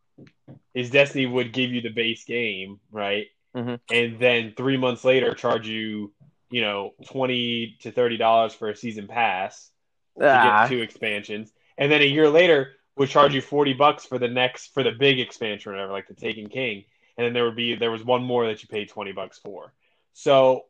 is 0.75 0.91
Destiny 0.91 1.27
would 1.27 1.53
give 1.53 1.71
you 1.71 1.81
the 1.81 1.89
base 1.91 2.25
game, 2.25 2.81
right? 2.91 3.27
Mhm. 3.57 3.81
And 3.91 4.19
then 4.21 4.55
three 4.57 4.77
months 4.77 5.05
later, 5.05 5.35
charge 5.35 5.67
you, 5.67 6.13
you 6.51 6.61
know, 6.61 6.95
twenty 7.07 7.77
to 7.81 7.91
thirty 7.91 8.17
dollars 8.17 8.55
for 8.55 8.69
a 8.69 8.77
season 8.77 9.09
pass 9.09 9.71
to 10.19 10.27
Ah, 10.27 10.67
get 10.67 10.69
two 10.77 10.83
expansions, 10.83 11.51
and 11.79 11.91
then 11.91 12.03
a 12.03 12.07
year 12.07 12.29
later 12.29 12.75
would 12.97 13.09
charge 13.09 13.35
you 13.35 13.41
forty 13.41 13.73
bucks 13.73 14.05
for 14.05 14.19
the 14.19 14.29
next 14.29 14.69
for 14.75 14.83
the 14.83 14.93
big 14.93 15.19
expansion 15.19 15.73
or 15.73 15.75
whatever, 15.75 15.93
like 15.93 16.09
the 16.09 16.15
Taken 16.15 16.49
King, 16.49 16.85
and 17.17 17.27
then 17.27 17.33
there 17.33 17.45
would 17.45 17.57
be 17.57 17.75
there 17.75 17.91
was 17.91 18.05
one 18.05 18.23
more 18.23 18.47
that 18.47 18.63
you 18.63 18.69
paid 18.69 18.89
twenty 18.89 19.13
bucks 19.13 19.39
for. 19.39 19.73
So 20.13 20.67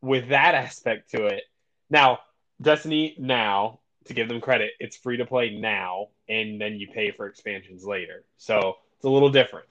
with 0.00 0.28
that 0.28 0.54
aspect 0.54 1.10
to 1.10 1.26
it, 1.26 1.42
now 1.90 2.18
Destiny 2.60 3.14
now 3.18 3.80
to 4.06 4.14
give 4.14 4.28
them 4.28 4.40
credit, 4.40 4.72
it's 4.78 4.96
free 4.96 5.16
to 5.16 5.26
play 5.26 5.58
now, 5.58 6.08
and 6.28 6.60
then 6.60 6.74
you 6.78 6.88
pay 6.88 7.10
for 7.10 7.26
expansions 7.26 7.84
later. 7.84 8.24
So 8.36 8.76
it's 8.96 9.04
a 9.04 9.08
little 9.10 9.30
different. 9.30 9.66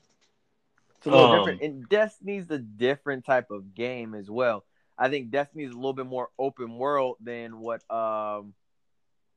It's 0.97 1.07
a 1.07 1.09
little 1.09 1.25
Um, 1.27 1.39
different. 1.39 1.61
And 1.61 1.89
Destiny's 1.89 2.49
a 2.51 2.57
different 2.57 3.25
type 3.25 3.49
of 3.49 3.73
game 3.73 4.13
as 4.13 4.29
well. 4.29 4.65
I 4.97 5.09
think 5.09 5.29
Destiny's 5.29 5.71
a 5.71 5.75
little 5.75 5.93
bit 5.93 6.05
more 6.05 6.29
open 6.37 6.77
world 6.77 7.17
than 7.19 7.59
what 7.59 7.81
um 7.91 8.53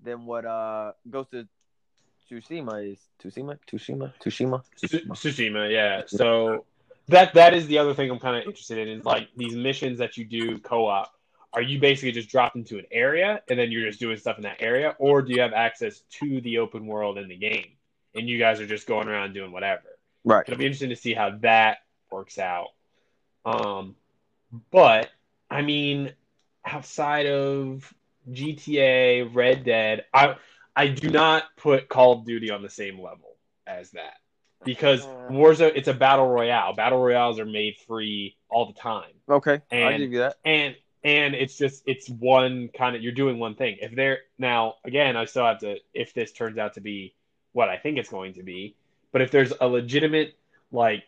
than 0.00 0.26
what 0.26 0.44
uh 0.44 0.92
Ghost 1.08 1.30
to 1.32 1.48
Tsushima 2.30 2.92
is. 2.92 3.00
Tsushima? 3.22 3.58
Tsushima? 3.66 4.12
Tsushima? 4.20 4.62
Tsu- 4.76 4.86
Tsushima. 4.86 5.10
Tsushima, 5.12 5.72
yeah. 5.72 6.02
So 6.06 6.66
that 7.08 7.34
that 7.34 7.54
is 7.54 7.66
the 7.66 7.78
other 7.78 7.94
thing 7.94 8.10
I'm 8.10 8.18
kind 8.18 8.36
of 8.36 8.44
interested 8.44 8.78
in 8.78 8.88
is 8.98 9.04
like 9.04 9.28
these 9.36 9.54
missions 9.54 9.98
that 9.98 10.16
you 10.16 10.24
do 10.24 10.58
co-op. 10.58 11.10
Are 11.52 11.62
you 11.62 11.80
basically 11.80 12.12
just 12.12 12.28
dropped 12.28 12.56
into 12.56 12.78
an 12.78 12.84
area 12.92 13.42
and 13.48 13.58
then 13.58 13.72
you're 13.72 13.86
just 13.86 13.98
doing 13.98 14.16
stuff 14.18 14.36
in 14.36 14.42
that 14.42 14.58
area, 14.60 14.94
or 14.98 15.22
do 15.22 15.32
you 15.32 15.40
have 15.40 15.54
access 15.54 16.00
to 16.20 16.40
the 16.42 16.58
open 16.58 16.86
world 16.86 17.16
in 17.16 17.28
the 17.28 17.36
game 17.36 17.72
and 18.14 18.28
you 18.28 18.38
guys 18.38 18.60
are 18.60 18.66
just 18.66 18.86
going 18.86 19.08
around 19.08 19.32
doing 19.32 19.50
whatever? 19.50 19.98
Right. 20.24 20.44
It'll 20.46 20.58
be 20.58 20.66
interesting 20.66 20.90
to 20.90 20.96
see 20.96 21.14
how 21.14 21.38
that 21.40 21.78
works 22.10 22.38
out. 22.38 22.68
Um, 23.46 23.96
but 24.70 25.08
I 25.50 25.62
mean, 25.62 26.12
outside 26.64 27.26
of 27.26 27.92
GTA, 28.30 29.34
Red 29.34 29.64
Dead, 29.64 30.04
I 30.12 30.36
I 30.76 30.88
do 30.88 31.10
not 31.10 31.44
put 31.56 31.88
Call 31.88 32.18
of 32.18 32.26
Duty 32.26 32.50
on 32.50 32.62
the 32.62 32.68
same 32.68 33.00
level 33.00 33.36
as 33.66 33.90
that 33.92 34.16
because 34.64 35.04
Uh. 35.06 35.28
Warzone 35.30 35.72
it's 35.74 35.88
a 35.88 35.94
battle 35.94 36.28
royale. 36.28 36.72
Battle 36.74 36.98
royales 37.02 37.38
are 37.38 37.44
made 37.46 37.76
free 37.86 38.36
all 38.48 38.66
the 38.66 38.72
time, 38.72 39.12
Okay. 39.28 39.60
I'll 39.72 39.88
And- 39.88 39.98
give 39.98 40.12
you 40.12 40.18
that. 40.20 40.36
and 40.44 40.76
and 41.04 41.34
it's 41.34 41.56
just 41.56 41.82
it's 41.86 42.08
one 42.08 42.68
kind 42.68 42.96
of 42.96 43.02
you're 43.02 43.12
doing 43.12 43.38
one 43.38 43.54
thing. 43.54 43.76
If 43.80 43.94
they're 43.94 44.20
now 44.38 44.76
again, 44.84 45.16
I 45.16 45.24
still 45.26 45.44
have 45.46 45.58
to 45.60 45.78
if 45.94 46.12
this 46.14 46.32
turns 46.32 46.58
out 46.58 46.74
to 46.74 46.80
be 46.80 47.14
what 47.52 47.68
I 47.68 47.76
think 47.78 47.98
it's 47.98 48.08
going 48.10 48.34
to 48.34 48.42
be, 48.42 48.74
but 49.12 49.22
if 49.22 49.30
there's 49.30 49.52
a 49.60 49.66
legitimate 49.68 50.36
like 50.72 51.04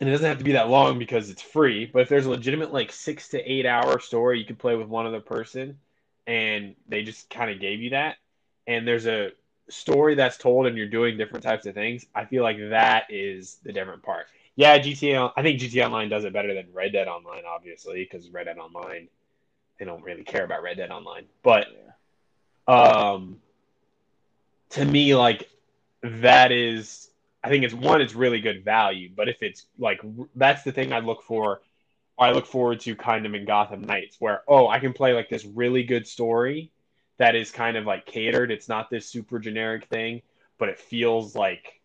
and 0.00 0.08
it 0.08 0.12
doesn't 0.12 0.26
have 0.26 0.38
to 0.38 0.44
be 0.44 0.52
that 0.52 0.68
long 0.68 0.98
because 0.98 1.30
it's 1.30 1.42
free, 1.42 1.86
but 1.86 2.02
if 2.02 2.08
there's 2.08 2.26
a 2.26 2.30
legitimate 2.30 2.72
like 2.72 2.92
six 2.92 3.28
to 3.30 3.40
eight 3.50 3.66
hour 3.66 3.98
story 3.98 4.38
you 4.38 4.44
can 4.44 4.56
play 4.56 4.76
with 4.76 4.86
one 4.88 5.06
other 5.06 5.20
person 5.20 5.78
and 6.26 6.76
they 6.88 7.02
just 7.02 7.28
kind 7.30 7.50
of 7.50 7.58
gave 7.60 7.80
you 7.80 7.90
that 7.90 8.16
and 8.66 8.86
there's 8.86 9.06
a 9.06 9.30
story 9.70 10.14
that's 10.14 10.38
told 10.38 10.66
and 10.66 10.76
you're 10.76 10.88
doing 10.88 11.16
different 11.16 11.44
types 11.44 11.66
of 11.66 11.74
things, 11.74 12.06
I 12.14 12.24
feel 12.24 12.42
like 12.42 12.58
that 12.70 13.04
is 13.08 13.58
the 13.62 13.72
different 13.72 14.02
part. 14.02 14.26
Yeah, 14.56 14.78
GTA. 14.78 15.32
I 15.36 15.42
think 15.42 15.60
GTA 15.60 15.86
Online 15.86 16.08
does 16.08 16.24
it 16.24 16.32
better 16.32 16.52
than 16.52 16.66
Red 16.72 16.92
Dead 16.92 17.06
Online, 17.06 17.42
obviously, 17.48 18.02
because 18.02 18.28
Red 18.30 18.44
Dead 18.44 18.58
Online, 18.58 19.08
they 19.78 19.84
don't 19.84 20.02
really 20.02 20.24
care 20.24 20.44
about 20.44 20.62
Red 20.62 20.78
Dead 20.78 20.90
Online. 20.90 21.26
But 21.42 21.66
um, 22.66 23.36
to 24.70 24.84
me, 24.84 25.14
like 25.14 25.48
that 26.02 26.50
is, 26.50 27.10
I 27.44 27.50
think 27.50 27.64
it's 27.64 27.74
one, 27.74 28.00
it's 28.00 28.14
really 28.14 28.40
good 28.40 28.64
value. 28.64 29.10
But 29.14 29.28
if 29.28 29.42
it's 29.42 29.66
like 29.78 30.00
that's 30.34 30.64
the 30.64 30.72
thing 30.72 30.92
I 30.92 30.98
look 30.98 31.22
for 31.22 31.60
I 32.18 32.32
look 32.32 32.46
forward 32.46 32.80
to 32.80 32.96
kind 32.96 33.26
of 33.26 33.34
in 33.34 33.44
Gotham 33.44 33.82
Knights, 33.82 34.16
where 34.18 34.42
oh, 34.48 34.66
I 34.66 34.80
can 34.80 34.92
play 34.92 35.12
like 35.12 35.28
this 35.28 35.44
really 35.44 35.84
good 35.84 36.06
story 36.06 36.72
that 37.18 37.34
is 37.34 37.50
kind 37.50 37.76
of 37.76 37.84
like 37.84 38.06
catered. 38.06 38.50
It's 38.50 38.68
not 38.68 38.90
this 38.90 39.06
super 39.06 39.38
generic 39.38 39.86
thing, 39.86 40.22
but 40.58 40.68
it 40.68 40.78
feels 40.78 41.34
like, 41.34 41.80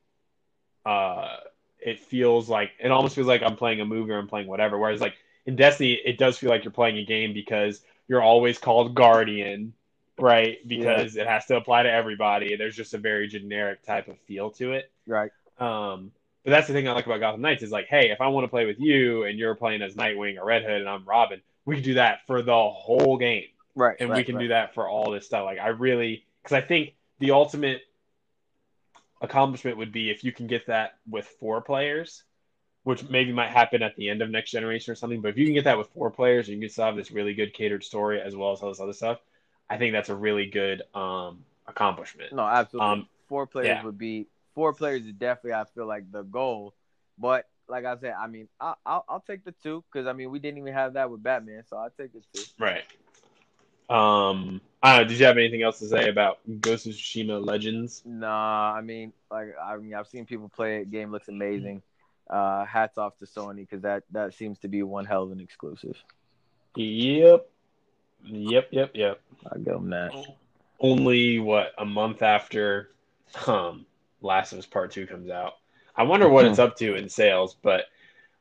uh, 0.86 1.38
it 1.80 2.00
feels 2.00 2.48
like 2.48 2.72
it 2.80 2.92
almost 2.92 3.16
feels 3.16 3.28
like 3.28 3.44
I'm 3.44 3.58
playing 3.58 3.82
a 3.82 3.86
movie 3.86 4.12
or 4.12 4.18
I'm 4.18 4.28
playing 4.28 4.48
whatever. 4.48 4.78
Whereas 4.78 5.02
like 5.02 5.16
in 5.46 5.56
Destiny, 5.56 5.94
it 5.94 6.18
does 6.18 6.38
feel 6.38 6.50
like 6.50 6.64
you're 6.64 6.72
playing 6.72 6.98
a 6.98 7.04
game 7.04 7.34
because 7.34 7.82
you're 8.08 8.22
always 8.22 8.58
called 8.58 8.96
Guardian, 8.96 9.74
right? 10.18 10.66
Because 10.68 11.16
yeah. 11.16 11.24
it 11.24 11.28
has 11.28 11.46
to 11.48 11.58
apply 11.58 11.84
to 11.84 11.92
everybody. 11.92 12.56
There's 12.56 12.76
just 12.76 12.94
a 12.94 12.98
very 12.98 13.28
generic 13.28 13.84
type 13.84 14.08
of 14.08 14.20
feel 14.22 14.52
to 14.52 14.74
it, 14.74 14.92
right? 15.08 15.32
Um, 15.60 16.12
but 16.44 16.52
that's 16.52 16.68
the 16.68 16.74
thing 16.74 16.88
I 16.88 16.94
like 16.94 17.06
about 17.06 17.20
Gotham 17.20 17.42
Knights 17.42 17.64
is 17.64 17.72
like, 17.72 17.88
hey, 17.88 18.12
if 18.12 18.22
I 18.22 18.28
want 18.28 18.44
to 18.46 18.50
play 18.50 18.66
with 18.66 18.80
you 18.80 19.24
and 19.24 19.40
you're 19.40 19.56
playing 19.56 19.82
as 19.82 19.96
Nightwing 19.96 20.38
or 20.38 20.46
Red 20.46 20.64
Hood 20.64 20.82
and 20.82 20.90
I'm 20.90 21.06
Robin, 21.06 21.42
we 21.66 21.76
can 21.76 21.84
do 21.84 21.94
that 21.96 22.20
for 22.28 22.42
the 22.42 22.52
whole 22.70 23.18
game, 23.18 23.48
right? 23.76 23.96
And 24.00 24.10
right, 24.10 24.18
we 24.18 24.24
can 24.24 24.36
right. 24.36 24.42
do 24.42 24.48
that 24.50 24.74
for 24.74 24.88
all 24.88 25.12
this 25.12 25.26
stuff. 25.26 25.46
Like, 25.46 25.60
I 25.60 25.68
really 25.68 26.26
because 26.42 26.56
I 26.56 26.62
think 26.62 26.96
the 27.20 27.32
ultimate 27.32 27.82
accomplishment 29.22 29.78
would 29.78 29.92
be 29.92 30.10
if 30.10 30.24
you 30.24 30.32
can 30.32 30.48
get 30.48 30.68
that 30.68 30.98
with 31.10 31.26
four 31.26 31.62
players, 31.62 32.24
which 32.84 33.10
maybe 33.10 33.32
might 33.32 33.50
happen 33.50 33.82
at 33.82 33.96
the 33.96 34.10
end 34.10 34.22
of 34.22 34.30
next 34.30 34.52
generation 34.52 34.92
or 34.92 34.96
something. 34.96 35.22
But 35.22 35.30
if 35.30 35.38
you 35.38 35.46
can 35.46 35.54
get 35.54 35.64
that 35.64 35.78
with 35.78 35.88
four 35.90 36.12
players, 36.12 36.48
you 36.48 36.60
can 36.60 36.70
still 36.70 36.86
have 36.86 36.96
this 36.96 37.12
really 37.12 37.34
good 37.34 37.54
catered 37.54 37.84
story 37.84 38.22
as 38.22 38.36
well 38.36 38.52
as 38.52 38.62
all 38.62 38.70
this 38.70 38.82
other 38.82 38.94
stuff. 38.94 39.20
I 39.70 39.78
think 39.78 39.94
that's 39.94 40.10
a 40.10 40.16
really 40.16 40.48
good 40.48 40.84
um, 40.94 41.46
accomplishment. 41.68 42.34
No, 42.34 42.44
absolutely. 42.44 42.92
Um, 42.92 43.08
four 43.30 43.48
players 43.48 43.68
yeah. 43.68 43.84
would 43.84 43.98
be 43.98 44.28
four 44.54 44.74
players 44.74 45.06
is 45.06 45.14
definitely 45.14 45.54
I 45.54 45.64
feel 45.74 45.88
like 45.88 46.12
the 46.12 46.24
goal. 46.24 46.74
But 47.18 47.48
like 47.68 47.86
I 47.86 47.98
said, 47.98 48.16
I 48.20 48.28
mean, 48.28 48.50
I, 48.60 48.74
I'll 48.86 49.06
I'll 49.08 49.24
take 49.26 49.46
the 49.46 49.54
two 49.64 49.84
because 49.92 50.08
I 50.08 50.14
mean 50.14 50.30
we 50.32 50.40
didn't 50.40 50.58
even 50.58 50.74
have 50.74 50.94
that 50.94 51.10
with 51.10 51.24
Batman, 51.24 51.64
so 51.68 51.78
I'll 51.78 51.90
take 51.90 52.12
the 52.14 52.22
two. 52.34 52.44
Right. 52.60 52.84
Um, 53.90 54.62
I 54.82 54.98
don't 54.98 55.04
know. 55.04 55.10
Did 55.10 55.20
you 55.20 55.26
have 55.26 55.38
anything 55.38 55.62
else 55.62 55.80
to 55.80 55.88
say 55.88 56.10
about 56.10 56.40
Ghost 56.62 56.88
of 56.88 56.94
Tsushima 56.94 57.46
Legends? 57.46 58.02
Nah, 58.06 58.74
I 58.74 58.82
mean, 58.82 59.14
like 59.32 59.56
I 59.62 59.78
mean, 59.78 59.94
I've 59.94 60.08
seen 60.08 60.26
people 60.26 60.50
play 60.50 60.82
it. 60.82 60.92
Game 60.92 61.12
looks 61.12 61.28
amazing. 61.28 61.82
Uh, 62.30 62.66
hats 62.66 62.98
off 62.98 63.18
to 63.20 63.26
Sony 63.26 63.58
because 63.58 63.82
that 63.82 64.04
that 64.12 64.34
seems 64.34 64.60
to 64.60 64.68
be 64.68 64.84
one 64.84 65.06
hell 65.06 65.24
of 65.24 65.32
an 65.32 65.40
exclusive. 65.40 65.96
Yep. 66.76 67.50
Yep. 68.26 68.68
Yep. 68.72 68.92
Yep. 68.94 69.22
I'll 69.52 69.60
give 69.60 69.84
that. 69.90 70.26
Only 70.80 71.40
what 71.40 71.74
a 71.78 71.86
month 71.86 72.22
after 72.22 72.92
um 73.48 73.86
Last 74.22 74.54
of 74.54 74.60
Us 74.60 74.66
Part 74.66 74.92
Two 74.92 75.06
comes 75.06 75.30
out. 75.30 75.54
I 75.96 76.04
wonder 76.04 76.28
what 76.28 76.46
it's 76.46 76.60
up 76.60 76.76
to 76.78 76.96
in 76.96 77.08
sales. 77.10 77.56
But 77.62 77.86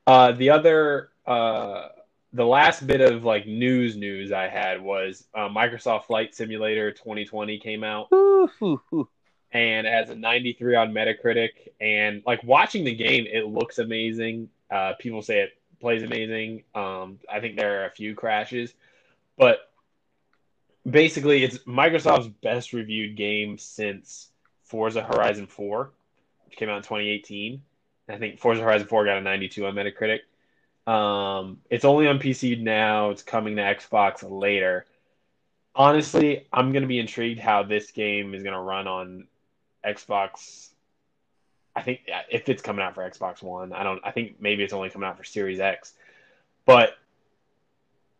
uh, 0.06 0.32
the 0.32 0.50
other, 0.50 1.10
uh, 1.26 1.88
the 2.32 2.46
last 2.46 2.86
bit 2.86 3.00
of 3.00 3.24
like 3.24 3.46
news 3.46 3.96
news 3.96 4.32
I 4.32 4.48
had 4.48 4.80
was 4.80 5.26
uh, 5.34 5.48
Microsoft 5.48 6.04
Flight 6.04 6.34
Simulator 6.34 6.90
2020 6.90 7.58
came 7.58 7.84
out, 7.84 8.08
and 9.52 9.86
it 9.86 9.92
has 9.92 10.10
a 10.10 10.14
93 10.14 10.76
on 10.76 10.92
Metacritic. 10.92 11.50
And 11.80 12.22
like 12.26 12.42
watching 12.42 12.84
the 12.84 12.94
game, 12.94 13.26
it 13.30 13.46
looks 13.46 13.78
amazing. 13.78 14.48
Uh, 14.70 14.94
people 14.98 15.20
say 15.20 15.40
it 15.40 15.50
plays 15.80 16.02
amazing. 16.02 16.64
Um, 16.74 17.18
I 17.30 17.40
think 17.40 17.56
there 17.56 17.82
are 17.82 17.86
a 17.86 17.90
few 17.90 18.14
crashes, 18.14 18.72
but 19.36 19.70
basically, 20.88 21.44
it's 21.44 21.58
Microsoft's 21.58 22.28
best 22.28 22.72
reviewed 22.72 23.16
game 23.16 23.58
since 23.58 24.30
Forza 24.64 25.02
Horizon 25.02 25.46
4, 25.46 25.92
which 26.46 26.56
came 26.56 26.70
out 26.70 26.78
in 26.78 26.82
2018. 26.82 27.62
I 28.08 28.16
think 28.16 28.40
Forza 28.40 28.62
Horizon 28.62 28.86
4 28.86 29.04
got 29.04 29.18
a 29.18 29.20
92 29.20 29.66
on 29.66 29.74
Metacritic. 29.74 30.20
Um, 30.86 31.58
it's 31.70 31.84
only 31.84 32.08
on 32.08 32.18
PC 32.18 32.60
now. 32.60 33.10
It's 33.10 33.22
coming 33.22 33.56
to 33.56 33.62
Xbox 33.62 34.24
later. 34.28 34.86
Honestly, 35.74 36.46
I'm 36.52 36.72
going 36.72 36.82
to 36.82 36.88
be 36.88 36.98
intrigued 36.98 37.40
how 37.40 37.62
this 37.62 37.90
game 37.92 38.34
is 38.34 38.42
going 38.42 38.54
to 38.54 38.60
run 38.60 38.86
on 38.86 39.26
Xbox. 39.84 40.68
I 41.74 41.82
think 41.82 42.00
if 42.30 42.48
it's 42.48 42.62
coming 42.62 42.84
out 42.84 42.94
for 42.94 43.08
Xbox 43.08 43.42
One, 43.42 43.72
I 43.72 43.82
don't. 43.82 44.00
I 44.04 44.10
think 44.10 44.36
maybe 44.40 44.62
it's 44.62 44.72
only 44.72 44.90
coming 44.90 45.08
out 45.08 45.16
for 45.16 45.24
Series 45.24 45.60
X. 45.60 45.94
But 46.66 46.98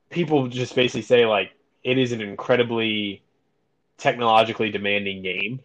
people 0.09 0.47
just 0.47 0.75
basically 0.75 1.03
say 1.03 1.27
like 1.27 1.53
it 1.85 1.99
is 1.99 2.13
an 2.13 2.21
incredibly 2.21 3.23
technologically 3.99 4.71
demanding 4.71 5.23
game 5.23 5.61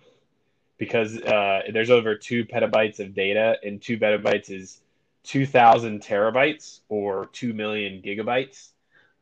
because 0.78 1.18
uh, 1.18 1.62
there's 1.72 1.90
over 1.90 2.16
two 2.16 2.46
petabytes 2.46 3.00
of 3.00 3.14
data, 3.14 3.58
and 3.64 3.82
two 3.82 3.98
petabytes 3.98 4.52
is 4.52 4.82
2,000 5.28 6.02
terabytes 6.02 6.82
or 6.90 7.28
2 7.34 7.54
million 7.54 8.02
gigabytes. 8.02 8.72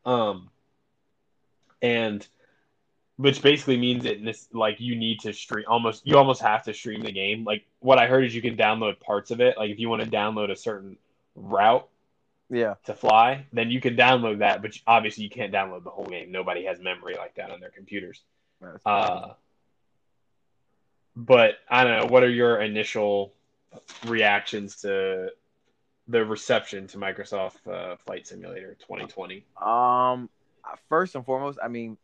Um, 0.05 0.49
and 1.81 2.27
which 3.17 3.41
basically 3.41 3.77
means 3.77 4.03
that 4.03 4.23
this 4.23 4.47
like 4.53 4.79
you 4.79 4.95
need 4.95 5.21
to 5.21 5.33
stream 5.33 5.65
almost 5.67 6.05
you 6.05 6.17
almost 6.17 6.41
have 6.41 6.63
to 6.63 6.73
stream 6.73 7.01
the 7.01 7.11
game. 7.11 7.43
Like 7.43 7.65
what 7.79 7.97
I 7.97 8.07
heard 8.07 8.25
is 8.25 8.35
you 8.35 8.41
can 8.41 8.57
download 8.57 8.99
parts 8.99 9.31
of 9.31 9.41
it. 9.41 9.57
Like 9.57 9.71
if 9.71 9.79
you 9.79 9.89
want 9.89 10.03
to 10.03 10.09
download 10.09 10.51
a 10.51 10.55
certain 10.55 10.97
route 11.35 11.87
Yeah, 12.49 12.75
to 12.85 12.93
fly, 12.93 13.45
then 13.53 13.71
you 13.71 13.81
can 13.81 13.95
download 13.95 14.39
that, 14.39 14.61
but 14.61 14.77
obviously 14.87 15.23
you 15.23 15.29
can't 15.29 15.53
download 15.53 15.83
the 15.83 15.89
whole 15.89 16.05
game. 16.05 16.31
Nobody 16.31 16.65
has 16.65 16.79
memory 16.79 17.15
like 17.17 17.35
that 17.35 17.51
on 17.51 17.59
their 17.61 17.71
computers. 17.71 18.21
Uh, 18.85 19.33
but 21.15 21.55
I 21.69 21.83
don't 21.83 21.99
know. 21.99 22.05
What 22.07 22.23
are 22.23 22.29
your 22.29 22.61
initial 22.61 23.33
reactions 24.05 24.81
to 24.81 25.29
the 26.07 26.23
reception 26.23 26.87
to 26.87 26.97
Microsoft 26.97 27.67
uh, 27.67 27.95
Flight 27.97 28.27
Simulator 28.27 28.75
2020? 28.79 29.45
Um, 29.61 30.29
first 30.89 31.15
and 31.15 31.25
foremost, 31.25 31.59
I 31.63 31.67
mean, 31.67 31.97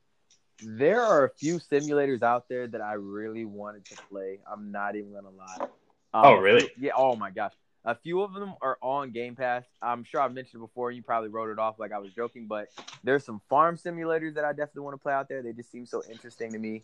there 0.63 1.01
are 1.01 1.25
a 1.25 1.29
few 1.29 1.57
simulators 1.57 2.21
out 2.21 2.47
there 2.49 2.67
that 2.67 2.81
I 2.81 2.93
really 2.93 3.45
wanted 3.45 3.85
to 3.85 3.95
play. 4.09 4.39
I'm 4.51 4.71
not 4.71 4.95
even 4.95 5.13
gonna 5.13 5.29
lie. 5.29 5.67
Um, 6.13 6.25
Oh, 6.25 6.33
really? 6.35 6.69
Yeah. 6.79 6.91
Oh 6.95 7.15
my 7.15 7.31
gosh. 7.31 7.53
A 7.83 7.95
few 7.95 8.21
of 8.21 8.33
them 8.33 8.53
are 8.61 8.77
on 8.81 9.09
Game 9.09 9.35
Pass. 9.35 9.65
I'm 9.81 10.03
sure 10.03 10.21
I've 10.21 10.33
mentioned 10.33 10.61
it 10.61 10.67
before. 10.67 10.91
You 10.91 11.01
probably 11.01 11.29
wrote 11.29 11.49
it 11.49 11.57
off 11.57 11.79
like 11.79 11.91
I 11.91 11.97
was 11.97 12.13
joking, 12.13 12.45
but 12.45 12.67
there's 13.03 13.25
some 13.25 13.41
farm 13.49 13.75
simulators 13.75 14.35
that 14.35 14.45
I 14.45 14.51
definitely 14.51 14.83
want 14.83 14.93
to 14.93 15.01
play 15.01 15.13
out 15.13 15.27
there. 15.27 15.41
They 15.41 15.51
just 15.51 15.71
seem 15.71 15.87
so 15.87 16.03
interesting 16.09 16.51
to 16.51 16.59
me. 16.59 16.83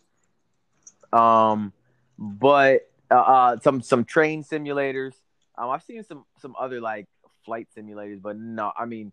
Um, 1.12 1.72
but 2.18 2.90
uh, 3.12 3.14
uh 3.14 3.60
some 3.60 3.80
some 3.80 4.04
train 4.04 4.42
simulators. 4.42 5.14
Um, 5.58 5.70
I've 5.70 5.82
seen 5.82 6.04
some 6.04 6.24
some 6.40 6.54
other 6.58 6.80
like 6.80 7.06
flight 7.44 7.68
simulators, 7.76 8.22
but 8.22 8.36
no, 8.36 8.72
I 8.76 8.84
mean, 8.86 9.12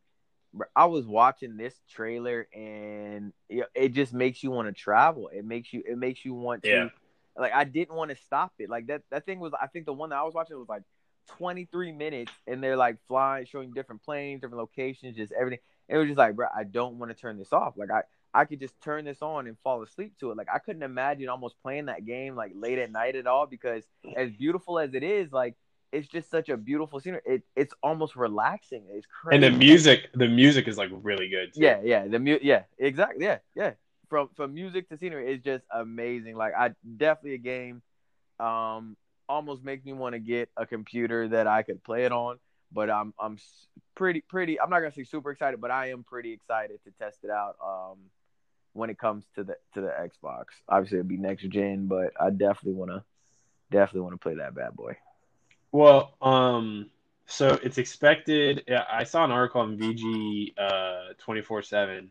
I 0.75 0.85
was 0.85 1.05
watching 1.05 1.57
this 1.57 1.73
trailer 1.89 2.47
and 2.53 3.33
it, 3.49 3.65
it 3.75 3.89
just 3.93 4.13
makes 4.13 4.43
you 4.43 4.51
want 4.51 4.67
to 4.67 4.73
travel. 4.73 5.29
It 5.29 5.43
makes 5.45 5.73
you 5.73 5.83
it 5.85 5.97
makes 5.97 6.23
you 6.23 6.33
want 6.33 6.63
to 6.63 6.69
Yeah. 6.69 6.89
like 7.37 7.53
I 7.53 7.63
didn't 7.65 7.95
want 7.95 8.11
to 8.11 8.17
stop 8.17 8.53
it. 8.59 8.69
Like 8.69 8.87
that 8.87 9.01
that 9.11 9.25
thing 9.25 9.39
was 9.39 9.53
I 9.59 9.67
think 9.67 9.85
the 9.85 9.93
one 9.93 10.09
that 10.11 10.17
I 10.17 10.23
was 10.23 10.33
watching 10.33 10.57
was 10.57 10.69
like 10.69 10.83
23 11.27 11.91
minutes 11.91 12.31
and 12.47 12.63
they're 12.63 12.77
like 12.77 12.97
flying 13.07 13.45
showing 13.45 13.71
different 13.71 14.03
planes, 14.03 14.41
different 14.41 14.59
locations, 14.59 15.17
just 15.17 15.33
everything. 15.33 15.59
It 15.89 15.97
was 15.97 16.07
just 16.07 16.17
like, 16.17 16.35
bro, 16.35 16.47
I 16.55 16.63
don't 16.63 16.97
want 16.97 17.11
to 17.11 17.17
turn 17.17 17.37
this 17.37 17.51
off. 17.51 17.73
Like 17.75 17.91
I 17.91 18.03
I 18.33 18.45
could 18.45 18.59
just 18.59 18.79
turn 18.81 19.05
this 19.05 19.21
on 19.21 19.47
and 19.47 19.57
fall 19.63 19.81
asleep 19.81 20.13
to 20.19 20.31
it. 20.31 20.37
Like 20.37 20.47
I 20.53 20.59
couldn't 20.59 20.83
imagine 20.83 21.29
almost 21.29 21.55
playing 21.61 21.85
that 21.85 22.05
game 22.05 22.35
like 22.35 22.51
late 22.55 22.79
at 22.79 22.91
night 22.91 23.15
at 23.15 23.27
all 23.27 23.45
because 23.45 23.83
as 24.15 24.31
beautiful 24.31 24.79
as 24.79 24.93
it 24.93 25.03
is, 25.03 25.31
like 25.31 25.55
it's 25.91 26.07
just 26.07 26.29
such 26.29 26.49
a 26.49 26.57
beautiful 26.57 26.99
scenery. 26.99 27.21
It 27.25 27.43
it's 27.55 27.73
almost 27.81 28.15
relaxing. 28.15 28.83
It's 28.91 29.07
crazy. 29.07 29.45
And 29.45 29.53
the 29.53 29.57
music, 29.57 30.09
the 30.13 30.27
music 30.27 30.67
is 30.67 30.77
like 30.77 30.89
really 30.91 31.29
good. 31.29 31.53
Too. 31.53 31.61
Yeah, 31.61 31.81
yeah, 31.83 32.07
the 32.07 32.19
mu- 32.19 32.39
yeah, 32.41 32.63
exactly, 32.77 33.25
yeah, 33.25 33.39
yeah. 33.55 33.71
From 34.09 34.29
from 34.35 34.53
music 34.53 34.89
to 34.89 34.97
scenery, 34.97 35.33
it's 35.33 35.43
just 35.43 35.63
amazing. 35.71 36.35
Like 36.35 36.53
I 36.57 36.71
definitely 36.97 37.35
a 37.35 37.37
game, 37.39 37.81
um, 38.39 38.97
almost 39.27 39.63
makes 39.63 39.85
me 39.85 39.93
want 39.93 40.13
to 40.13 40.19
get 40.19 40.49
a 40.57 40.65
computer 40.65 41.27
that 41.29 41.47
I 41.47 41.63
could 41.63 41.83
play 41.83 42.05
it 42.05 42.11
on. 42.11 42.39
But 42.71 42.89
I'm 42.89 43.13
I'm 43.19 43.37
pretty 43.95 44.21
pretty. 44.21 44.59
I'm 44.59 44.69
not 44.69 44.79
gonna 44.79 44.91
say 44.91 45.03
super 45.03 45.31
excited, 45.31 45.61
but 45.61 45.71
I 45.71 45.91
am 45.91 46.03
pretty 46.03 46.33
excited 46.33 46.79
to 46.83 46.91
test 46.91 47.19
it 47.23 47.29
out. 47.29 47.55
Um, 47.63 47.97
when 48.73 48.89
it 48.89 48.99
comes 48.99 49.23
to 49.35 49.43
the 49.43 49.55
to 49.75 49.81
the 49.81 49.87
Xbox, 49.87 50.45
obviously 50.67 50.99
it'll 50.99 51.07
be 51.07 51.17
next 51.17 51.43
gen, 51.43 51.87
but 51.87 52.11
I 52.19 52.29
definitely 52.31 52.73
wanna 52.73 53.03
definitely 53.71 54.01
want 54.01 54.13
to 54.13 54.19
play 54.19 54.35
that 54.35 54.53
bad 54.53 54.75
boy. 54.75 54.97
Well, 55.75 56.15
um, 56.21 56.89
so 57.25 57.59
it's 57.61 57.77
expected. 57.77 58.63
I 58.89 59.03
saw 59.03 59.25
an 59.25 59.31
article 59.31 59.59
on 59.59 59.77
VG 59.77 60.53
uh, 60.57 61.13
24/7. 61.19 62.07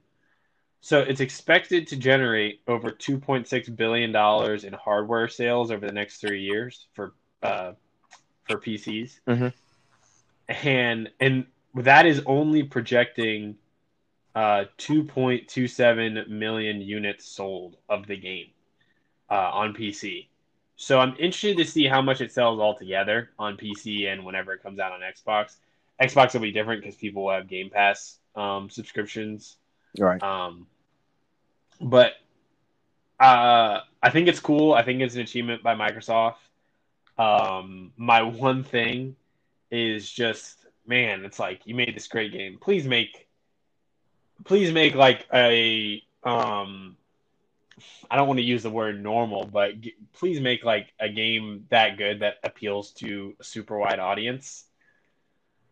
So 0.83 1.01
it's 1.01 1.21
expected 1.21 1.87
to 1.87 1.97
generate 1.97 2.61
over 2.69 2.91
2.6 2.91 3.75
billion 3.75 4.13
dollars 4.13 4.65
in 4.65 4.75
hardware 4.75 5.29
sales 5.29 5.71
over 5.71 5.87
the 5.87 5.95
next 5.95 6.21
three 6.21 6.43
years 6.43 6.89
for 6.93 7.15
uh, 7.43 7.73
for 8.47 8.59
PCs, 8.59 9.21
Mhm. 9.27 9.55
and 10.63 11.11
and 11.19 11.47
that 11.75 12.05
is 12.05 12.21
only 12.27 12.65
projecting 12.65 13.57
uh, 14.35 14.67
2.27 14.77 16.29
million 16.29 16.83
units 16.83 17.25
sold 17.25 17.79
of 17.89 18.07
the 18.07 18.17
game 18.19 18.49
uh, 19.31 19.51
on 19.55 19.73
PC. 19.73 20.29
So 20.77 20.99
I'm 20.99 21.15
interested 21.19 21.57
to 21.59 21.65
see 21.65 21.87
how 21.87 22.03
much 22.03 22.21
it 22.21 22.33
sells 22.33 22.61
altogether 22.61 23.31
on 23.39 23.57
PC 23.57 24.13
and 24.13 24.25
whenever 24.25 24.53
it 24.53 24.63
comes 24.63 24.79
out 24.79 24.93
on 24.93 25.01
Xbox. 25.01 25.57
Xbox 26.03 26.35
will 26.35 26.41
be 26.41 26.51
different 26.51 26.83
because 26.83 26.97
people 26.97 27.25
will 27.25 27.33
have 27.33 27.49
Game 27.49 27.71
Pass 27.71 28.19
um, 28.35 28.69
subscriptions. 28.69 29.57
Right. 29.99 30.21
Um, 30.23 30.67
but 31.81 32.15
uh, 33.21 33.81
I 34.03 34.11
think 34.11 34.29
it's 34.29 34.41
cool. 34.41 34.75
I 34.75 34.83
think 34.83 35.01
it's 35.01 35.15
an 35.15 35.21
achievement 35.21 35.63
by 35.63 35.75
Microsoft. 35.75 36.37
Um, 37.17 37.93
my 37.97 38.23
one 38.23 38.65
thing 38.65 39.15
is 39.71 40.11
just, 40.11 40.67
man, 40.87 41.25
it's 41.25 41.39
like 41.39 41.61
you 41.65 41.77
made 41.77 41.95
this 41.95 42.09
great 42.09 42.33
game. 42.33 42.59
Please 42.61 42.87
make, 42.87 43.29
please 44.45 44.73
make 44.73 44.97
like 44.97 45.27
a, 45.33 46.03
um, 46.25 46.97
I 48.11 48.17
don't 48.17 48.29
want 48.29 48.39
to 48.39 48.45
use 48.45 48.63
the 48.63 48.71
word 48.71 49.03
normal, 49.03 49.47
but 49.47 49.81
g- 49.81 49.95
please 50.13 50.41
make 50.41 50.65
like 50.65 50.93
a 51.01 51.09
game 51.09 51.67
that 51.71 51.97
good 51.97 52.21
that 52.21 52.35
appeals 52.43 52.93
to 52.95 53.35
a 53.41 53.45
super 53.45 53.79
wide 53.79 53.99
audience. 53.99 54.65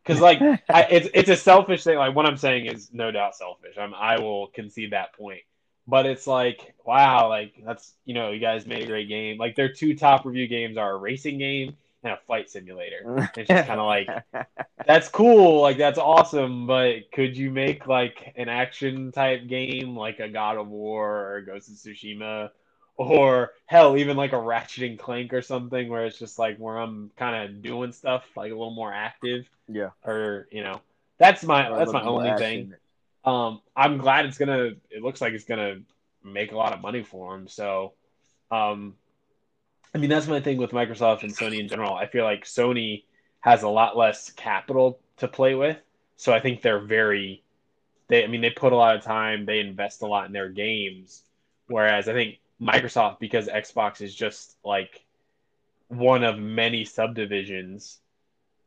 Because 0.02 0.20
like 0.20 0.40
I, 0.40 0.82
it's 0.90 1.08
it's 1.14 1.30
a 1.30 1.36
selfish 1.36 1.84
thing. 1.84 1.98
Like 1.98 2.14
what 2.14 2.26
I'm 2.26 2.36
saying 2.36 2.66
is 2.66 2.92
no 2.92 3.10
doubt 3.10 3.36
selfish. 3.36 3.76
I'm 3.78 3.94
I 3.94 4.18
will 4.18 4.48
concede 4.48 4.92
that 4.92 5.14
point. 5.14 5.42
But 5.86 6.06
it's 6.06 6.26
like 6.26 6.74
wow, 6.84 7.28
like 7.28 7.54
that's 7.64 7.94
you 8.04 8.14
know 8.14 8.30
you 8.30 8.40
guys 8.40 8.66
made 8.66 8.82
a 8.82 8.86
great 8.86 9.08
game. 9.08 9.38
Like 9.38 9.56
their 9.56 9.72
two 9.72 9.96
top 9.96 10.24
review 10.24 10.46
games 10.46 10.76
are 10.76 10.92
a 10.92 10.96
racing 10.96 11.38
game 11.38 11.76
and 12.02 12.12
a 12.12 12.18
flight 12.26 12.50
simulator. 12.50 13.30
It's 13.36 13.48
just 13.48 13.66
kind 13.66 13.80
of 13.80 13.86
like 13.86 14.08
that's 14.86 15.08
cool, 15.08 15.60
like 15.60 15.78
that's 15.78 15.98
awesome. 15.98 16.66
But 16.66 17.10
could 17.12 17.36
you 17.36 17.50
make 17.50 17.86
like 17.86 18.32
an 18.36 18.48
action 18.48 19.12
type 19.12 19.46
game 19.46 19.96
like 19.96 20.20
a 20.20 20.28
God 20.28 20.56
of 20.56 20.68
War 20.68 21.34
or 21.34 21.42
Ghost 21.42 21.68
of 21.68 21.74
Tsushima? 21.74 22.50
Or 22.96 23.52
hell, 23.66 23.96
even 23.96 24.18
like 24.18 24.32
a 24.32 24.38
Ratchet 24.38 24.84
and 24.84 24.98
Clank 24.98 25.32
or 25.32 25.40
something 25.40 25.88
where 25.88 26.04
it's 26.04 26.18
just 26.18 26.38
like 26.38 26.58
where 26.58 26.76
I'm 26.76 27.10
kind 27.16 27.44
of 27.44 27.62
doing 27.62 27.90
stuff 27.90 28.22
like 28.36 28.52
a 28.52 28.54
little 28.54 28.74
more 28.74 28.92
active 28.92 29.48
yeah. 29.68 29.90
or 30.04 30.48
you 30.50 30.62
know 30.62 30.80
that's 31.18 31.42
my 31.44 31.68
Or 31.68 31.78
that's 31.78 31.92
my 31.92 32.02
only 32.02 32.28
more 32.28 32.38
thing 32.38 32.74
um 33.24 33.60
i'm 33.76 33.98
glad 33.98 34.26
it's 34.26 34.38
gonna 34.38 34.70
it 34.90 35.02
looks 35.02 35.20
like 35.20 35.32
it's 35.32 35.44
gonna 35.44 35.76
make 36.24 36.52
a 36.52 36.56
lot 36.56 36.72
of 36.72 36.80
money 36.80 37.02
for 37.02 37.34
him 37.34 37.48
so 37.48 37.92
um 38.50 38.94
i 39.94 39.98
mean 39.98 40.10
that's 40.10 40.26
my 40.26 40.40
thing 40.40 40.58
with 40.58 40.70
microsoft 40.70 41.22
and 41.22 41.34
sony 41.34 41.58
in 41.58 41.68
general 41.68 41.94
i 41.94 42.06
feel 42.06 42.24
like 42.24 42.44
sony 42.44 43.04
has 43.40 43.62
a 43.62 43.68
lot 43.68 43.96
less 43.96 44.30
capital 44.30 44.98
to 45.16 45.28
play 45.28 45.54
with 45.54 45.78
so 46.16 46.32
i 46.32 46.40
think 46.40 46.62
they're 46.62 46.80
very 46.80 47.42
they 48.08 48.24
i 48.24 48.26
mean 48.26 48.40
they 48.40 48.50
put 48.50 48.72
a 48.72 48.76
lot 48.76 48.96
of 48.96 49.02
time 49.02 49.44
they 49.46 49.60
invest 49.60 50.02
a 50.02 50.06
lot 50.06 50.26
in 50.26 50.32
their 50.32 50.48
games 50.48 51.22
whereas 51.68 52.08
i 52.08 52.12
think 52.12 52.38
microsoft 52.60 53.18
because 53.18 53.48
xbox 53.48 54.00
is 54.00 54.14
just 54.14 54.56
like 54.64 55.04
one 55.88 56.24
of 56.24 56.38
many 56.38 56.84
subdivisions 56.84 57.98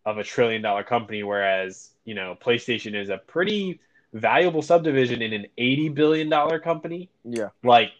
of 0.06 0.18
a 0.18 0.24
trillion 0.24 0.62
dollar 0.62 0.84
company, 0.84 1.24
whereas 1.24 1.92
you 2.06 2.14
know 2.14 2.38
PlayStation 2.40 2.96
is 2.96 3.10
a 3.10 3.18
pretty 3.18 3.80
valuable 4.14 4.62
subdivision 4.62 5.22
in 5.22 5.34
an 5.34 5.48
eighty 5.58 5.90
billion 5.90 6.30
dollar 6.30 6.60
company. 6.60 7.10
Yeah. 7.24 7.50
Like, 7.64 7.92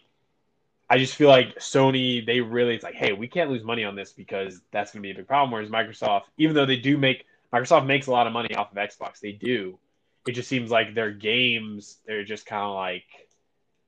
I 0.88 0.98
just 0.98 1.16
feel 1.16 1.28
like 1.28 1.56
Sony, 1.56 2.24
they 2.24 2.40
really 2.40 2.74
it's 2.74 2.84
like, 2.84 2.94
hey, 2.94 3.12
we 3.12 3.26
can't 3.26 3.50
lose 3.50 3.64
money 3.64 3.84
on 3.84 3.96
this 3.96 4.12
because 4.12 4.60
that's 4.70 4.92
going 4.92 5.02
to 5.02 5.06
be 5.06 5.10
a 5.10 5.14
big 5.16 5.26
problem. 5.26 5.50
Whereas 5.50 5.68
Microsoft, 5.68 6.22
even 6.38 6.54
though 6.54 6.66
they 6.66 6.76
do 6.76 6.96
make 6.96 7.26
Microsoft 7.52 7.86
makes 7.86 8.06
a 8.06 8.12
lot 8.12 8.26
of 8.26 8.32
money 8.32 8.54
off 8.54 8.70
of 8.70 8.76
Xbox, 8.76 9.20
they 9.20 9.32
do. 9.32 9.78
It 10.26 10.32
just 10.32 10.48
seems 10.48 10.70
like 10.70 10.94
their 10.94 11.10
games, 11.10 11.98
they're 12.06 12.24
just 12.24 12.46
kind 12.46 12.62
of 12.62 12.74
like 12.74 13.04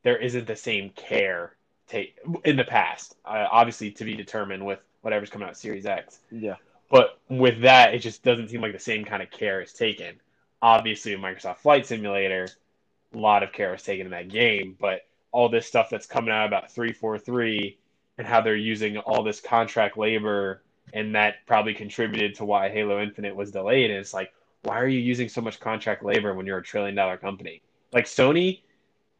there 0.02 0.16
isn't 0.16 0.46
the 0.46 0.56
same 0.56 0.90
care 0.90 1.56
take 1.88 2.16
in 2.44 2.56
the 2.56 2.64
past. 2.64 3.16
Uh, 3.24 3.46
obviously, 3.50 3.90
to 3.92 4.04
be 4.04 4.14
determined 4.14 4.64
with 4.64 4.80
whatever's 5.02 5.30
coming 5.30 5.48
out 5.48 5.56
Series 5.56 5.86
X. 5.86 6.18
Yeah. 6.30 6.56
But 6.90 7.18
with 7.28 7.62
that, 7.62 7.94
it 7.94 7.98
just 7.98 8.22
doesn't 8.22 8.48
seem 8.48 8.60
like 8.60 8.72
the 8.72 8.78
same 8.78 9.04
kind 9.04 9.22
of 9.22 9.30
care 9.30 9.60
is 9.60 9.72
taken. 9.72 10.20
Obviously, 10.62 11.14
Microsoft 11.16 11.58
Flight 11.58 11.86
Simulator, 11.86 12.48
a 13.14 13.18
lot 13.18 13.42
of 13.42 13.52
care 13.52 13.70
was 13.72 13.82
taken 13.82 14.06
in 14.06 14.12
that 14.12 14.28
game, 14.28 14.76
but 14.80 15.02
all 15.38 15.48
this 15.48 15.68
stuff 15.68 15.88
that's 15.88 16.04
coming 16.04 16.34
out 16.34 16.48
about 16.48 16.68
343 16.68 17.78
and 18.18 18.26
how 18.26 18.40
they're 18.40 18.56
using 18.56 18.98
all 18.98 19.22
this 19.22 19.40
contract 19.40 19.96
labor, 19.96 20.64
and 20.92 21.14
that 21.14 21.46
probably 21.46 21.72
contributed 21.72 22.34
to 22.34 22.44
why 22.44 22.68
Halo 22.68 23.00
Infinite 23.00 23.36
was 23.36 23.52
delayed. 23.52 23.92
And 23.92 24.00
it's 24.00 24.12
like, 24.12 24.32
why 24.62 24.80
are 24.80 24.88
you 24.88 24.98
using 24.98 25.28
so 25.28 25.40
much 25.40 25.60
contract 25.60 26.02
labor 26.02 26.34
when 26.34 26.44
you're 26.44 26.58
a 26.58 26.62
trillion 26.62 26.96
dollar 26.96 27.16
company? 27.16 27.62
Like 27.92 28.06
Sony, 28.06 28.62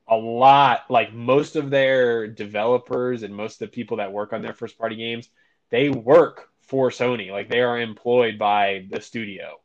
a 0.08 0.16
lot, 0.16 0.90
like 0.90 1.14
most 1.14 1.54
of 1.54 1.70
their 1.70 2.26
developers 2.26 3.22
and 3.22 3.32
most 3.32 3.62
of 3.62 3.70
the 3.70 3.72
people 3.72 3.98
that 3.98 4.12
work 4.12 4.32
on 4.32 4.42
their 4.42 4.54
first 4.54 4.76
party 4.76 4.96
games, 4.96 5.28
they 5.70 5.88
work 5.88 6.48
for 6.62 6.90
Sony. 6.90 7.30
Like 7.30 7.48
they 7.48 7.60
are 7.60 7.78
employed 7.78 8.40
by 8.40 8.88
the 8.90 9.00
studio. 9.00 9.60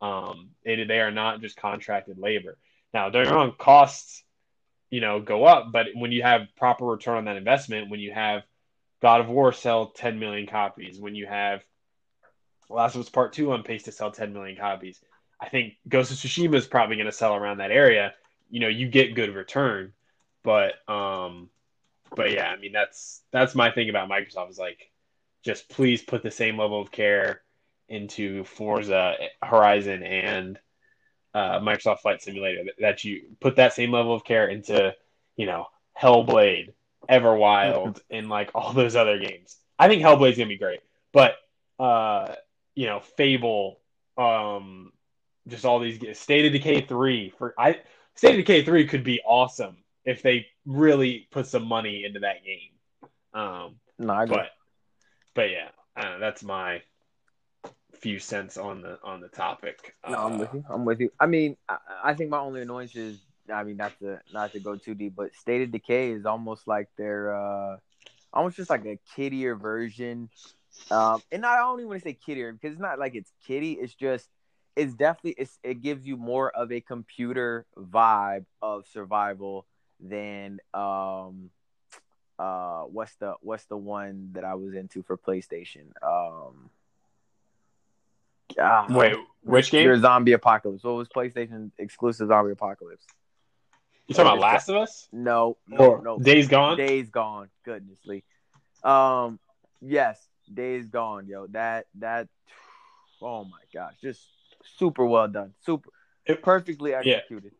Um, 0.00 0.48
they, 0.64 0.82
they 0.82 1.00
are 1.00 1.10
not 1.10 1.42
just 1.42 1.58
contracted 1.58 2.16
labor. 2.16 2.56
Now, 2.94 3.10
don't 3.10 3.24
get 3.24 3.34
wrong, 3.34 3.52
costs, 3.58 4.24
you 4.90 5.00
know, 5.00 5.20
go 5.20 5.44
up, 5.44 5.70
but 5.72 5.86
when 5.94 6.12
you 6.12 6.22
have 6.22 6.48
proper 6.56 6.84
return 6.84 7.16
on 7.16 7.24
that 7.26 7.36
investment, 7.36 7.90
when 7.90 8.00
you 8.00 8.12
have 8.12 8.42
God 9.00 9.20
of 9.20 9.28
War 9.28 9.52
sell 9.52 9.90
10 9.90 10.18
million 10.18 10.46
copies, 10.46 10.98
when 10.98 11.14
you 11.14 11.26
have 11.26 11.62
Last 12.68 12.94
of 12.94 13.00
Us 13.00 13.08
Part 13.08 13.32
2 13.32 13.52
on 13.52 13.62
pace 13.62 13.84
to 13.84 13.92
sell 13.92 14.10
10 14.10 14.32
million 14.32 14.56
copies, 14.56 15.00
I 15.40 15.48
think 15.48 15.74
Ghost 15.88 16.10
of 16.10 16.18
Tsushima 16.18 16.56
is 16.56 16.66
probably 16.66 16.96
going 16.96 17.06
to 17.06 17.12
sell 17.12 17.34
around 17.34 17.58
that 17.58 17.70
area. 17.70 18.14
You 18.50 18.60
know, 18.60 18.68
you 18.68 18.88
get 18.88 19.14
good 19.14 19.34
return, 19.34 19.92
but 20.42 20.74
um, 20.88 21.48
but 22.14 22.32
yeah, 22.32 22.48
I 22.48 22.56
mean 22.58 22.72
that's 22.72 23.22
that's 23.30 23.54
my 23.54 23.70
thing 23.70 23.88
about 23.88 24.10
Microsoft 24.10 24.50
is 24.50 24.58
like, 24.58 24.90
just 25.44 25.68
please 25.68 26.02
put 26.02 26.22
the 26.22 26.30
same 26.30 26.58
level 26.58 26.80
of 26.80 26.90
care 26.90 27.42
into 27.88 28.44
Forza 28.44 29.14
Horizon 29.42 30.02
and 30.02 30.58
uh, 31.34 31.60
Microsoft 31.60 32.00
Flight 32.00 32.22
Simulator 32.22 32.64
that, 32.80 33.04
you 33.04 33.22
put 33.40 33.56
that 33.56 33.72
same 33.72 33.92
level 33.92 34.14
of 34.14 34.24
care 34.24 34.48
into, 34.48 34.94
you 35.36 35.46
know, 35.46 35.66
Hellblade, 36.00 36.72
Everwild, 37.08 38.00
and 38.10 38.28
like 38.28 38.50
all 38.54 38.72
those 38.72 38.96
other 38.96 39.18
games. 39.18 39.56
I 39.78 39.88
think 39.88 40.02
Hellblade's 40.02 40.36
gonna 40.36 40.48
be 40.48 40.58
great, 40.58 40.80
but 41.12 41.36
uh, 41.78 42.34
you 42.74 42.86
know, 42.86 43.00
Fable, 43.00 43.80
um, 44.18 44.92
just 45.48 45.64
all 45.64 45.78
these 45.80 46.18
State 46.18 46.46
of 46.46 46.52
Decay 46.52 46.82
three 46.82 47.32
for 47.38 47.54
I 47.58 47.80
State 48.14 48.32
of 48.32 48.36
Decay 48.36 48.64
three 48.64 48.86
could 48.86 49.04
be 49.04 49.20
awesome 49.24 49.78
if 50.04 50.22
they 50.22 50.46
really 50.66 51.28
put 51.30 51.46
some 51.46 51.66
money 51.66 52.04
into 52.04 52.20
that 52.20 52.44
game. 52.44 53.10
Um, 53.32 53.76
No, 53.98 54.26
but 54.26 54.50
but 55.34 55.50
yeah, 55.50 55.68
uh, 55.96 56.18
that's 56.18 56.42
my 56.42 56.82
few 58.00 58.18
cents 58.18 58.56
on 58.56 58.82
the 58.82 58.98
on 59.02 59.20
the 59.20 59.28
topic. 59.28 59.94
No, 60.08 60.18
I'm 60.18 60.38
with 60.38 60.48
Uh, 60.50 60.56
you. 60.56 60.64
I'm 60.70 60.84
with 60.84 61.00
you. 61.00 61.10
I 61.20 61.26
mean, 61.26 61.56
I, 61.68 61.78
I 62.04 62.14
think 62.14 62.30
my 62.30 62.38
only 62.38 62.62
annoyance 62.62 62.96
is, 62.96 63.18
I 63.52 63.62
mean, 63.64 63.76
not 63.76 63.98
to 64.00 64.20
not 64.32 64.52
to 64.52 64.60
go 64.60 64.76
too 64.76 64.94
deep, 64.94 65.14
but 65.16 65.34
State 65.34 65.62
of 65.62 65.70
Decay 65.70 66.12
is 66.12 66.24
almost 66.26 66.66
like 66.66 66.88
their, 66.96 67.34
uh 67.34 67.76
almost 68.32 68.56
just 68.56 68.70
like 68.70 68.86
a 68.86 68.98
kiddier 69.16 69.54
version. 69.56 70.30
Um, 70.90 71.20
and 71.32 71.44
I 71.44 71.56
don't 71.56 71.78
even 71.80 71.88
want 71.88 72.02
to 72.02 72.08
say 72.08 72.14
kiddier 72.14 72.52
because 72.52 72.72
it's 72.72 72.80
not 72.80 72.98
like 72.98 73.14
it's 73.14 73.32
kiddie. 73.46 73.72
It's 73.72 73.94
just, 73.94 74.28
it's 74.76 74.94
definitely, 74.94 75.34
it's 75.36 75.58
it 75.62 75.82
gives 75.82 76.06
you 76.06 76.16
more 76.16 76.50
of 76.50 76.72
a 76.72 76.80
computer 76.80 77.66
vibe 77.76 78.46
of 78.62 78.86
survival 78.86 79.66
than, 80.00 80.60
um, 80.72 81.50
uh, 82.38 82.82
what's 82.84 83.14
the 83.16 83.34
what's 83.42 83.66
the 83.66 83.76
one 83.76 84.30
that 84.32 84.44
I 84.44 84.54
was 84.54 84.74
into 84.74 85.02
for 85.02 85.18
PlayStation? 85.18 85.92
Um, 86.02 86.70
ah, 88.58 88.86
Wait, 88.90 89.16
which 89.42 89.70
game? 89.70 89.84
your 89.84 89.98
zombie 89.98 90.32
apocalypse. 90.32 90.82
What 90.84 90.94
was 90.94 91.08
PlayStation 91.08 91.70
exclusive 91.78 92.28
zombie 92.28 92.52
apocalypse? 92.52 93.04
You 94.06 94.14
talking 94.14 94.32
about 94.32 94.40
Last 94.40 94.68
of 94.68 94.76
Us 94.76 95.08
No, 95.12 95.56
no, 95.68 95.76
or 95.78 96.02
no. 96.02 96.18
Days 96.18 96.48
Gone? 96.48 96.76
Days 96.76 97.10
Gone. 97.10 97.48
Goodnessly. 97.66 98.24
Um, 98.82 99.38
yes, 99.80 100.18
Days 100.52 100.88
Gone, 100.88 101.26
yo. 101.28 101.46
That 101.48 101.86
that. 101.96 102.28
Oh 103.22 103.44
my 103.44 103.60
gosh, 103.72 103.94
just 104.02 104.26
super 104.78 105.04
well 105.04 105.28
done. 105.28 105.54
Super, 105.64 105.90
It- 106.26 106.42
perfectly 106.42 106.90
yeah. 106.92 106.98
executed. 106.98 107.52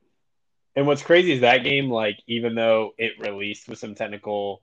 And 0.77 0.87
what's 0.87 1.03
crazy 1.03 1.33
is 1.33 1.41
that 1.41 1.65
game, 1.65 1.91
like, 1.91 2.19
even 2.29 2.55
though 2.55 2.95
it 2.97 3.19
released 3.19 3.69
with 3.69 3.79
some 3.79 3.95
technical 3.97 4.63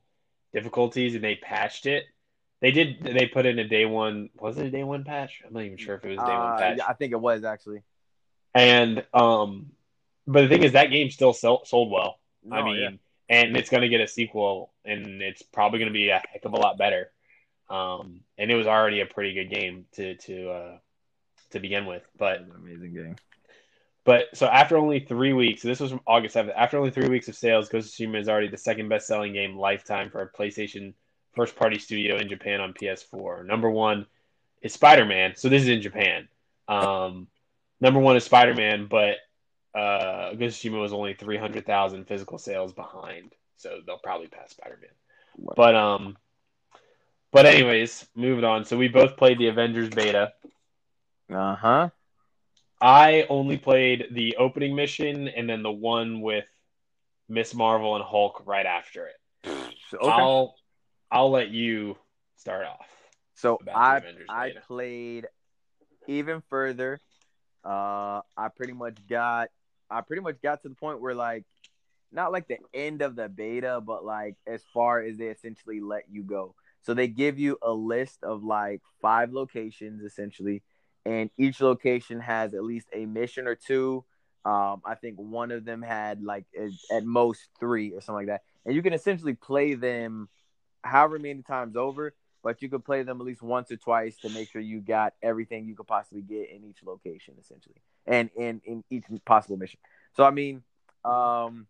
difficulties 0.53 1.15
and 1.15 1.23
they 1.23 1.35
patched 1.35 1.85
it, 1.85 2.05
they 2.61 2.71
did. 2.71 3.03
They 3.03 3.27
put 3.27 3.45
in 3.45 3.59
a 3.59 3.67
day 3.67 3.85
one. 3.85 4.29
Was 4.39 4.57
it 4.57 4.65
a 4.67 4.71
day 4.71 4.83
one 4.83 5.03
patch? 5.03 5.41
I'm 5.45 5.53
not 5.53 5.63
even 5.63 5.77
sure 5.77 5.95
if 5.95 6.05
it 6.05 6.09
was 6.09 6.19
a 6.19 6.25
day 6.25 6.37
one 6.37 6.53
Uh, 6.53 6.57
patch. 6.57 6.77
yeah, 6.77 6.85
I 6.87 6.93
think 6.93 7.11
it 7.13 7.19
was 7.21 7.43
actually. 7.43 7.83
And 8.55 9.05
um, 9.13 9.71
but 10.25 10.41
the 10.41 10.47
thing 10.47 10.63
is, 10.63 10.73
that 10.73 10.89
game 10.91 11.09
still 11.11 11.33
sell, 11.33 11.63
sold 11.65 11.91
well. 11.91 12.19
I 12.51 12.63
mean, 12.63 12.75
yeah. 12.77 12.89
and 13.29 13.55
it's 13.57 13.69
going 13.69 13.81
to 13.81 13.89
get 13.89 14.01
a 14.01 14.07
sequel, 14.07 14.71
and 14.85 15.21
it's 15.21 15.41
probably 15.43 15.79
going 15.79 15.89
to 15.89 15.93
be 15.93 16.09
a 16.09 16.21
heck 16.31 16.45
of 16.45 16.53
a 16.53 16.57
lot 16.57 16.77
better. 16.77 17.11
Um, 17.69 18.21
and 18.37 18.49
it 18.49 18.55
was 18.55 18.67
already 18.67 19.01
a 19.01 19.05
pretty 19.05 19.33
good 19.33 19.49
game 19.53 19.85
to 19.93 20.15
to 20.15 20.49
uh, 20.49 20.77
to 21.51 21.59
begin 21.59 21.85
with. 21.85 22.03
But 22.17 22.45
amazing 22.55 22.93
game. 22.93 23.15
but 24.05 24.27
so 24.33 24.47
after 24.47 24.77
only 24.77 25.01
three 25.01 25.33
weeks, 25.33 25.61
so 25.61 25.67
this 25.67 25.79
was 25.79 25.91
from 25.91 26.01
August 26.07 26.33
seventh. 26.33 26.55
After 26.57 26.77
only 26.77 26.91
three 26.91 27.09
weeks 27.09 27.27
of 27.27 27.35
sales, 27.35 27.69
Ghost 27.69 27.87
of 27.99 28.07
Tsushima 28.07 28.19
is 28.21 28.29
already 28.29 28.47
the 28.47 28.57
second 28.57 28.87
best 28.89 29.05
selling 29.05 29.33
game 29.33 29.57
lifetime 29.57 30.09
for 30.09 30.21
a 30.21 30.31
PlayStation 30.31 30.93
first 31.37 31.55
party 31.55 31.79
studio 31.79 32.17
in 32.17 32.27
Japan 32.27 32.59
on 32.59 32.73
PS4. 32.73 33.45
Number 33.45 33.69
one 33.69 34.05
is 34.61 34.73
Spider 34.73 35.05
Man. 35.05 35.35
So 35.35 35.47
this 35.47 35.63
is 35.63 35.69
in 35.69 35.81
Japan. 35.81 36.27
Um, 36.67 37.27
number 37.79 37.99
one 37.99 38.17
is 38.17 38.25
Spider 38.25 38.53
Man, 38.53 38.87
but 38.87 39.17
uh, 39.73 40.31
Tsushima 40.33 40.81
was 40.81 40.91
only 40.91 41.13
three 41.13 41.37
hundred 41.37 41.65
thousand 41.65 42.07
physical 42.07 42.37
sales 42.37 42.73
behind, 42.73 43.33
so 43.55 43.79
they'll 43.85 43.99
probably 43.99 44.27
pass 44.27 44.51
Spider 44.51 44.79
Man. 44.81 45.53
But 45.55 45.75
um, 45.75 46.17
but 47.31 47.45
anyways, 47.45 48.07
moving 48.15 48.43
on. 48.43 48.65
So 48.65 48.75
we 48.75 48.87
both 48.87 49.15
played 49.15 49.37
the 49.37 49.47
Avengers 49.47 49.89
beta. 49.89 50.33
Uh 51.31 51.55
huh. 51.55 51.89
I 52.81 53.25
only 53.29 53.57
played 53.57 54.07
the 54.11 54.37
opening 54.37 54.75
mission 54.75 55.27
and 55.27 55.49
then 55.49 55.63
the 55.63 55.71
one 55.71 56.21
with 56.21 56.45
Miss 57.27 57.53
Marvel 57.53 57.95
and 57.95 58.03
Hulk 58.03 58.43
right 58.45 58.65
after 58.65 59.07
it. 59.07 59.15
Okay. 59.93 60.05
I'll 60.05 60.53
I'll 61.11 61.31
let 61.31 61.49
you 61.49 61.97
start 62.35 62.65
off. 62.65 62.87
So 63.35 63.59
I 63.73 64.01
I 64.29 64.53
played 64.65 65.27
even 66.07 66.41
further. 66.49 66.99
Uh, 67.63 68.21
I 68.35 68.49
pretty 68.55 68.73
much 68.73 68.97
got 69.07 69.49
I 69.89 70.01
pretty 70.01 70.21
much 70.21 70.41
got 70.41 70.61
to 70.63 70.69
the 70.69 70.75
point 70.75 71.01
where 71.01 71.15
like 71.15 71.45
not 72.11 72.31
like 72.31 72.47
the 72.47 72.57
end 72.73 73.01
of 73.01 73.15
the 73.15 73.29
beta, 73.29 73.81
but 73.85 74.03
like 74.03 74.35
as 74.45 74.63
far 74.73 75.01
as 75.01 75.17
they 75.17 75.27
essentially 75.27 75.81
let 75.81 76.03
you 76.09 76.23
go. 76.23 76.55
So 76.81 76.93
they 76.93 77.07
give 77.07 77.37
you 77.37 77.57
a 77.61 77.71
list 77.71 78.23
of 78.23 78.43
like 78.43 78.81
five 79.01 79.33
locations 79.33 80.03
essentially, 80.03 80.63
and 81.05 81.29
each 81.37 81.61
location 81.61 82.19
has 82.19 82.53
at 82.53 82.63
least 82.63 82.87
a 82.93 83.05
mission 83.05 83.47
or 83.47 83.55
two. 83.55 84.03
Um, 84.45 84.81
I 84.85 84.95
think 84.95 85.17
one 85.17 85.51
of 85.51 85.65
them 85.65 85.81
had 85.81 86.23
like 86.23 86.45
at 86.91 87.03
most 87.03 87.49
three 87.59 87.91
or 87.91 88.01
something 88.01 88.27
like 88.27 88.27
that, 88.27 88.41
and 88.65 88.73
you 88.73 88.81
can 88.81 88.93
essentially 88.93 89.33
play 89.33 89.73
them 89.73 90.29
however 90.87 91.19
many 91.19 91.41
times 91.41 91.75
over, 91.75 92.13
but 92.43 92.61
you 92.61 92.69
could 92.69 92.85
play 92.85 93.03
them 93.03 93.19
at 93.19 93.25
least 93.25 93.41
once 93.41 93.71
or 93.71 93.77
twice 93.77 94.17
to 94.17 94.29
make 94.29 94.49
sure 94.49 94.61
you 94.61 94.79
got 94.79 95.13
everything 95.21 95.65
you 95.67 95.75
could 95.75 95.87
possibly 95.87 96.21
get 96.21 96.49
in 96.49 96.63
each 96.63 96.79
location 96.83 97.35
essentially, 97.39 97.81
and 98.05 98.29
in 98.35 98.61
in 98.65 98.83
each 98.89 99.05
possible 99.25 99.57
mission. 99.57 99.79
So 100.15 100.23
I 100.23 100.31
mean, 100.31 100.63
um, 101.03 101.67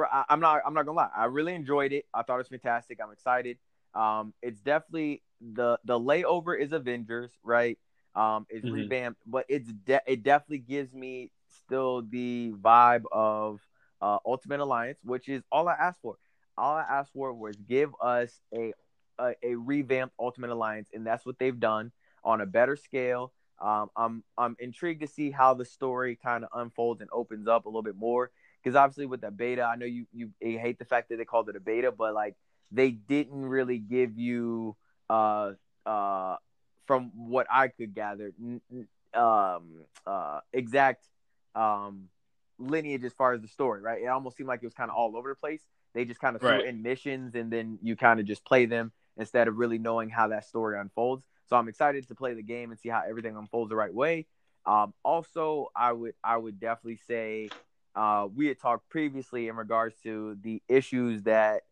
I, 0.00 0.24
I'm 0.28 0.40
not 0.40 0.62
I'm 0.66 0.74
not 0.74 0.86
gonna 0.86 0.96
lie, 0.96 1.10
I 1.16 1.26
really 1.26 1.54
enjoyed 1.54 1.92
it. 1.92 2.06
I 2.14 2.22
thought 2.22 2.36
it 2.36 2.38
was 2.38 2.48
fantastic. 2.48 2.98
I'm 3.02 3.12
excited. 3.12 3.58
Um, 3.94 4.34
it's 4.42 4.60
definitely 4.60 5.22
the 5.40 5.78
the 5.84 5.98
layover 5.98 6.58
is 6.58 6.72
Avengers, 6.72 7.30
right? 7.42 7.78
Um, 8.14 8.46
it's 8.48 8.64
mm-hmm. 8.64 8.74
revamped, 8.74 9.20
but 9.26 9.44
it's 9.48 9.70
de- 9.70 10.00
it 10.06 10.22
definitely 10.22 10.58
gives 10.58 10.94
me 10.94 11.30
still 11.64 12.02
the 12.02 12.54
vibe 12.60 13.04
of 13.12 13.60
uh, 14.00 14.18
Ultimate 14.24 14.60
Alliance, 14.60 14.98
which 15.04 15.28
is 15.28 15.42
all 15.52 15.68
I 15.68 15.74
asked 15.74 16.00
for. 16.00 16.16
All 16.58 16.74
I 16.74 16.82
asked 16.82 17.12
for 17.12 17.32
was 17.32 17.56
give 17.56 17.90
us 18.00 18.40
a, 18.54 18.72
a, 19.18 19.34
a 19.42 19.54
revamped 19.54 20.14
Ultimate 20.18 20.50
Alliance, 20.50 20.88
and 20.92 21.06
that's 21.06 21.26
what 21.26 21.38
they've 21.38 21.58
done 21.58 21.92
on 22.24 22.40
a 22.40 22.46
better 22.46 22.76
scale. 22.76 23.32
Um, 23.58 23.90
I'm 23.96 24.24
I'm 24.36 24.56
intrigued 24.58 25.00
to 25.00 25.06
see 25.06 25.30
how 25.30 25.54
the 25.54 25.64
story 25.64 26.18
kind 26.22 26.44
of 26.44 26.50
unfolds 26.54 27.00
and 27.00 27.08
opens 27.12 27.48
up 27.48 27.64
a 27.66 27.68
little 27.68 27.82
bit 27.82 27.96
more. 27.96 28.30
Because 28.62 28.76
obviously 28.76 29.06
with 29.06 29.20
the 29.20 29.30
beta, 29.30 29.62
I 29.62 29.76
know 29.76 29.86
you 29.86 30.06
you 30.12 30.30
hate 30.40 30.78
the 30.78 30.84
fact 30.84 31.08
that 31.08 31.16
they 31.16 31.24
called 31.24 31.48
it 31.48 31.56
a 31.56 31.60
beta, 31.60 31.92
but 31.92 32.14
like 32.14 32.36
they 32.70 32.90
didn't 32.90 33.46
really 33.46 33.78
give 33.78 34.18
you 34.18 34.76
uh 35.08 35.52
uh 35.86 36.36
from 36.86 37.12
what 37.14 37.46
I 37.50 37.68
could 37.68 37.94
gather 37.94 38.32
um 39.14 39.84
uh 40.06 40.40
exact 40.52 41.06
um 41.54 42.08
lineage 42.58 43.04
as 43.04 43.12
far 43.12 43.32
as 43.32 43.40
the 43.40 43.48
story, 43.48 43.80
right? 43.80 44.02
It 44.02 44.06
almost 44.06 44.36
seemed 44.36 44.48
like 44.48 44.60
it 44.62 44.66
was 44.66 44.74
kind 44.74 44.90
of 44.90 44.96
all 44.96 45.16
over 45.16 45.28
the 45.30 45.34
place. 45.34 45.62
They 45.96 46.04
just 46.04 46.20
kind 46.20 46.36
of 46.36 46.42
threw 46.42 46.60
in 46.60 46.82
missions 46.82 47.34
and 47.34 47.50
then 47.50 47.78
you 47.82 47.96
kind 47.96 48.20
of 48.20 48.26
just 48.26 48.44
play 48.44 48.66
them 48.66 48.92
instead 49.16 49.48
of 49.48 49.56
really 49.56 49.78
knowing 49.78 50.10
how 50.10 50.28
that 50.28 50.44
story 50.44 50.78
unfolds. 50.78 51.24
So 51.46 51.56
I'm 51.56 51.68
excited 51.68 52.06
to 52.08 52.14
play 52.14 52.34
the 52.34 52.42
game 52.42 52.70
and 52.70 52.78
see 52.78 52.90
how 52.90 53.02
everything 53.08 53.34
unfolds 53.34 53.70
the 53.70 53.76
right 53.76 53.94
way. 53.94 54.26
Um, 54.66 54.92
also, 55.02 55.68
I 55.74 55.92
would 55.92 56.12
I 56.22 56.36
would 56.36 56.60
definitely 56.60 57.00
say 57.08 57.48
uh, 57.94 58.28
we 58.34 58.46
had 58.46 58.60
talked 58.60 58.90
previously 58.90 59.48
in 59.48 59.56
regards 59.56 59.96
to 60.02 60.36
the 60.42 60.62
issues 60.68 61.22
that 61.22 61.62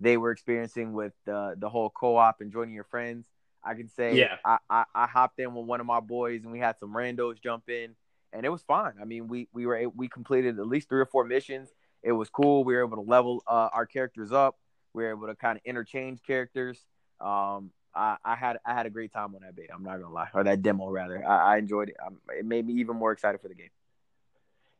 they 0.00 0.16
were 0.16 0.30
experiencing 0.30 0.94
with 0.94 1.12
the 1.26 1.54
the 1.58 1.68
whole 1.68 1.90
co-op 1.90 2.40
and 2.40 2.50
joining 2.50 2.74
your 2.74 2.84
friends. 2.84 3.26
I 3.62 3.74
can 3.74 3.88
say 3.88 4.16
yeah. 4.16 4.36
I, 4.46 4.58
I, 4.70 4.84
I 4.94 5.06
hopped 5.06 5.38
in 5.40 5.54
with 5.54 5.66
one 5.66 5.80
of 5.80 5.86
my 5.86 6.00
boys 6.00 6.42
and 6.42 6.52
we 6.52 6.58
had 6.58 6.78
some 6.78 6.94
randos 6.94 7.42
jump 7.42 7.68
in 7.68 7.96
and 8.32 8.44
it 8.44 8.50
was 8.50 8.62
fine. 8.62 8.94
I 9.00 9.04
mean, 9.04 9.28
we 9.28 9.48
we 9.52 9.66
were 9.66 9.88
we 9.94 10.08
completed 10.08 10.58
at 10.58 10.66
least 10.66 10.88
three 10.88 11.00
or 11.00 11.06
four 11.06 11.24
missions. 11.24 11.72
It 12.04 12.12
was 12.12 12.28
cool. 12.28 12.64
We 12.64 12.74
were 12.74 12.84
able 12.84 13.02
to 13.02 13.10
level 13.10 13.42
uh, 13.46 13.70
our 13.72 13.86
characters 13.86 14.30
up. 14.30 14.56
We 14.92 15.02
were 15.02 15.10
able 15.10 15.26
to 15.26 15.34
kind 15.34 15.56
of 15.56 15.62
interchange 15.64 16.20
characters. 16.24 16.78
Um, 17.20 17.70
I, 17.94 18.16
I, 18.24 18.34
had 18.34 18.58
I 18.66 18.74
had 18.74 18.86
a 18.86 18.90
great 18.90 19.12
time 19.12 19.34
on 19.34 19.40
that 19.42 19.56
beta. 19.56 19.72
I'm 19.74 19.82
not 19.82 20.00
gonna 20.00 20.12
lie, 20.12 20.28
or 20.34 20.44
that 20.44 20.62
demo 20.62 20.90
rather. 20.90 21.24
I, 21.26 21.54
I 21.54 21.56
enjoyed 21.58 21.88
it. 21.88 21.96
Um, 22.04 22.18
it 22.28 22.44
made 22.44 22.66
me 22.66 22.74
even 22.74 22.96
more 22.96 23.12
excited 23.12 23.40
for 23.40 23.48
the 23.48 23.54
game. 23.54 23.70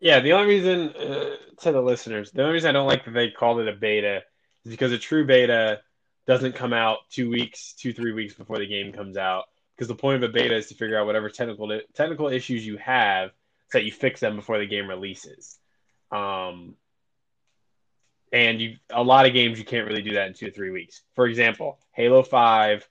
Yeah, 0.00 0.20
the 0.20 0.32
only 0.34 0.48
reason 0.48 0.90
uh, 0.90 1.36
to 1.62 1.72
the 1.72 1.80
listeners, 1.80 2.30
the 2.30 2.42
only 2.42 2.54
reason 2.54 2.68
I 2.68 2.72
don't 2.72 2.86
like 2.86 3.04
that 3.04 3.12
they 3.12 3.30
called 3.30 3.60
it 3.60 3.68
a 3.68 3.72
beta 3.72 4.22
is 4.64 4.70
because 4.70 4.92
a 4.92 4.98
true 4.98 5.26
beta 5.26 5.80
doesn't 6.26 6.54
come 6.54 6.72
out 6.72 6.98
two 7.10 7.30
weeks, 7.30 7.72
two 7.74 7.92
three 7.92 8.12
weeks 8.12 8.34
before 8.34 8.58
the 8.58 8.66
game 8.66 8.92
comes 8.92 9.16
out. 9.16 9.44
Because 9.74 9.88
the 9.88 9.94
point 9.94 10.22
of 10.22 10.28
a 10.28 10.32
beta 10.32 10.54
is 10.54 10.66
to 10.68 10.74
figure 10.74 10.98
out 10.98 11.06
whatever 11.06 11.30
technical 11.30 11.80
technical 11.94 12.28
issues 12.28 12.66
you 12.66 12.76
have, 12.76 13.30
so 13.70 13.78
that 13.78 13.84
you 13.84 13.92
fix 13.92 14.20
them 14.20 14.36
before 14.36 14.58
the 14.58 14.66
game 14.66 14.88
releases. 14.88 15.58
Um, 16.12 16.76
and 18.34 18.60
you 18.60 18.76
a 18.90 19.02
lot 19.02 19.26
of 19.26 19.32
games 19.32 19.60
you 19.60 19.64
can't 19.64 19.86
really 19.86 20.02
do 20.02 20.14
that 20.14 20.26
in 20.26 20.34
two 20.34 20.46
to 20.46 20.52
three 20.52 20.70
weeks. 20.70 21.02
For 21.14 21.26
example, 21.26 21.78
Halo 21.92 22.24
Five, 22.24 22.86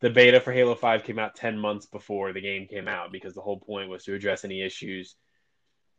the 0.00 0.10
beta 0.10 0.40
for 0.40 0.52
Halo 0.52 0.74
Five 0.74 1.04
came 1.04 1.20
out 1.20 1.36
ten 1.36 1.56
months 1.56 1.86
before 1.86 2.32
the 2.32 2.40
game 2.40 2.66
came 2.66 2.88
out 2.88 3.12
because 3.12 3.32
the 3.32 3.40
whole 3.40 3.60
point 3.60 3.88
was 3.88 4.04
to 4.04 4.14
address 4.14 4.44
any 4.44 4.60
issues 4.60 5.14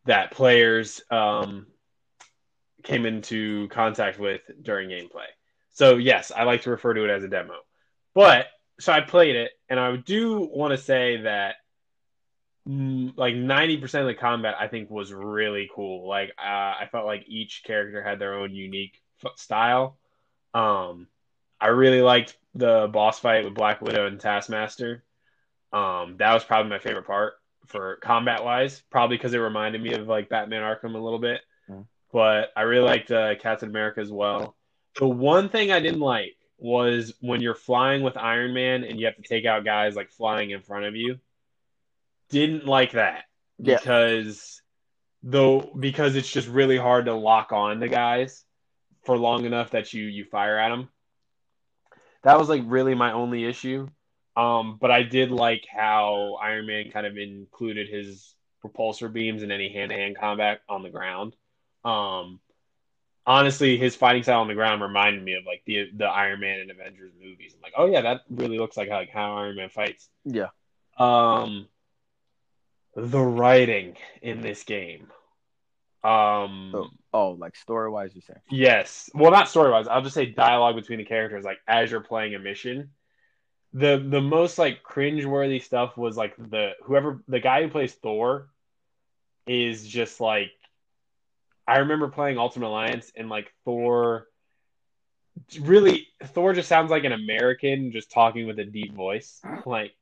that 0.05 0.31
players 0.31 1.01
um, 1.09 1.65
came 2.83 3.05
into 3.05 3.69
contact 3.69 4.19
with 4.19 4.41
during 4.61 4.89
gameplay. 4.89 5.31
So 5.71 5.95
yes, 5.95 6.33
I 6.35 6.43
like 6.43 6.63
to 6.63 6.69
refer 6.69 6.93
to 6.93 7.05
it 7.05 7.09
as 7.09 7.23
a 7.23 7.29
demo. 7.29 7.55
But 8.13 8.47
so 8.81 8.91
I 8.91 8.99
played 8.99 9.37
it, 9.37 9.51
and 9.69 9.79
I 9.79 9.95
do 9.95 10.49
want 10.53 10.71
to 10.71 10.77
say 10.77 11.21
that 11.21 11.55
like 12.65 13.35
90% 13.35 14.01
of 14.01 14.05
the 14.07 14.13
combat 14.13 14.55
I 14.59 14.67
think 14.67 14.89
was 14.89 15.11
really 15.11 15.69
cool. 15.73 16.07
Like 16.07 16.31
uh, 16.37 16.41
I 16.79 16.87
felt 16.91 17.05
like 17.05 17.25
each 17.27 17.63
character 17.65 18.01
had 18.01 18.19
their 18.19 18.35
own 18.35 18.53
unique 18.53 19.01
style. 19.35 19.97
Um, 20.53 21.07
I 21.59 21.67
really 21.67 22.01
liked 22.01 22.37
the 22.55 22.89
boss 22.91 23.19
fight 23.19 23.43
with 23.43 23.53
Black 23.53 23.81
Widow 23.81 24.07
and 24.07 24.19
Taskmaster. 24.19 25.03
Um, 25.71 26.15
that 26.19 26.33
was 26.33 26.43
probably 26.43 26.69
my 26.69 26.79
favorite 26.79 27.07
part 27.07 27.33
for 27.65 27.97
combat 27.97 28.43
wise, 28.43 28.83
probably 28.91 29.17
because 29.17 29.33
it 29.33 29.39
reminded 29.39 29.81
me 29.81 29.93
of 29.93 30.07
like 30.07 30.29
Batman 30.29 30.61
Arkham 30.61 30.95
a 30.95 30.99
little 30.99 31.19
bit. 31.19 31.41
Mm. 31.69 31.85
But 32.11 32.49
I 32.55 32.61
really 32.61 32.85
liked 32.85 33.11
uh, 33.11 33.35
Captain 33.35 33.69
America 33.69 34.01
as 34.01 34.11
well. 34.11 34.55
The 34.99 35.07
one 35.07 35.49
thing 35.49 35.71
I 35.71 35.79
didn't 35.79 36.01
like 36.01 36.35
was 36.59 37.13
when 37.19 37.41
you're 37.41 37.55
flying 37.55 38.03
with 38.03 38.15
Iron 38.15 38.53
Man 38.53 38.83
and 38.83 38.99
you 38.99 39.07
have 39.07 39.15
to 39.15 39.23
take 39.23 39.45
out 39.45 39.65
guys 39.65 39.95
like 39.95 40.11
flying 40.11 40.51
in 40.51 40.61
front 40.61 40.85
of 40.85 40.95
you. 40.95 41.19
Didn't 42.29 42.65
like 42.65 42.91
that 42.93 43.25
yeah. 43.59 43.77
because 43.77 44.61
though 45.21 45.71
because 45.79 46.15
it's 46.15 46.31
just 46.31 46.47
really 46.47 46.77
hard 46.77 47.05
to 47.05 47.13
lock 47.13 47.51
on 47.51 47.79
to 47.79 47.87
guys 47.87 48.43
for 49.03 49.17
long 49.17 49.45
enough 49.45 49.71
that 49.71 49.93
you 49.93 50.05
you 50.05 50.25
fire 50.25 50.57
at 50.57 50.69
them. 50.69 50.89
That 52.23 52.39
was 52.39 52.49
like 52.49 52.61
really 52.65 52.95
my 52.95 53.11
only 53.11 53.45
issue. 53.45 53.87
Um, 54.35 54.77
but 54.79 54.91
I 54.91 55.03
did 55.03 55.31
like 55.31 55.65
how 55.69 56.37
Iron 56.41 56.65
Man 56.65 56.89
kind 56.91 57.05
of 57.05 57.17
included 57.17 57.87
his 57.87 58.33
repulsor 58.65 59.11
beams 59.11 59.43
in 59.43 59.51
any 59.51 59.71
hand 59.71 59.91
to 59.91 59.95
hand 59.95 60.17
combat 60.17 60.61
on 60.67 60.83
the 60.83 60.89
ground. 60.89 61.35
Um, 61.83 62.39
honestly, 63.25 63.77
his 63.77 63.95
fighting 63.95 64.23
style 64.23 64.41
on 64.41 64.47
the 64.47 64.55
ground 64.55 64.81
reminded 64.81 65.23
me 65.23 65.35
of 65.35 65.45
like 65.45 65.61
the 65.65 65.89
the 65.95 66.05
Iron 66.05 66.39
Man 66.39 66.61
and 66.61 66.71
Avengers 66.71 67.11
movies. 67.21 67.53
I'm 67.55 67.61
like, 67.61 67.73
oh 67.77 67.85
yeah, 67.85 68.01
that 68.01 68.21
really 68.29 68.57
looks 68.57 68.77
like 68.77 68.89
how, 68.89 68.97
like 68.97 69.11
how 69.11 69.37
Iron 69.37 69.55
Man 69.55 69.69
fights. 69.69 70.09
Yeah. 70.25 70.49
Um, 70.97 71.67
the 72.95 73.21
writing 73.21 73.95
in 74.21 74.41
this 74.41 74.63
game. 74.63 75.07
Um. 76.03 76.71
Oh, 76.75 76.87
oh 77.13 77.29
like 77.31 77.55
story 77.55 77.89
wise, 77.89 78.13
you 78.13 78.21
say? 78.21 78.35
Yes. 78.49 79.09
Well, 79.13 79.31
not 79.31 79.49
story 79.49 79.71
wise. 79.71 79.87
I'll 79.87 80.01
just 80.01 80.15
say 80.15 80.25
dialogue 80.25 80.75
between 80.75 80.99
the 80.99 81.05
characters, 81.05 81.45
like 81.45 81.59
as 81.67 81.91
you're 81.91 82.01
playing 82.01 82.35
a 82.35 82.39
mission. 82.39 82.89
The 83.73 84.05
the 84.07 84.21
most 84.21 84.59
like 84.59 84.83
cringe-worthy 84.83 85.59
stuff 85.59 85.97
was 85.97 86.15
like 86.15 86.35
the 86.37 86.71
whoever 86.83 87.23
the 87.27 87.39
guy 87.39 87.63
who 87.63 87.69
plays 87.69 87.93
Thor 87.93 88.49
is 89.47 89.87
just 89.87 90.21
like 90.21 90.51
I 91.67 91.79
remember 91.79 92.09
playing 92.09 92.37
Ultimate 92.37 92.67
Alliance 92.67 93.11
and 93.15 93.29
like 93.29 93.51
Thor 93.65 94.27
really 95.59 96.07
Thor 96.23 96.53
just 96.53 96.69
sounds 96.69 96.91
like 96.91 97.03
an 97.03 97.13
American 97.13 97.91
just 97.91 98.11
talking 98.11 98.45
with 98.45 98.59
a 98.59 98.65
deep 98.65 98.93
voice. 98.93 99.41
Like 99.65 99.95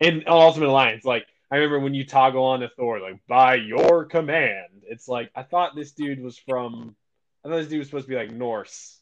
in 0.00 0.24
Ultimate 0.26 0.68
Alliance, 0.68 1.04
like 1.04 1.26
I 1.54 1.58
remember 1.58 1.78
when 1.78 1.94
you 1.94 2.04
toggle 2.04 2.42
on 2.42 2.60
to 2.60 2.68
Thor, 2.68 2.98
like 2.98 3.20
by 3.28 3.54
your 3.54 4.06
command. 4.06 4.82
It's 4.88 5.06
like 5.06 5.30
I 5.36 5.44
thought 5.44 5.76
this 5.76 5.92
dude 5.92 6.20
was 6.20 6.36
from 6.36 6.96
I 7.44 7.48
thought 7.48 7.58
this 7.58 7.68
dude 7.68 7.78
was 7.78 7.86
supposed 7.86 8.06
to 8.06 8.10
be 8.10 8.16
like 8.16 8.32
Norse. 8.32 8.98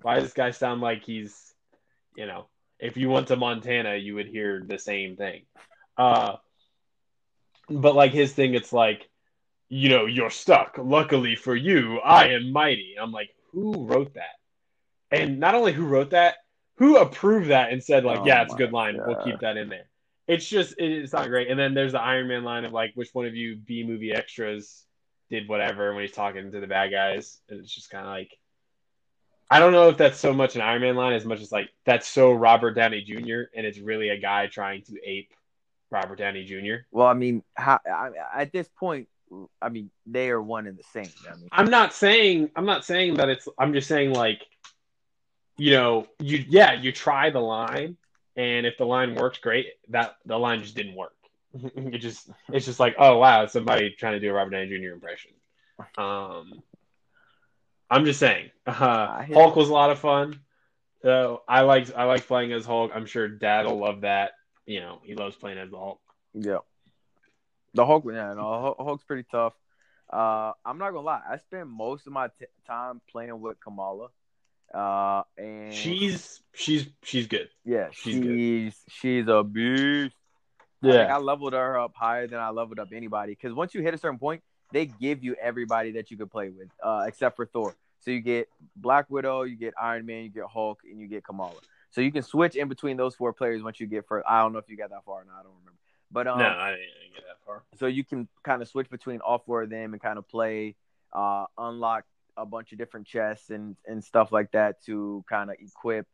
Why 0.00 0.14
does 0.14 0.24
this 0.24 0.32
guy 0.32 0.52
sound 0.52 0.80
like 0.80 1.04
he's 1.04 1.52
you 2.16 2.24
know, 2.24 2.46
if 2.78 2.96
you 2.96 3.10
went 3.10 3.28
to 3.28 3.36
Montana 3.36 3.96
you 3.96 4.14
would 4.14 4.26
hear 4.26 4.64
the 4.66 4.78
same 4.78 5.16
thing. 5.16 5.42
Uh 5.98 6.36
but 7.68 7.94
like 7.94 8.12
his 8.12 8.32
thing 8.32 8.54
it's 8.54 8.72
like 8.72 9.06
you 9.68 9.90
know, 9.90 10.06
you're 10.06 10.30
stuck. 10.30 10.78
Luckily 10.78 11.36
for 11.36 11.54
you, 11.54 11.98
I 11.98 12.28
am 12.28 12.52
mighty. 12.52 12.94
I'm 12.98 13.12
like, 13.12 13.28
who 13.50 13.84
wrote 13.84 14.14
that? 14.14 14.36
And 15.10 15.40
not 15.40 15.54
only 15.54 15.74
who 15.74 15.84
wrote 15.84 16.12
that, 16.12 16.36
who 16.76 16.96
approved 16.96 17.50
that 17.50 17.70
and 17.70 17.84
said 17.84 18.02
like, 18.06 18.20
Oh 18.20 18.26
yeah, 18.26 18.44
it's 18.44 18.54
a 18.54 18.56
good 18.56 18.72
line. 18.72 18.98
We'll 18.98 19.22
keep 19.22 19.40
that 19.40 19.58
in 19.58 19.68
there. 19.68 19.90
It's 20.28 20.48
just 20.48 20.74
it's 20.78 21.12
not 21.12 21.28
great. 21.28 21.50
And 21.50 21.58
then 21.58 21.74
there's 21.74 21.92
the 21.92 22.00
Iron 22.00 22.28
Man 22.28 22.44
line 22.44 22.64
of 22.64 22.72
like, 22.72 22.92
which 22.94 23.10
one 23.12 23.26
of 23.26 23.34
you 23.34 23.56
B 23.56 23.84
movie 23.84 24.12
extras 24.12 24.84
did 25.30 25.48
whatever 25.48 25.94
when 25.94 26.02
he's 26.02 26.12
talking 26.12 26.50
to 26.50 26.60
the 26.60 26.66
bad 26.66 26.90
guys, 26.90 27.40
and 27.48 27.60
it's 27.60 27.74
just 27.74 27.90
kind 27.90 28.06
of 28.06 28.10
like. 28.10 28.30
I 29.50 29.58
don't 29.58 29.72
know 29.72 29.90
if 29.90 29.98
that's 29.98 30.18
so 30.18 30.32
much 30.32 30.56
an 30.56 30.62
Iron 30.62 30.80
Man 30.80 30.96
line 30.96 31.12
as 31.12 31.26
much 31.26 31.42
as 31.42 31.52
like 31.52 31.68
that's 31.84 32.08
so 32.08 32.32
Robert 32.32 32.72
Downey 32.72 33.02
Jr. 33.02 33.42
and 33.54 33.66
it's 33.66 33.78
really 33.78 34.08
a 34.08 34.18
guy 34.18 34.46
trying 34.46 34.82
to 34.84 34.94
ape 35.04 35.30
Robert 35.90 36.16
Downey 36.16 36.44
Jr. 36.44 36.86
Well, 36.90 37.06
I 37.06 37.12
mean, 37.12 37.42
how, 37.54 37.78
I, 37.86 38.10
at 38.34 38.50
this 38.50 38.68
point, 38.78 39.08
I 39.60 39.68
mean, 39.68 39.90
they 40.06 40.30
are 40.30 40.40
one 40.40 40.66
and 40.66 40.78
the 40.78 40.84
same. 40.92 41.12
I 41.30 41.36
mean, 41.36 41.48
I'm 41.52 41.70
not 41.70 41.92
saying 41.92 42.50
I'm 42.56 42.64
not 42.64 42.84
saying 42.84 43.14
that 43.14 43.28
it's 43.28 43.46
I'm 43.58 43.72
just 43.74 43.88
saying 43.88 44.14
like 44.14 44.40
you 45.56 45.72
know, 45.72 46.06
you 46.18 46.44
yeah, 46.48 46.72
you 46.72 46.92
try 46.92 47.30
the 47.30 47.40
line 47.40 47.96
and 48.36 48.66
if 48.66 48.76
the 48.78 48.84
line 48.86 49.14
works 49.14 49.38
great, 49.38 49.66
that 49.88 50.16
the 50.26 50.38
line 50.38 50.62
just 50.62 50.74
didn't 50.76 50.94
work. 50.96 51.14
it 51.54 51.98
just 51.98 52.30
it's 52.48 52.66
just 52.66 52.80
like, 52.80 52.94
oh 52.98 53.18
wow, 53.18 53.42
it's 53.42 53.52
somebody 53.52 53.90
trying 53.98 54.14
to 54.14 54.20
do 54.20 54.30
a 54.30 54.32
Robert 54.32 54.50
Downey 54.50 54.68
Jr. 54.68 54.92
impression. 54.92 55.32
Um 55.96 56.62
I'm 57.90 58.04
just 58.04 58.20
saying. 58.20 58.50
Uh, 58.66 59.24
Hulk 59.24 59.56
was 59.56 59.68
a 59.68 59.72
lot 59.72 59.90
of 59.90 59.98
fun. 59.98 60.40
So 61.02 61.42
I 61.48 61.62
like 61.62 61.94
I 61.96 62.04
like 62.04 62.26
playing 62.26 62.52
as 62.52 62.64
Hulk. 62.64 62.92
I'm 62.94 63.06
sure 63.06 63.28
Dad 63.28 63.66
will 63.66 63.78
love 63.78 64.02
that. 64.02 64.32
You 64.66 64.80
know, 64.80 65.00
he 65.02 65.14
loves 65.14 65.34
playing 65.36 65.58
as 65.58 65.70
the 65.70 65.78
Hulk. 65.78 66.00
yeah. 66.32 66.58
The 67.74 67.84
Hulk, 67.86 68.04
yeah, 68.06 68.34
no, 68.34 68.42
Hulk- 68.42 68.76
Hulk's 68.78 69.04
pretty 69.04 69.26
tough. 69.30 69.54
Uh, 70.12 70.52
I'm 70.64 70.76
not 70.78 70.90
gonna 70.90 71.06
lie. 71.06 71.22
I 71.28 71.38
spend 71.38 71.70
most 71.70 72.06
of 72.06 72.12
my 72.12 72.28
t- 72.38 72.44
time 72.66 73.00
playing 73.10 73.40
with 73.40 73.58
Kamala. 73.60 74.08
Uh, 74.72 75.22
and 75.36 75.72
She's 75.72 76.40
she's 76.54 76.86
she's 77.02 77.26
good. 77.26 77.48
yeah, 77.64 77.88
she's 77.92 78.14
she's 78.14 78.20
good. 78.22 78.74
she's, 78.90 79.28
a 79.28 79.42
beast. 79.42 80.14
Like, 80.80 81.08
I 81.08 81.18
leveled 81.18 81.52
her 81.52 81.78
up 81.78 81.92
higher 81.94 82.26
than 82.26 82.40
I 82.40 82.48
leveled 82.50 82.78
up 82.78 82.88
anybody. 82.92 83.32
Because 83.32 83.52
once 83.54 83.74
you 83.74 83.82
hit 83.82 83.94
a 83.94 83.98
certain 83.98 84.18
point, 84.18 84.42
they 84.72 84.86
give 84.86 85.22
you 85.22 85.36
everybody 85.40 85.92
that 85.92 86.10
you 86.10 86.16
could 86.16 86.30
play 86.30 86.48
with, 86.48 86.68
uh, 86.82 87.04
except 87.06 87.36
for 87.36 87.46
Thor. 87.46 87.74
So 88.00 88.10
you 88.10 88.20
get 88.20 88.48
Black 88.74 89.08
Widow, 89.08 89.42
you 89.42 89.56
get 89.56 89.74
Iron 89.80 90.06
Man, 90.06 90.24
you 90.24 90.30
get 90.30 90.44
Hulk, 90.44 90.80
and 90.90 90.98
you 90.98 91.06
get 91.06 91.24
Kamala. 91.24 91.54
So 91.90 92.00
you 92.00 92.10
can 92.10 92.22
switch 92.22 92.56
in 92.56 92.68
between 92.68 92.96
those 92.96 93.14
four 93.14 93.32
players 93.32 93.62
once 93.62 93.78
you 93.78 93.86
get 93.86 94.08
first. 94.08 94.26
I 94.28 94.40
don't 94.40 94.52
know 94.52 94.58
if 94.58 94.68
you 94.68 94.76
got 94.76 94.90
that 94.90 95.04
far 95.04 95.20
or 95.20 95.24
not. 95.24 95.34
I 95.40 95.42
don't 95.42 95.52
remember. 95.52 95.78
But 96.10 96.26
um, 96.26 96.38
no, 96.38 96.46
I 96.46 96.70
didn't 96.70 97.14
get 97.14 97.24
that 97.26 97.36
far. 97.46 97.62
so 97.78 97.86
you 97.86 98.04
can 98.04 98.28
kind 98.42 98.60
of 98.60 98.68
switch 98.68 98.90
between 98.90 99.20
all 99.20 99.38
four 99.38 99.62
of 99.62 99.70
them 99.70 99.92
and 99.92 100.02
kind 100.02 100.18
of 100.18 100.26
play, 100.28 100.74
uh, 101.12 101.44
unlock 101.56 102.04
a 102.36 102.46
bunch 102.46 102.72
of 102.72 102.78
different 102.78 103.06
chests 103.06 103.50
and 103.50 103.76
and 103.86 104.02
stuff 104.02 104.32
like 104.32 104.52
that 104.52 104.82
to 104.84 105.24
kind 105.28 105.50
of 105.50 105.56
equip 105.60 106.06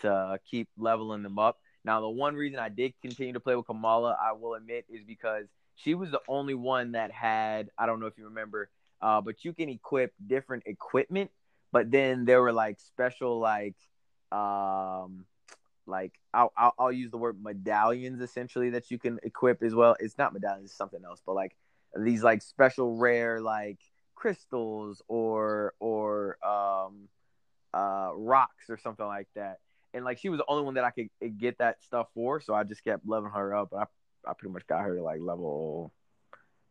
to 0.00 0.38
keep 0.50 0.68
leveling 0.78 1.22
them 1.22 1.38
up. 1.38 1.58
Now, 1.84 2.00
the 2.00 2.08
one 2.08 2.34
reason 2.34 2.58
I 2.58 2.68
did 2.68 2.94
continue 3.00 3.32
to 3.32 3.40
play 3.40 3.54
with 3.54 3.66
Kamala, 3.66 4.16
I 4.20 4.32
will 4.32 4.54
admit, 4.54 4.86
is 4.88 5.04
because 5.04 5.46
she 5.76 5.94
was 5.94 6.10
the 6.10 6.20
only 6.28 6.54
one 6.54 6.92
that 6.92 7.12
had. 7.12 7.70
I 7.78 7.86
don't 7.86 8.00
know 8.00 8.06
if 8.06 8.18
you 8.18 8.24
remember, 8.24 8.68
uh, 9.00 9.20
but 9.20 9.44
you 9.44 9.52
can 9.52 9.68
equip 9.68 10.12
different 10.26 10.64
equipment. 10.66 11.30
But 11.72 11.90
then 11.90 12.24
there 12.24 12.40
were 12.40 12.52
like 12.52 12.80
special 12.80 13.38
like, 13.38 13.76
um, 14.32 15.26
like 15.86 16.12
I'll, 16.34 16.52
I'll 16.56 16.74
I'll 16.78 16.92
use 16.92 17.10
the 17.10 17.18
word 17.18 17.42
medallions 17.42 18.20
essentially 18.20 18.70
that 18.70 18.90
you 18.90 18.98
can 18.98 19.20
equip 19.22 19.62
as 19.62 19.74
well. 19.74 19.96
It's 20.00 20.18
not 20.18 20.32
medallions, 20.32 20.70
it's 20.70 20.76
something 20.76 21.04
else, 21.04 21.22
but 21.24 21.34
like 21.34 21.56
these 21.96 22.22
like 22.22 22.42
special 22.42 22.96
rare 22.96 23.40
like 23.40 23.78
crystals 24.16 25.02
or 25.06 25.74
or 25.78 26.36
um 26.44 27.08
uh 27.72 28.10
rocks 28.14 28.68
or 28.68 28.78
something 28.78 29.06
like 29.06 29.28
that. 29.36 29.58
And 29.94 30.04
like 30.04 30.18
she 30.18 30.28
was 30.28 30.38
the 30.38 30.44
only 30.48 30.64
one 30.64 30.74
that 30.74 30.84
I 30.84 30.90
could 30.90 31.08
uh, 31.24 31.28
get 31.38 31.58
that 31.58 31.82
stuff 31.84 32.08
for, 32.14 32.40
so 32.40 32.54
I 32.54 32.64
just 32.64 32.82
kept 32.82 33.06
leveling 33.06 33.32
her 33.32 33.54
up. 33.54 33.72
I 33.72 33.84
I 34.28 34.32
pretty 34.36 34.52
much 34.52 34.66
got 34.66 34.82
her 34.82 34.96
to 34.96 35.02
like 35.02 35.20
level 35.20 35.92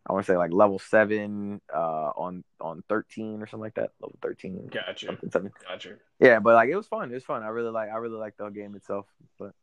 I 0.07 0.13
want 0.13 0.25
to 0.25 0.31
say 0.31 0.37
like 0.37 0.51
level 0.51 0.79
seven 0.79 1.61
uh 1.73 2.11
on 2.17 2.43
on 2.59 2.83
thirteen 2.89 3.41
or 3.41 3.47
something 3.47 3.63
like 3.63 3.75
that. 3.75 3.91
Level 4.01 4.17
thirteen. 4.21 4.67
Gotcha. 4.67 5.05
Something, 5.05 5.31
something. 5.31 5.51
Gotcha. 5.67 5.93
Yeah, 6.19 6.39
but 6.39 6.55
like 6.55 6.69
it 6.69 6.75
was 6.75 6.87
fun. 6.87 7.09
It 7.11 7.15
was 7.15 7.23
fun. 7.23 7.43
I 7.43 7.47
really 7.47 7.71
like 7.71 7.89
I 7.89 7.95
really 7.97 8.17
like 8.17 8.35
the 8.37 8.49
game 8.49 8.75
itself. 8.75 9.05
But 9.39 9.53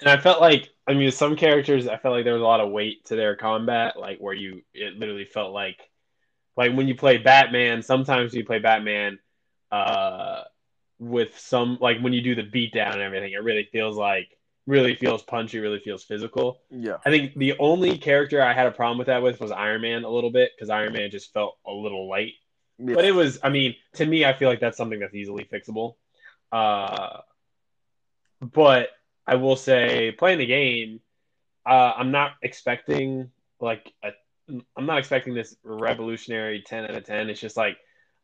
And 0.00 0.08
I 0.08 0.16
felt 0.16 0.40
like, 0.40 0.70
I 0.86 0.94
mean, 0.94 1.10
some 1.10 1.36
characters, 1.36 1.86
I 1.86 1.96
felt 1.96 2.14
like 2.14 2.24
there 2.24 2.34
was 2.34 2.42
a 2.42 2.46
lot 2.46 2.60
of 2.60 2.70
weight 2.70 3.04
to 3.06 3.16
their 3.16 3.36
combat, 3.36 3.98
like 3.98 4.18
where 4.18 4.34
you, 4.34 4.62
it 4.72 4.98
literally 4.98 5.24
felt 5.24 5.52
like, 5.52 5.78
like 6.56 6.72
when 6.74 6.88
you 6.88 6.94
play 6.94 7.18
Batman, 7.18 7.82
sometimes 7.82 8.34
you 8.34 8.44
play 8.44 8.58
Batman, 8.58 9.18
uh, 9.72 10.42
with 10.98 11.38
some, 11.38 11.78
like 11.80 12.00
when 12.00 12.12
you 12.12 12.22
do 12.22 12.34
the 12.34 12.42
beatdown 12.42 12.92
and 12.92 13.02
everything, 13.02 13.32
it 13.32 13.42
really 13.42 13.68
feels 13.72 13.96
like, 13.96 14.28
really 14.66 14.94
feels 14.94 15.22
punchy, 15.22 15.58
really 15.58 15.80
feels 15.80 16.04
physical. 16.04 16.62
yeah, 16.70 16.96
I 17.04 17.10
think 17.10 17.34
the 17.34 17.54
only 17.58 17.98
character 17.98 18.40
I 18.40 18.54
had 18.54 18.66
a 18.66 18.70
problem 18.70 18.96
with 18.96 19.08
that 19.08 19.22
with 19.22 19.40
was 19.40 19.50
Iron 19.50 19.82
Man 19.82 20.04
a 20.04 20.08
little 20.08 20.30
bit, 20.30 20.52
because 20.56 20.70
Iron 20.70 20.92
Man 20.92 21.10
just 21.10 21.32
felt 21.32 21.58
a 21.66 21.72
little 21.72 22.08
light. 22.08 22.32
yeah. 22.78 22.94
But 22.94 23.04
it 23.04 23.14
was, 23.14 23.38
I 23.42 23.50
mean, 23.50 23.74
to 23.94 24.06
me, 24.06 24.24
I 24.24 24.32
feel 24.32 24.48
like 24.48 24.60
that's 24.60 24.76
something 24.76 25.00
that's 25.00 25.14
easily 25.14 25.44
fixable. 25.52 25.96
Uh, 26.50 27.18
but 28.40 28.88
I 29.26 29.34
will 29.36 29.56
say, 29.56 30.12
playing 30.12 30.38
the 30.38 30.46
game, 30.46 31.00
uh, 31.66 31.92
I'm 31.96 32.10
not 32.10 32.32
expecting 32.40 33.30
like 33.60 33.92
a, 34.02 34.10
I'm 34.48 34.86
not 34.86 34.98
expecting 34.98 35.34
this 35.34 35.56
revolutionary 35.64 36.62
10 36.66 36.84
out 36.84 36.94
of 36.94 37.04
10. 37.04 37.30
It's 37.30 37.40
just 37.40 37.56
like 37.56 37.76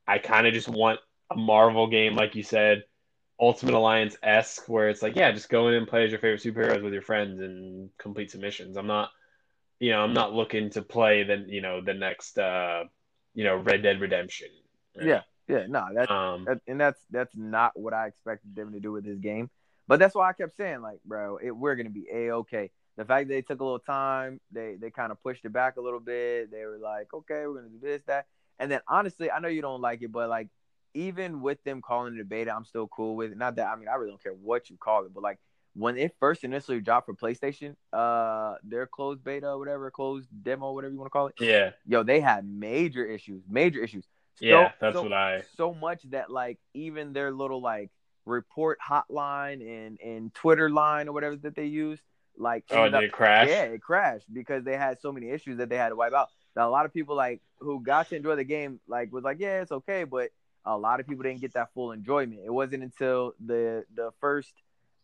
I 0.06 0.18
kind 0.18 0.46
of 0.46 0.52
just 0.52 0.68
want 0.68 1.00
a 1.30 1.36
Marvel 1.36 1.86
game, 1.86 2.14
like 2.14 2.34
you 2.34 2.42
said, 2.42 2.84
Ultimate 3.38 3.74
Alliance 3.74 4.16
esque, 4.22 4.68
where 4.68 4.88
it's 4.88 5.02
like, 5.02 5.16
yeah, 5.16 5.32
just 5.32 5.48
go 5.48 5.68
in 5.68 5.74
and 5.74 5.88
play 5.88 6.04
as 6.04 6.10
your 6.10 6.20
favorite 6.20 6.42
superheroes 6.42 6.82
with 6.82 6.92
your 6.92 7.02
friends 7.02 7.40
and 7.40 7.90
complete 7.98 8.30
some 8.30 8.40
missions. 8.40 8.76
I'm 8.76 8.86
not, 8.86 9.10
you 9.78 9.92
know, 9.92 10.02
I'm 10.02 10.12
not 10.12 10.34
looking 10.34 10.70
to 10.70 10.82
play 10.82 11.22
the, 11.22 11.44
you 11.46 11.62
know, 11.62 11.80
the 11.80 11.94
next, 11.94 12.38
uh, 12.38 12.84
you 13.34 13.44
know, 13.44 13.56
Red 13.56 13.82
Dead 13.82 14.00
Redemption. 14.00 14.48
right? 14.96 15.06
yeah, 15.06 15.20
yeah. 15.48 15.66
No, 15.68 15.86
that, 15.94 16.10
Um, 16.10 16.44
that 16.44 16.58
and 16.66 16.80
that's 16.80 17.00
that's 17.10 17.34
not 17.36 17.78
what 17.78 17.94
I 17.94 18.08
expected 18.08 18.54
them 18.54 18.72
to 18.72 18.80
do 18.80 18.92
with 18.92 19.04
this 19.04 19.18
game. 19.18 19.48
But 19.88 19.98
that's 19.98 20.14
why 20.14 20.28
I 20.28 20.32
kept 20.34 20.56
saying, 20.56 20.82
like, 20.82 20.98
bro, 21.04 21.38
it, 21.38 21.50
we're 21.50 21.76
gonna 21.76 21.90
be 21.90 22.08
a 22.12 22.30
okay. 22.32 22.70
The 23.00 23.06
fact 23.06 23.28
that 23.28 23.32
they 23.34 23.40
took 23.40 23.60
a 23.60 23.64
little 23.64 23.78
time, 23.78 24.40
they 24.52 24.76
they 24.78 24.90
kind 24.90 25.10
of 25.10 25.22
pushed 25.22 25.46
it 25.46 25.54
back 25.54 25.78
a 25.78 25.80
little 25.80 26.00
bit. 26.00 26.50
They 26.50 26.66
were 26.66 26.76
like, 26.76 27.14
okay, 27.14 27.46
we're 27.46 27.54
gonna 27.54 27.70
do 27.70 27.78
this, 27.80 28.02
that, 28.08 28.26
and 28.58 28.70
then 28.70 28.82
honestly, 28.86 29.30
I 29.30 29.38
know 29.38 29.48
you 29.48 29.62
don't 29.62 29.80
like 29.80 30.02
it, 30.02 30.12
but 30.12 30.28
like, 30.28 30.48
even 30.92 31.40
with 31.40 31.64
them 31.64 31.80
calling 31.80 32.14
it 32.16 32.20
a 32.20 32.26
beta, 32.26 32.54
I'm 32.54 32.66
still 32.66 32.88
cool 32.88 33.16
with 33.16 33.32
it. 33.32 33.38
Not 33.38 33.56
that 33.56 33.68
I 33.68 33.76
mean, 33.76 33.88
I 33.88 33.94
really 33.94 34.10
don't 34.10 34.22
care 34.22 34.34
what 34.34 34.68
you 34.68 34.76
call 34.76 35.06
it, 35.06 35.14
but 35.14 35.22
like 35.22 35.38
when 35.72 35.96
it 35.96 36.14
first 36.20 36.44
initially 36.44 36.78
dropped 36.82 37.06
for 37.06 37.14
PlayStation, 37.14 37.74
uh, 37.90 38.56
their 38.64 38.86
closed 38.86 39.24
beta, 39.24 39.48
or 39.48 39.58
whatever, 39.58 39.90
closed 39.90 40.28
demo, 40.42 40.72
whatever 40.72 40.92
you 40.92 40.98
want 40.98 41.06
to 41.06 41.10
call 41.10 41.28
it, 41.28 41.36
yeah, 41.40 41.70
yo, 41.86 42.02
they 42.02 42.20
had 42.20 42.46
major 42.46 43.06
issues, 43.06 43.42
major 43.48 43.82
issues. 43.82 44.04
So- 44.34 44.44
yeah, 44.44 44.72
that's 44.78 44.94
so- 44.94 45.04
what 45.04 45.14
I. 45.14 45.42
so 45.56 45.72
much 45.72 46.02
that 46.10 46.30
like 46.30 46.58
even 46.74 47.14
their 47.14 47.32
little 47.32 47.62
like 47.62 47.88
report 48.26 48.78
hotline 48.86 49.66
and 49.66 49.98
and 50.02 50.34
Twitter 50.34 50.68
line 50.68 51.08
or 51.08 51.12
whatever 51.12 51.36
that 51.36 51.54
they 51.56 51.64
used, 51.64 52.02
like 52.40 52.64
Oh, 52.70 52.88
did 52.88 53.04
it 53.04 53.12
crash? 53.12 53.48
yeah, 53.48 53.64
it 53.64 53.82
crashed 53.82 54.32
because 54.32 54.64
they 54.64 54.76
had 54.76 55.00
so 55.00 55.12
many 55.12 55.30
issues 55.30 55.58
that 55.58 55.68
they 55.68 55.76
had 55.76 55.90
to 55.90 55.96
wipe 55.96 56.12
out. 56.12 56.28
Now 56.56 56.68
a 56.68 56.70
lot 56.70 56.86
of 56.86 56.92
people 56.92 57.16
like 57.16 57.40
who 57.58 57.82
got 57.82 58.08
to 58.08 58.16
enjoy 58.16 58.36
the 58.36 58.44
game 58.44 58.80
like 58.88 59.12
was 59.12 59.24
like, 59.24 59.38
yeah, 59.40 59.60
it's 59.62 59.72
okay, 59.72 60.04
but 60.04 60.30
a 60.64 60.76
lot 60.76 61.00
of 61.00 61.06
people 61.06 61.22
didn't 61.22 61.40
get 61.40 61.54
that 61.54 61.72
full 61.74 61.92
enjoyment. 61.92 62.40
It 62.44 62.52
wasn't 62.52 62.82
until 62.82 63.34
the 63.44 63.84
the 63.94 64.10
first 64.20 64.52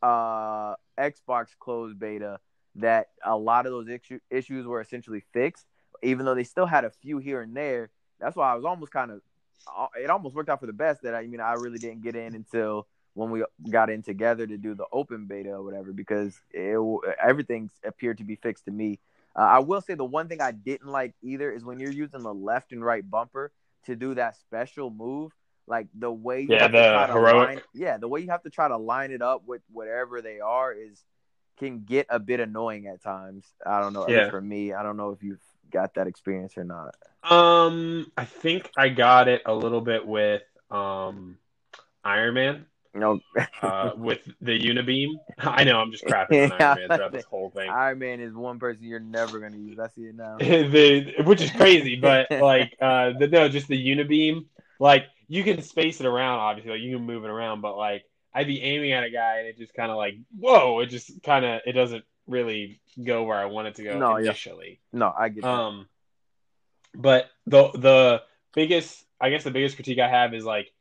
uh 0.03 0.75
Xbox 0.99 1.49
closed 1.59 1.99
beta 1.99 2.41
that 2.77 3.09
a 3.25 3.37
lot 3.37 3.67
of 3.67 3.73
those 3.73 3.89
issue, 3.89 4.19
issues 4.31 4.67
were 4.67 4.81
essentially 4.81 5.23
fixed, 5.33 5.67
even 6.03 6.27
though 6.27 6.35
they 6.35 6.45
still 6.45 6.67
had 6.67 6.85
a 6.85 6.91
few 6.91 7.19
here 7.19 7.41
and 7.41 7.57
there. 7.57 7.91
That's 8.21 8.37
why 8.37 8.51
I 8.51 8.55
was 8.55 8.65
almost 8.65 8.93
kind 8.93 9.11
of 9.11 9.21
it 10.01 10.11
almost 10.11 10.35
worked 10.35 10.49
out 10.49 10.61
for 10.61 10.67
the 10.67 10.73
best 10.73 11.03
that 11.03 11.15
I, 11.15 11.21
I 11.21 11.27
mean 11.27 11.41
I 11.41 11.55
really 11.55 11.79
didn't 11.79 12.03
get 12.03 12.17
in 12.17 12.35
until 12.35 12.87
when 13.17 13.31
we 13.31 13.43
got 13.71 13.89
in 13.89 14.03
together 14.03 14.47
to 14.47 14.59
do 14.59 14.75
the 14.75 14.85
open 14.93 15.25
beta 15.27 15.51
or 15.51 15.63
whatever 15.63 15.93
because 15.93 16.39
it, 16.53 16.79
everything 17.23 17.71
appeared 17.83 18.19
to 18.19 18.25
be 18.25 18.37
fixed 18.37 18.67
to 18.67 18.71
me. 18.71 18.99
Uh, 19.35 19.41
I 19.43 19.59
will 19.61 19.81
say 19.81 19.95
the 19.95 20.05
one 20.05 20.29
thing 20.29 20.43
I 20.43 20.53
didn't 20.53 20.89
like 20.89 21.15
either 21.23 21.51
is 21.51 21.65
when 21.65 21.79
you're 21.81 21.91
using 21.91 22.23
the 22.23 22.35
left 22.35 22.73
and 22.73 22.85
right 22.85 23.09
bumper 23.09 23.53
to 23.87 23.97
do 23.97 24.15
that 24.15 24.37
special 24.37 24.91
move, 24.91 25.33
like 25.67 25.89
the 25.99 26.13
way 26.13 26.43
you 26.43 26.51
Yeah, 26.51 26.59
have 26.59 26.73
to 26.73 26.83
the 26.83 26.91
try 26.91 27.07
to 27.07 27.13
heroic. 27.15 27.49
line, 27.49 27.63
yeah, 27.75 27.97
the 27.97 28.09
way 28.09 28.21
you 28.21 28.29
have 28.31 28.43
to 28.43 28.51
try 28.51 28.69
to 28.69 28.77
line 28.77 29.11
it 29.13 29.23
up 29.23 29.43
with 29.47 29.63
whatever 29.73 30.21
they 30.21 30.41
are 30.41 30.73
is 30.73 31.03
can 31.59 31.85
get 31.85 32.07
a 32.11 32.19
bit 32.19 32.41
annoying 32.41 32.87
at 32.87 33.03
times. 33.03 33.47
I 33.65 33.81
don't 33.81 33.95
know. 33.95 34.07
Yeah. 34.09 34.31
For 34.31 34.41
me, 34.43 34.75
I 34.75 34.83
don't 34.83 34.99
know 34.99 35.11
if 35.11 35.23
you've 35.23 35.41
got 35.71 35.95
that 35.95 36.07
experience 36.07 36.57
or 36.59 36.65
not. 36.65 36.95
Um, 37.23 38.13
I 38.17 38.25
think 38.25 38.71
I 38.77 38.91
got 38.91 39.29
it 39.29 39.43
a 39.47 39.55
little 39.55 39.81
bit 39.81 40.07
with 40.07 40.43
um 40.71 41.39
Iron 42.05 42.35
Man. 42.35 42.67
No, 42.99 43.21
uh, 43.63 43.93
with 43.97 44.21
the 44.41 44.59
Unibeam. 44.59 45.15
I 45.39 45.65
know 45.65 45.79
I'm 45.79 45.93
just 45.93 46.05
crapping 46.05 46.51
on 46.51 46.61
Iron 46.61 46.79
Man 46.79 46.97
throughout 46.97 47.13
this 47.13 47.25
whole 47.25 47.51
thing. 47.51 47.69
Iron 47.69 47.99
Man 47.99 48.21
is 48.21 48.35
one 48.35 48.59
person 48.59 48.85
you're 48.85 49.01
never 49.01 49.39
gonna 49.39 49.57
use. 49.57 49.79
I 49.79 49.89
see 49.89 50.03
it 50.03 50.17
now. 50.17 50.37
the, 50.39 51.15
which 51.25 51.41
is 51.41 51.51
crazy, 51.51 51.97
but 51.97 52.31
like 52.31 52.75
uh, 52.81 53.13
the, 53.19 53.29
no, 53.29 53.49
just 53.49 53.69
the 53.69 53.87
Unibeam. 53.87 54.47
Like 54.79 55.07
you 55.29 55.43
can 55.45 55.63
space 55.63 56.01
it 56.01 56.07
around, 56.07 56.39
obviously, 56.39 56.73
like 56.73 56.81
you 56.81 56.97
can 56.97 57.07
move 57.07 57.25
it 57.25 57.31
around, 57.31 57.61
but 57.61 57.77
like 57.77 58.05
I'd 58.35 58.47
be 58.47 58.61
aiming 58.63 58.93
at 58.93 59.05
a 59.05 59.11
guy 59.11 59.39
and 59.39 59.49
it 59.49 59.59
just 59.59 59.75
kind 59.75 59.91
of 59.91 59.97
like 59.97 60.15
whoa, 60.39 60.81
it 60.81 60.87
just 60.87 61.23
kind 61.23 61.45
of 61.45 61.61
it 61.67 61.73
doesn't 61.73 62.05
really 62.27 62.81
go 63.03 63.25
where 63.25 63.39
I 63.39 63.47
want 63.47 63.69
it 63.69 63.77
to 63.77 63.85
go 63.85 63.99
No, 63.99 64.17
yeah. 64.17 64.31
initially. 64.31 64.81
No, 64.93 65.13
I 65.17 65.29
get 65.29 65.43
that. 65.43 65.51
Um, 65.51 65.89
but 66.95 67.27
the 67.47 67.71
the 67.73 68.23
biggest, 68.55 69.05
I 69.21 69.31
guess, 69.31 69.45
the 69.45 69.51
biggest 69.51 69.77
critique 69.77 69.99
I 69.99 70.09
have 70.09 70.35
is 70.35 70.45
like 70.45 70.73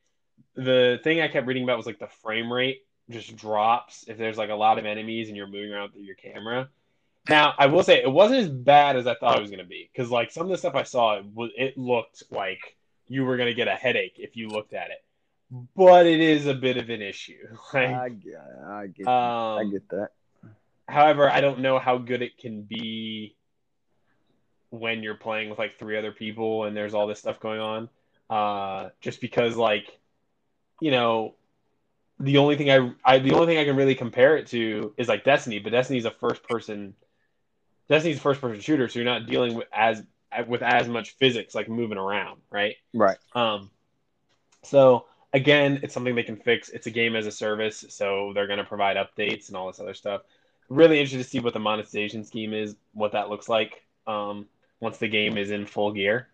the 0.55 0.99
thing 1.03 1.21
I 1.21 1.27
kept 1.27 1.47
reading 1.47 1.63
about 1.63 1.77
was 1.77 1.85
like 1.85 1.99
the 1.99 2.07
frame 2.07 2.51
rate 2.51 2.85
just 3.09 3.35
drops 3.35 4.05
if 4.07 4.17
there's 4.17 4.37
like 4.37 4.49
a 4.49 4.55
lot 4.55 4.79
of 4.79 4.85
enemies 4.85 5.27
and 5.27 5.37
you're 5.37 5.47
moving 5.47 5.71
around 5.71 5.91
through 5.91 6.03
your 6.03 6.15
camera. 6.15 6.69
Now, 7.27 7.53
I 7.57 7.67
will 7.67 7.83
say 7.83 8.01
it 8.01 8.11
wasn't 8.11 8.41
as 8.41 8.49
bad 8.49 8.95
as 8.95 9.07
I 9.07 9.15
thought 9.15 9.37
it 9.37 9.41
was 9.41 9.49
going 9.49 9.63
to 9.63 9.69
be 9.69 9.89
because 9.91 10.11
like 10.11 10.31
some 10.31 10.43
of 10.43 10.49
the 10.49 10.57
stuff 10.57 10.75
I 10.75 10.83
saw, 10.83 11.19
it, 11.19 11.25
it 11.57 11.77
looked 11.77 12.23
like 12.29 12.77
you 13.07 13.25
were 13.25 13.37
going 13.37 13.49
to 13.49 13.55
get 13.55 13.67
a 13.67 13.75
headache 13.75 14.15
if 14.17 14.35
you 14.35 14.47
looked 14.47 14.73
at 14.73 14.91
it. 14.91 15.03
But 15.75 16.05
it 16.05 16.19
is 16.19 16.47
a 16.47 16.53
bit 16.53 16.77
of 16.77 16.89
an 16.89 17.01
issue. 17.01 17.47
Like, 17.73 17.89
I 17.89 18.09
get, 18.09 18.41
I 18.67 18.87
get, 18.87 19.07
um, 19.07 19.59
I 19.59 19.63
get 19.71 19.89
that. 19.89 20.09
However, 20.87 21.29
I 21.29 21.41
don't 21.41 21.59
know 21.59 21.79
how 21.79 21.97
good 21.97 22.21
it 22.21 22.37
can 22.37 22.61
be 22.61 23.35
when 24.69 25.01
you're 25.01 25.15
playing 25.15 25.49
with 25.49 25.57
like 25.57 25.79
three 25.79 25.97
other 25.97 26.11
people 26.11 26.65
and 26.65 26.77
there's 26.77 26.93
all 26.93 27.07
this 27.07 27.19
stuff 27.19 27.39
going 27.39 27.59
on. 27.59 27.89
Uh, 28.29 28.89
just 29.01 29.21
because 29.21 29.55
like, 29.55 29.99
you 30.81 30.91
know, 30.91 31.35
the 32.19 32.37
only 32.37 32.55
thing 32.55 32.69
I, 32.71 32.91
I 33.03 33.19
the 33.19 33.33
only 33.33 33.47
thing 33.47 33.57
I 33.57 33.65
can 33.65 33.75
really 33.75 33.95
compare 33.95 34.37
it 34.37 34.47
to 34.47 34.93
is 34.97 35.07
like 35.07 35.23
Destiny, 35.23 35.59
but 35.59 35.71
Destiny's 35.71 36.05
a 36.05 36.11
first 36.11 36.43
person 36.43 36.93
Destiny's 37.89 38.17
a 38.17 38.21
first 38.21 38.41
person 38.41 38.59
shooter, 38.61 38.87
so 38.87 38.99
you're 38.99 39.05
not 39.05 39.27
dealing 39.27 39.53
with 39.55 39.67
as 39.73 40.03
with 40.47 40.61
as 40.61 40.87
much 40.87 41.15
physics 41.17 41.55
like 41.55 41.69
moving 41.69 41.97
around, 41.97 42.41
right? 42.49 42.75
Right. 42.93 43.17
Um, 43.33 43.69
so 44.63 45.05
again, 45.33 45.79
it's 45.83 45.93
something 45.93 46.15
they 46.15 46.23
can 46.23 46.37
fix. 46.37 46.69
It's 46.69 46.87
a 46.87 46.91
game 46.91 47.15
as 47.15 47.27
a 47.27 47.31
service, 47.31 47.85
so 47.89 48.31
they're 48.33 48.47
going 48.47 48.59
to 48.59 48.65
provide 48.65 48.97
updates 48.97 49.47
and 49.47 49.57
all 49.57 49.67
this 49.67 49.79
other 49.79 49.93
stuff. 49.93 50.21
Really 50.69 50.99
interested 50.99 51.23
to 51.23 51.29
see 51.29 51.39
what 51.39 51.53
the 51.53 51.59
monetization 51.59 52.23
scheme 52.23 52.53
is, 52.53 52.75
what 52.93 53.11
that 53.11 53.29
looks 53.29 53.47
like 53.47 53.83
um, 54.07 54.47
once 54.79 54.97
the 54.97 55.07
game 55.07 55.37
is 55.37 55.51
in 55.51 55.65
full 55.65 55.91
gear. 55.91 56.27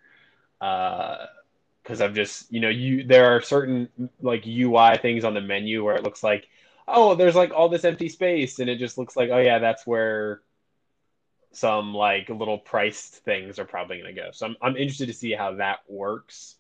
Because 1.84 2.02
I've 2.02 2.14
just, 2.14 2.52
you 2.52 2.60
know, 2.60 2.70
you 2.70 3.04
there 3.04 3.36
are 3.36 3.42
certain 3.42 3.90
like 4.22 4.46
UI 4.46 4.98
things 4.98 5.24
on 5.24 5.34
the 5.34 5.42
menu 5.42 5.84
where 5.84 5.96
it 5.96 6.04
looks 6.04 6.24
like, 6.24 6.48
oh, 6.88 7.16
there's 7.16 7.36
like 7.36 7.52
all 7.54 7.70
this 7.70 7.86
empty 7.86 8.10
space, 8.10 8.60
and 8.60 8.70
it 8.70 8.78
just 8.78 8.98
looks 8.98 9.16
like, 9.16 9.30
oh 9.32 9.40
yeah, 9.40 9.60
that's 9.60 9.86
where 9.88 10.42
some 11.54 11.94
like 11.94 12.30
little 12.30 12.58
priced 12.58 13.16
things 13.24 13.60
are 13.60 13.66
probably 13.66 14.00
going 14.00 14.16
to 14.16 14.22
go. 14.22 14.30
So 14.32 14.46
I'm 14.48 14.56
I'm 14.62 14.78
interested 14.78 15.08
to 15.08 15.14
see 15.14 15.32
how 15.32 15.56
that 15.56 15.80
works. 15.88 16.56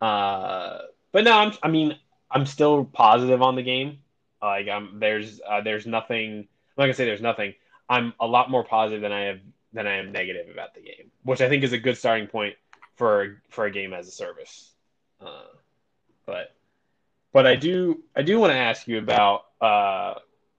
Uh, 0.00 0.78
but 1.12 1.24
no, 1.24 1.32
I'm, 1.32 1.52
I 1.62 1.68
mean, 1.68 1.96
I'm 2.30 2.46
still 2.46 2.84
positive 2.84 3.42
on 3.42 3.54
the 3.54 3.62
game. 3.62 3.98
Like, 4.40 4.68
I'm 4.68 4.98
there's 4.98 5.40
uh, 5.48 5.60
there's 5.60 5.86
nothing. 5.86 6.38
I'm 6.40 6.46
not 6.76 6.84
gonna 6.84 6.94
say 6.94 7.04
there's 7.04 7.20
nothing. 7.20 7.54
I'm 7.88 8.14
a 8.18 8.26
lot 8.26 8.50
more 8.50 8.64
positive 8.64 9.02
than 9.02 9.12
I 9.12 9.20
have 9.26 9.40
than 9.72 9.86
I 9.86 9.94
am 9.94 10.12
negative 10.12 10.48
about 10.52 10.74
the 10.74 10.80
game, 10.80 11.10
which 11.22 11.40
I 11.40 11.48
think 11.48 11.62
is 11.62 11.72
a 11.72 11.78
good 11.78 11.96
starting 11.96 12.26
point 12.26 12.56
for 12.96 13.42
for 13.48 13.66
a 13.66 13.70
game 13.70 13.92
as 13.92 14.08
a 14.08 14.10
service. 14.10 14.74
Uh, 15.20 15.44
but 16.26 16.54
but 17.32 17.46
I 17.46 17.56
do 17.56 18.02
I 18.14 18.22
do 18.22 18.38
want 18.38 18.52
to 18.52 18.58
ask 18.58 18.86
you 18.86 18.98
about. 18.98 19.44
Uh, 19.60 20.14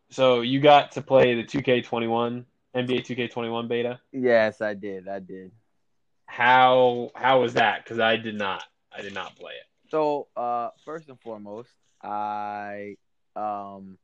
so 0.10 0.42
you 0.42 0.60
got 0.60 0.92
to 0.94 1.02
play 1.02 1.36
the 1.36 1.44
2K21 1.44 2.46
NBA 2.76 3.06
2K21 3.06 3.68
beta. 3.68 4.00
Yes, 4.12 4.62
I 4.62 4.74
did. 4.74 5.08
I 5.08 5.20
did. 5.20 5.52
How 6.26 7.12
how 7.16 7.42
was 7.42 7.54
that? 7.54 7.84
Because 7.84 8.00
I 8.00 8.18
did 8.18 8.36
not 8.36 8.64
I 8.96 9.02
did 9.02 9.14
not 9.14 9.36
play 9.36 9.54
it. 9.54 9.90
So, 9.90 10.28
uh, 10.36 10.70
first 10.86 11.10
and 11.10 11.20
foremost, 11.20 11.70
I 12.02 12.98
um, 13.36 13.98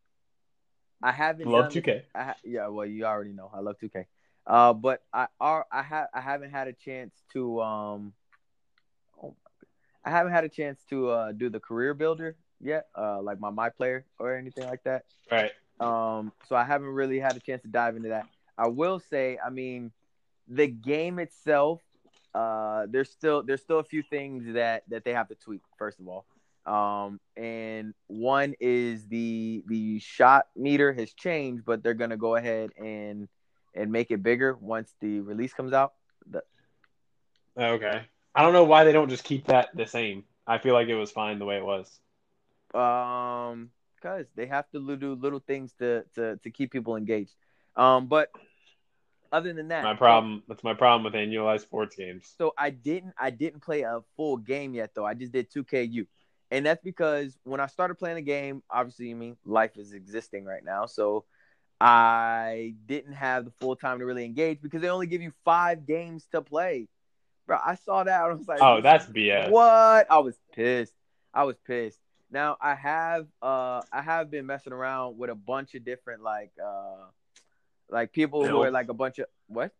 I 1.02 1.12
haven't 1.12 1.48
Love 1.48 1.72
2K. 1.72 2.04
ha- 2.16 2.36
yeah, 2.44 2.68
well, 2.68 2.86
you 2.86 3.06
already 3.06 3.34
know 3.34 3.50
I 3.54 3.60
love 3.60 3.78
2K. 3.82 4.06
Uh, 4.46 4.74
but 4.74 5.04
I 5.14 5.28
are 5.40 5.66
I 5.72 5.82
have 5.82 6.08
I 6.14 6.22
haven't 6.22 6.52
had 6.52 6.68
a 6.68 6.74
chance 6.74 7.14
to 7.34 7.62
um, 7.62 8.14
I 10.10 10.12
haven't 10.12 10.34
had 10.34 10.44
a 10.44 10.50
chance 10.50 10.84
to 10.90 11.10
uh 11.10 11.32
do 11.32 11.50
the 11.50 11.60
career 11.60 11.94
builder 11.94 12.36
yet, 12.60 12.88
uh, 12.98 13.22
like 13.22 13.40
my 13.40 13.52
my 13.52 13.70
player 13.70 14.06
or 14.18 14.36
anything 14.36 14.66
like 14.66 14.84
that. 14.84 15.06
Right. 15.32 15.52
Um, 15.80 16.34
so 16.48 16.56
I 16.56 16.64
haven't 16.64 16.90
really 16.90 17.20
had 17.20 17.38
a 17.38 17.40
chance 17.40 17.62
to 17.62 17.68
dive 17.68 17.96
into 17.96 18.10
that. 18.10 18.26
I 18.58 18.68
will 18.68 19.00
say, 19.00 19.38
I 19.44 19.50
mean, 19.50 19.92
the 20.48 20.68
game 20.68 21.20
itself, 21.20 21.82
uh, 22.34 22.88
there's 22.90 23.10
still 23.12 23.44
there's 23.44 23.62
still 23.62 23.80
a 23.80 23.84
few 23.84 24.02
things 24.02 24.54
that 24.56 24.84
that 24.90 25.06
they 25.06 25.14
have 25.14 25.28
to 25.30 25.36
tweak. 25.36 25.62
First 25.78 26.00
of 26.00 26.08
all, 26.08 26.26
um, 26.66 27.20
and 27.38 27.94
one 28.08 28.56
is 28.60 29.08
the 29.08 29.64
the 29.68 30.00
shot 30.00 30.48
meter 30.56 30.92
has 30.92 31.14
changed, 31.14 31.66
but 31.66 31.84
they're 31.84 31.94
gonna 31.94 32.18
go 32.18 32.36
ahead 32.36 32.72
and 32.78 33.30
and 33.76 33.92
make 33.92 34.10
it 34.10 34.24
bigger 34.24 34.58
once 34.60 34.96
the 35.02 35.20
release 35.20 35.54
comes 35.54 35.72
out. 35.72 35.94
The, 36.30 36.44
Okay. 37.58 38.06
I 38.36 38.42
don't 38.44 38.54
know 38.54 38.64
why 38.64 38.84
they 38.84 38.92
don't 38.92 39.10
just 39.10 39.24
keep 39.24 39.46
that 39.48 39.70
the 39.76 39.86
same. 39.86 40.26
I 40.48 40.58
feel 40.58 40.74
like 40.74 40.88
it 40.88 40.96
was 40.96 41.12
fine 41.12 41.40
the 41.40 41.46
way 41.46 41.58
it 41.58 41.66
was. 41.66 42.00
um, 42.74 43.72
because 43.96 44.28
they 44.36 44.46
have 44.46 44.70
to 44.72 44.98
do 44.98 45.14
little 45.16 45.40
things 45.40 45.74
to 45.80 46.04
to 46.16 46.38
to 46.38 46.50
keep 46.52 46.72
people 46.72 46.96
engaged. 46.96 47.34
Um, 47.76 48.08
but 48.08 48.30
other 49.32 49.54
than 49.54 49.70
that, 49.70 49.84
My 49.84 49.94
problem. 49.94 50.44
That's 50.48 50.64
my 50.64 50.74
problem 50.74 51.04
with 51.04 51.14
annualized 51.14 51.62
sports 51.62 51.96
games. 51.96 52.36
So 52.38 52.54
I 52.58 52.70
didn't 52.70 53.14
I 53.18 53.30
didn't 53.32 53.62
play 53.62 53.82
a 53.82 54.02
full 54.16 54.38
game 54.38 54.74
yet 54.74 54.92
though. 54.96 55.06
I 55.06 55.14
just 55.14 55.32
did 55.32 55.50
2KU. 55.52 56.08
And 56.52 56.66
that's 56.66 56.82
because 56.84 57.38
when 57.44 57.60
I 57.60 57.68
started 57.68 57.96
playing 57.96 58.16
the 58.16 58.22
game, 58.22 58.64
obviously 58.70 59.12
I 59.12 59.14
mean 59.14 59.38
life 59.46 59.78
is 59.78 59.94
existing 59.94 60.46
right 60.46 60.64
now. 60.64 60.86
So 60.86 61.26
I 61.80 62.76
didn't 62.86 63.14
have 63.14 63.46
the 63.46 63.52
full 63.60 63.76
time 63.76 64.00
to 64.00 64.06
really 64.06 64.26
engage 64.26 64.62
because 64.62 64.82
they 64.82 64.90
only 64.90 65.08
give 65.08 65.22
you 65.22 65.32
5 65.46 65.86
games 65.86 66.28
to 66.32 66.42
play. 66.42 66.88
Bro, 67.50 67.58
I 67.66 67.74
saw 67.74 68.04
that 68.04 68.24
and 68.26 68.32
I 68.32 68.36
was 68.36 68.48
like, 68.48 68.62
Oh, 68.62 68.80
that's 68.80 69.08
BS. 69.08 69.50
what? 69.50 70.06
I 70.08 70.20
was 70.20 70.38
pissed. 70.54 70.94
I 71.34 71.46
was 71.46 71.56
pissed. 71.66 71.98
Now 72.30 72.58
I 72.62 72.76
have 72.76 73.26
uh 73.42 73.82
I 73.92 74.04
have 74.04 74.30
been 74.30 74.46
messing 74.46 74.72
around 74.72 75.18
with 75.18 75.32
a 75.32 75.36
bunch 75.36 75.74
of 75.74 75.84
different 75.84 76.22
like 76.22 76.52
uh 76.64 77.06
like 77.90 78.12
people 78.12 78.46
who 78.46 78.62
are 78.62 78.70
like 78.70 78.90
a 78.90 78.94
bunch 78.94 79.18
of 79.18 79.26
what? 79.48 79.72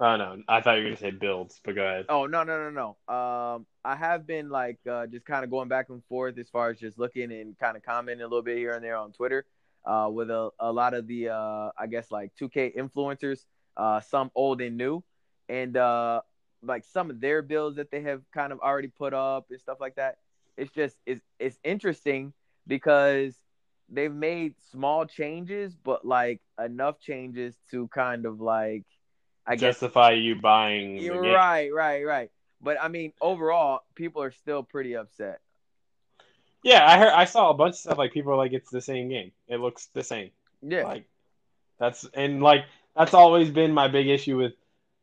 Oh 0.00 0.16
no, 0.16 0.42
I 0.48 0.62
thought 0.62 0.78
you 0.78 0.84
were 0.84 0.88
gonna 0.88 0.96
say 0.96 1.10
builds, 1.10 1.60
but 1.62 1.74
go 1.74 1.82
ahead. 1.82 2.06
Oh 2.08 2.24
no 2.24 2.44
no 2.44 2.70
no 2.70 2.96
no. 3.08 3.14
Um, 3.14 3.66
I 3.84 3.94
have 3.94 4.26
been 4.26 4.48
like 4.48 4.78
uh, 4.90 5.06
just 5.06 5.26
kind 5.26 5.44
of 5.44 5.50
going 5.50 5.68
back 5.68 5.90
and 5.90 6.02
forth 6.04 6.38
as 6.38 6.48
far 6.48 6.70
as 6.70 6.78
just 6.78 6.98
looking 6.98 7.30
and 7.30 7.58
kind 7.58 7.76
of 7.76 7.82
commenting 7.82 8.22
a 8.22 8.26
little 8.26 8.40
bit 8.40 8.56
here 8.56 8.72
and 8.72 8.82
there 8.82 8.96
on 8.96 9.12
Twitter, 9.12 9.44
uh, 9.84 10.08
with 10.10 10.30
a, 10.30 10.48
a 10.58 10.72
lot 10.72 10.94
of 10.94 11.06
the 11.06 11.28
uh, 11.28 11.70
I 11.78 11.88
guess 11.88 12.10
like 12.10 12.32
2K 12.40 12.74
influencers, 12.74 13.44
uh, 13.76 14.00
some 14.00 14.30
old 14.34 14.62
and 14.62 14.78
new, 14.78 15.02
and 15.50 15.76
uh, 15.76 16.22
like 16.66 16.84
some 16.84 17.10
of 17.10 17.20
their 17.20 17.42
builds 17.42 17.76
that 17.76 17.90
they 17.90 18.02
have 18.02 18.22
kind 18.32 18.52
of 18.52 18.60
already 18.60 18.88
put 18.88 19.14
up 19.14 19.46
and 19.50 19.60
stuff 19.60 19.78
like 19.80 19.96
that. 19.96 20.18
It's 20.56 20.72
just 20.72 20.96
it's 21.06 21.22
it's 21.38 21.58
interesting 21.64 22.32
because 22.66 23.36
they've 23.88 24.12
made 24.14 24.54
small 24.70 25.06
changes, 25.06 25.76
but 25.76 26.04
like 26.04 26.40
enough 26.62 27.00
changes 27.00 27.56
to 27.70 27.88
kind 27.88 28.26
of 28.26 28.40
like 28.40 28.84
I 29.46 29.56
guess 29.56 29.78
Justify 29.78 30.12
you 30.12 30.36
buying. 30.36 30.96
the 30.96 31.02
you're 31.02 31.20
right, 31.28 31.72
right, 31.72 32.04
right. 32.04 32.30
But 32.60 32.78
I 32.80 32.88
mean, 32.88 33.12
overall, 33.20 33.80
people 33.94 34.22
are 34.22 34.30
still 34.32 34.62
pretty 34.62 34.96
upset. 34.96 35.40
Yeah, 36.62 36.84
I 36.86 36.98
heard. 36.98 37.12
I 37.12 37.24
saw 37.24 37.50
a 37.50 37.54
bunch 37.54 37.74
of 37.74 37.78
stuff 37.78 37.98
like 37.98 38.12
people 38.12 38.32
are 38.32 38.36
like, 38.36 38.52
it's 38.52 38.70
the 38.70 38.80
same 38.80 39.08
game. 39.08 39.32
It 39.48 39.58
looks 39.60 39.86
the 39.94 40.02
same. 40.02 40.30
Yeah, 40.62 40.86
Like 40.86 41.06
that's 41.78 42.06
and 42.14 42.42
like 42.42 42.64
that's 42.96 43.14
always 43.14 43.50
been 43.50 43.72
my 43.72 43.88
big 43.88 44.08
issue 44.08 44.38
with 44.38 44.54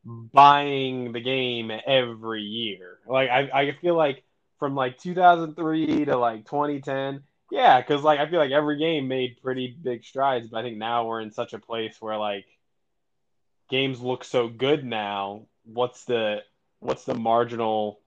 buying 0.05 1.11
the 1.11 1.21
game 1.21 1.71
every 1.85 2.41
year. 2.43 2.99
Like 3.07 3.29
I, 3.29 3.49
I 3.53 3.71
feel 3.81 3.95
like 3.95 4.23
from 4.59 4.75
like 4.75 4.97
2003 4.97 6.05
to 6.05 6.17
like 6.17 6.45
2010, 6.45 7.23
yeah, 7.51 7.81
because 7.81 8.03
like 8.03 8.19
I 8.19 8.29
feel 8.29 8.39
like 8.39 8.51
every 8.51 8.77
game 8.77 9.07
made 9.07 9.41
pretty 9.41 9.75
big 9.81 10.03
strides. 10.03 10.47
But 10.47 10.59
I 10.59 10.63
think 10.63 10.77
now 10.77 11.05
we're 11.05 11.21
in 11.21 11.31
such 11.31 11.53
a 11.53 11.59
place 11.59 11.97
where 11.99 12.17
like 12.17 12.45
games 13.69 14.01
look 14.01 14.23
so 14.23 14.47
good 14.47 14.83
now. 14.83 15.47
What's 15.65 16.05
the 16.05 16.39
what's 16.79 17.05
the 17.05 17.15
marginal 17.15 17.99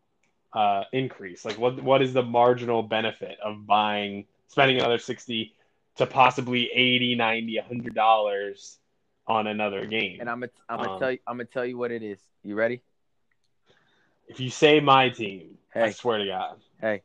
uh, 0.53 0.85
increase? 0.93 1.45
Like 1.45 1.59
what 1.59 1.83
what 1.83 2.03
is 2.03 2.13
the 2.13 2.23
marginal 2.23 2.83
benefit 2.83 3.39
of 3.43 3.67
buying 3.67 4.27
spending 4.49 4.79
another 4.79 4.99
60 4.99 5.55
to 5.97 6.07
possibly 6.07 6.71
80, 6.73 7.15
90, 7.17 7.59
100 7.59 7.95
dollars 7.95 8.79
on 9.27 9.47
another 9.47 9.87
game? 9.87 10.19
and 10.21 10.31
I'm 10.31 10.41
gonna 10.41 10.53
I'm 10.69 10.79
gonna 10.79 10.93
Um, 10.93 10.99
tell 10.99 11.13
you 11.13 11.19
I'm 11.27 11.37
gonna 11.37 11.45
tell 11.47 11.65
you 11.65 11.77
what 11.77 11.91
it 11.91 12.03
is. 12.03 12.19
You 12.43 12.55
ready? 12.55 12.83
if 14.29 14.41
you 14.41 14.51
say 14.51 14.81
my 14.81 15.09
team, 15.09 15.59
I 15.75 15.91
swear 15.91 16.19
to 16.19 16.27
God. 16.27 16.57
Hey, 16.81 17.03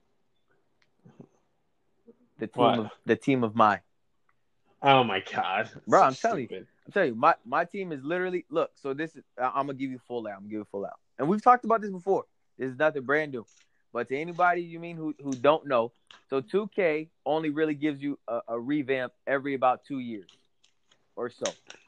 The 2.40 2.48
team 2.48 2.60
What? 2.62 2.80
of 2.80 2.92
the 3.06 3.16
team 3.16 3.44
of 3.44 3.56
my. 3.56 3.82
Oh 4.82 5.04
my 5.04 5.20
god, 5.32 5.70
Bro, 5.88 6.02
I'm 6.02 6.16
telling 6.16 6.48
you. 6.50 6.66
I'm 6.88 6.92
telling 6.92 7.10
you, 7.10 7.16
my, 7.16 7.36
my 7.46 7.66
team 7.66 7.92
is 7.92 8.04
literally 8.04 8.46
look. 8.50 8.72
So 8.76 8.94
this 8.96 9.16
is 9.16 9.24
I- 9.38 9.52
I'm 9.54 9.68
gonna 9.68 9.76
give 9.76 9.92
you 9.92 10.00
full 10.00 10.26
out. 10.28 10.34
I'm 10.34 10.40
gonna 10.40 10.50
give 10.50 10.60
you 10.60 10.68
full 10.72 10.86
out. 10.86 11.00
And 11.20 11.28
we've 11.28 11.42
talked 11.42 11.66
about 11.66 11.82
this 11.82 11.92
before. 11.92 12.26
This 12.58 12.72
is 12.72 12.78
nothing 12.80 13.04
brand 13.04 13.32
new. 13.32 13.46
But 13.94 14.08
to 14.10 14.18
anybody 14.18 14.62
you 14.62 14.80
mean 14.80 14.98
who 14.98 15.14
who 15.22 15.32
don't 15.32 15.68
know, 15.68 15.92
so 16.30 16.42
2K 16.42 17.10
only 17.26 17.50
really 17.52 17.76
gives 17.76 18.02
you 18.02 18.18
a, 18.28 18.42
a 18.48 18.60
revamp 18.60 19.14
every 19.28 19.54
about 19.54 19.84
two 19.86 20.00
years 20.00 20.30
or 21.16 21.30
so. 21.30 21.44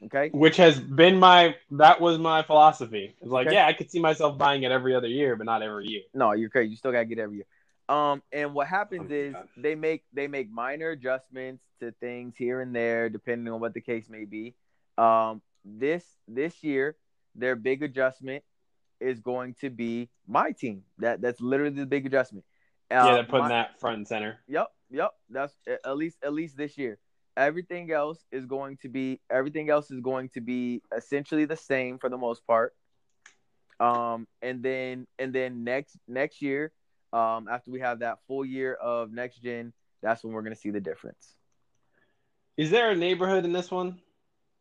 Okay. 0.06 0.30
Which 0.34 0.58
has 0.58 0.80
been 0.80 1.18
my 1.20 1.56
that 1.72 2.02
was 2.02 2.18
my 2.20 2.44
philosophy. 2.44 3.16
It's 3.22 3.32
like, 3.32 3.48
Okay. 3.48 3.56
yeah, 3.56 3.68
I 3.68 3.74
could 3.74 3.90
see 3.90 4.00
myself 4.00 4.38
buying 4.38 4.64
it 4.64 4.72
every 4.72 4.94
other 4.96 5.08
year, 5.08 5.36
but 5.36 5.46
not 5.46 5.62
every 5.62 5.88
year. 5.88 6.02
No, 6.14 6.34
you're 6.34 6.50
crazy. 6.50 6.72
You 6.72 6.76
still 6.78 6.92
gotta 6.92 7.06
get 7.06 7.20
every 7.20 7.38
year. 7.38 7.46
Um, 7.90 8.24
and 8.32 8.54
what 8.54 8.68
happens 8.68 9.12
Oh 9.12 9.16
is 9.16 9.34
God. 9.34 9.48
they 9.58 9.76
make 9.76 10.04
they 10.14 10.28
make 10.28 10.50
minor 10.52 10.90
adjustments 10.92 11.64
to 11.80 11.92
things 12.00 12.36
here 12.38 12.62
and 12.62 12.76
there, 12.76 13.10
depending 13.10 13.54
on 13.54 13.60
what 13.60 13.74
the 13.74 13.82
case 13.82 14.10
may 14.10 14.26
be. 14.26 14.56
Um, 14.98 15.42
this 15.66 16.06
this 16.28 16.64
year, 16.64 16.96
their 17.36 17.56
big 17.56 17.84
adjustment 17.84 18.44
is 19.00 19.20
going 19.20 19.56
to 19.56 19.70
be 19.70 20.10
my 20.28 20.52
team. 20.52 20.84
That 21.00 21.22
that's 21.22 21.42
literally 21.42 21.76
the 21.76 21.86
big 21.86 22.06
adjustment. 22.06 22.46
Uh, 22.92 22.96
yeah, 22.96 23.14
they're 23.16 23.24
putting 23.24 23.44
my- 23.44 23.50
that 23.50 23.80
front 23.80 23.98
and 23.98 24.08
center. 24.08 24.40
Yep, 24.48 24.68
yep. 24.92 25.12
That's 25.30 25.54
at 25.86 25.98
least 25.98 26.18
at 26.24 26.34
least 26.34 26.56
this 26.58 26.78
year. 26.78 27.00
Everything 27.36 27.92
else 27.92 28.24
is 28.32 28.46
going 28.46 28.78
to 28.78 28.90
be 28.90 29.20
everything 29.30 29.70
else 29.70 29.90
is 29.90 30.00
going 30.02 30.30
to 30.30 30.42
be 30.42 30.82
essentially 30.96 31.46
the 31.46 31.56
same 31.58 31.98
for 31.98 32.10
the 32.10 32.18
most 32.18 32.46
part. 32.46 32.74
Um, 33.80 34.28
and 34.42 34.62
then 34.62 35.08
and 35.18 35.34
then 35.34 35.64
next 35.64 35.98
next 36.08 36.42
year, 36.42 36.72
um, 37.12 37.48
after 37.52 37.72
we 37.72 37.80
have 37.80 38.00
that 38.00 38.20
full 38.28 38.46
year 38.46 38.74
of 38.76 39.12
next 39.12 39.42
gen, 39.42 39.74
that's 40.02 40.24
when 40.24 40.34
we're 40.34 40.44
gonna 40.44 40.56
see 40.56 40.70
the 40.70 40.80
difference. 40.80 41.36
Is 42.56 42.70
there 42.70 42.92
a 42.92 42.96
neighborhood 42.96 43.46
in 43.46 43.52
this 43.52 43.72
one? 43.72 44.00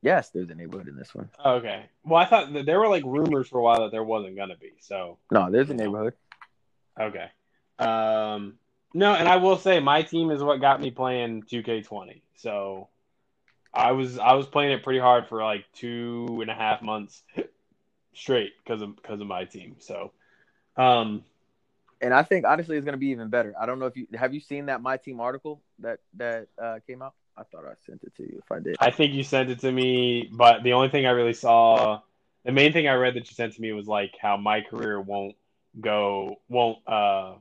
Yes, 0.00 0.30
there's 0.30 0.50
a 0.50 0.54
neighborhood 0.54 0.88
in 0.88 0.96
this 0.96 1.14
one. 1.14 1.28
Oh, 1.44 1.54
okay. 1.56 1.84
Well, 2.04 2.20
I 2.20 2.24
thought 2.24 2.52
that 2.54 2.66
there 2.66 2.80
were 2.80 2.88
like 2.88 3.04
rumors 3.04 3.48
for 3.48 3.58
a 3.58 3.62
while 3.62 3.82
that 3.82 3.92
there 3.92 4.02
wasn't 4.02 4.36
gonna 4.36 4.56
be. 4.56 4.72
So 4.80 5.18
No, 5.30 5.50
there's 5.50 5.70
a 5.70 5.74
neighborhood. 5.74 6.14
okay. 6.98 7.26
Um, 7.78 8.58
no, 8.94 9.14
and 9.14 9.28
I 9.28 9.36
will 9.36 9.56
say 9.58 9.80
my 9.80 10.02
team 10.02 10.30
is 10.30 10.42
what 10.42 10.60
got 10.60 10.80
me 10.80 10.90
playing 10.90 11.42
2K20. 11.44 12.22
So 12.36 12.88
I 13.72 13.92
was 13.92 14.18
I 14.18 14.34
was 14.34 14.46
playing 14.46 14.72
it 14.72 14.82
pretty 14.82 15.00
hard 15.00 15.28
for 15.28 15.42
like 15.42 15.64
two 15.74 16.38
and 16.40 16.50
a 16.50 16.54
half 16.54 16.82
months 16.82 17.22
straight 18.14 18.52
because 18.64 18.82
of 18.82 18.96
because 18.96 19.20
of 19.20 19.26
my 19.26 19.44
team. 19.44 19.76
So, 19.78 20.12
um, 20.76 21.24
And 22.00 22.12
I 22.14 22.22
think 22.22 22.44
honestly 22.46 22.76
it's 22.76 22.84
gonna 22.84 22.96
be 22.96 23.08
even 23.08 23.28
better. 23.28 23.54
I 23.60 23.66
don't 23.66 23.78
know 23.78 23.86
if 23.86 23.96
you 23.96 24.06
have 24.14 24.34
you 24.34 24.40
seen 24.40 24.66
that 24.66 24.82
my 24.82 24.96
team 24.96 25.20
article 25.20 25.62
that 25.80 26.00
that 26.14 26.48
uh, 26.60 26.78
came 26.86 27.02
out. 27.02 27.14
I 27.36 27.44
thought 27.44 27.64
I 27.64 27.74
sent 27.86 28.02
it 28.04 28.14
to 28.16 28.22
you. 28.22 28.38
If 28.38 28.50
I 28.52 28.60
did, 28.60 28.76
I 28.78 28.90
think 28.90 29.14
you 29.14 29.22
sent 29.22 29.50
it 29.50 29.60
to 29.60 29.70
me, 29.72 30.28
but 30.32 30.62
the 30.62 30.72
only 30.72 30.88
thing 30.88 31.06
I 31.06 31.10
really 31.10 31.34
saw, 31.34 32.00
the 32.44 32.52
main 32.52 32.72
thing 32.72 32.88
I 32.88 32.94
read 32.94 33.14
that 33.14 33.28
you 33.30 33.34
sent 33.34 33.54
to 33.54 33.60
me 33.60 33.72
was 33.72 33.86
like 33.86 34.12
how 34.20 34.36
my 34.36 34.60
career 34.62 35.00
won't 35.00 35.36
go, 35.80 36.40
won't 36.48 36.78
uh 36.86 37.34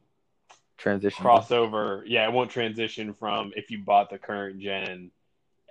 transition. 0.82 1.24
crossover. 1.24 2.04
Yeah, 2.06 2.28
it 2.28 2.34
won't 2.34 2.52
transition 2.52 3.14
from 3.14 3.52
if 3.56 3.70
you 3.70 3.84
bought 3.84 4.10
the 4.10 4.18
current 4.18 4.60
gen 4.60 5.12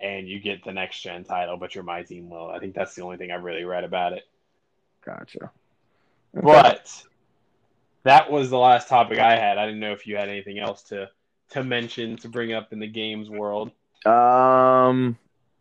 and 0.01 0.29
you 0.29 0.41
get 0.41 0.65
the 0.65 0.73
next 0.73 1.03
gen 1.03 1.25
title, 1.25 1.57
but 1.57 1.75
your 1.75 1.85
my 1.85 2.03
team 2.03 2.31
will. 2.31 2.49
I 2.49 2.59
think 2.59 2.75
that's 2.75 2.95
the 2.95 3.03
only 3.03 3.17
thing 3.17 3.31
I 3.31 3.35
really 3.35 3.65
read 3.65 3.85
about 3.85 4.13
it. 4.13 4.23
Gotcha. 5.05 5.51
But 6.33 7.05
that 8.05 8.31
was 8.31 8.51
the 8.51 8.59
last 8.59 8.89
topic 8.89 9.19
I 9.19 9.37
had. 9.37 9.59
I 9.59 9.67
didn't 9.67 9.81
know 9.81 9.93
if 9.93 10.07
you 10.07 10.17
had 10.17 10.29
anything 10.29 10.59
else 10.59 10.83
to 10.85 11.11
to 11.51 11.65
mention 11.65 12.17
to 12.19 12.29
bring 12.29 12.53
up 12.53 12.73
in 12.73 12.79
the 12.79 12.87
games 12.87 13.29
world. 13.29 13.73
Um, 14.07 15.19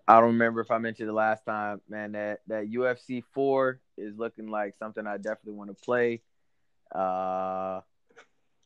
I 0.08 0.20
don't 0.20 0.34
remember 0.34 0.62
if 0.62 0.70
I 0.70 0.78
mentioned 0.78 1.10
it 1.10 1.14
last 1.14 1.43
time, 1.45 1.82
man. 1.89 2.12
That 2.12 2.41
that 2.47 2.70
UFC 2.70 3.24
four 3.34 3.80
is 3.97 4.18
looking 4.18 4.50
like 4.50 4.76
something 4.78 5.06
I 5.06 5.18
definitely 5.18 5.54
want 5.54 5.76
to 5.76 5.84
play. 5.84 6.22
Uh, 6.93 7.82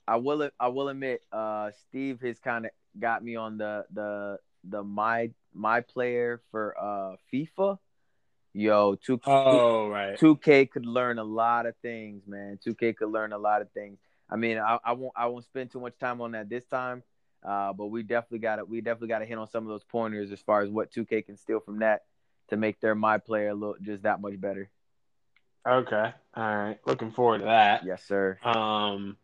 I 0.08 0.18
will 0.18 0.50
I 0.60 0.68
will 0.68 0.90
admit, 0.90 1.22
uh, 1.32 1.72
Steve 1.88 2.22
has 2.22 2.40
kind 2.40 2.66
of 2.66 2.72
got 3.00 3.24
me 3.24 3.36
on 3.36 3.58
the 3.58 3.86
the 3.94 4.40
the 4.64 4.84
my 4.84 5.32
my 5.54 5.82
player 5.82 6.42
for 6.52 6.76
uh 6.80 7.16
FIFA. 7.32 7.78
Yo, 8.54 8.96
two 8.96 9.20
Oh 9.26 9.88
right. 9.90 10.18
two 10.18 10.36
K 10.38 10.66
could 10.66 10.86
learn 10.86 11.18
a 11.18 11.24
lot 11.24 11.66
of 11.66 11.76
things, 11.78 12.28
man. 12.28 12.60
Two 12.64 12.76
K 12.76 12.94
could 12.94 13.10
learn 13.10 13.34
a 13.34 13.38
lot 13.38 13.62
of 13.62 13.72
things. 13.72 13.98
I 14.30 14.36
mean, 14.36 14.58
I, 14.58 14.78
I 14.84 14.94
won't 14.94 15.14
I 15.16 15.26
won't 15.28 15.46
spend 15.46 15.72
too 15.72 15.80
much 15.80 15.98
time 15.98 16.22
on 16.22 16.32
that 16.32 16.50
this 16.50 16.66
time. 16.66 17.04
Uh, 17.44 17.74
but 17.74 17.88
we 17.88 18.04
definitely 18.04 18.40
got 18.40 18.58
to 18.58 18.66
we 18.66 18.80
definitely 18.82 19.10
got 19.10 19.20
to 19.20 19.26
hit 19.26 19.38
on 19.38 19.50
some 19.50 19.64
of 19.64 19.70
those 19.70 19.84
pointers 19.84 20.32
as 20.32 20.40
far 20.42 20.62
as 20.62 20.70
what 20.70 20.92
2K 20.92 21.26
can 21.26 21.36
steal 21.36 21.60
from 21.60 21.80
that 21.80 22.04
to 22.50 22.58
make 22.58 22.80
their 22.80 22.96
my 22.96 23.18
player 23.18 23.54
look 23.54 23.82
just 23.82 24.04
that 24.04 24.22
much 24.22 24.40
better. 24.40 24.70
Okay. 25.68 26.14
All 26.36 26.58
right. 26.58 26.80
Looking 26.86 27.12
forward 27.12 27.40
to 27.40 27.46
that. 27.46 27.86
Yes, 27.86 28.04
sir. 28.04 28.38
Um, 28.44 29.18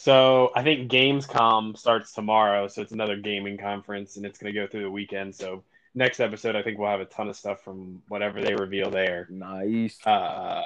so 0.00 0.50
I 0.54 0.62
think 0.62 0.90
Gamescom 0.90 1.76
starts 1.76 2.14
tomorrow, 2.14 2.68
so 2.68 2.80
it's 2.80 2.92
another 2.92 3.16
gaming 3.16 3.58
conference, 3.58 4.16
and 4.16 4.24
it's 4.24 4.38
going 4.38 4.50
to 4.50 4.58
go 4.58 4.66
through 4.66 4.84
the 4.84 4.90
weekend. 4.90 5.34
So 5.34 5.62
next 5.94 6.20
episode, 6.20 6.56
I 6.56 6.62
think 6.62 6.78
we'll 6.78 6.88
have 6.88 7.00
a 7.00 7.04
ton 7.04 7.28
of 7.28 7.36
stuff 7.36 7.62
from 7.62 8.00
whatever 8.08 8.40
they 8.40 8.54
reveal 8.54 8.90
there. 8.90 9.26
Nice. 9.28 9.98
Uh, 10.06 10.62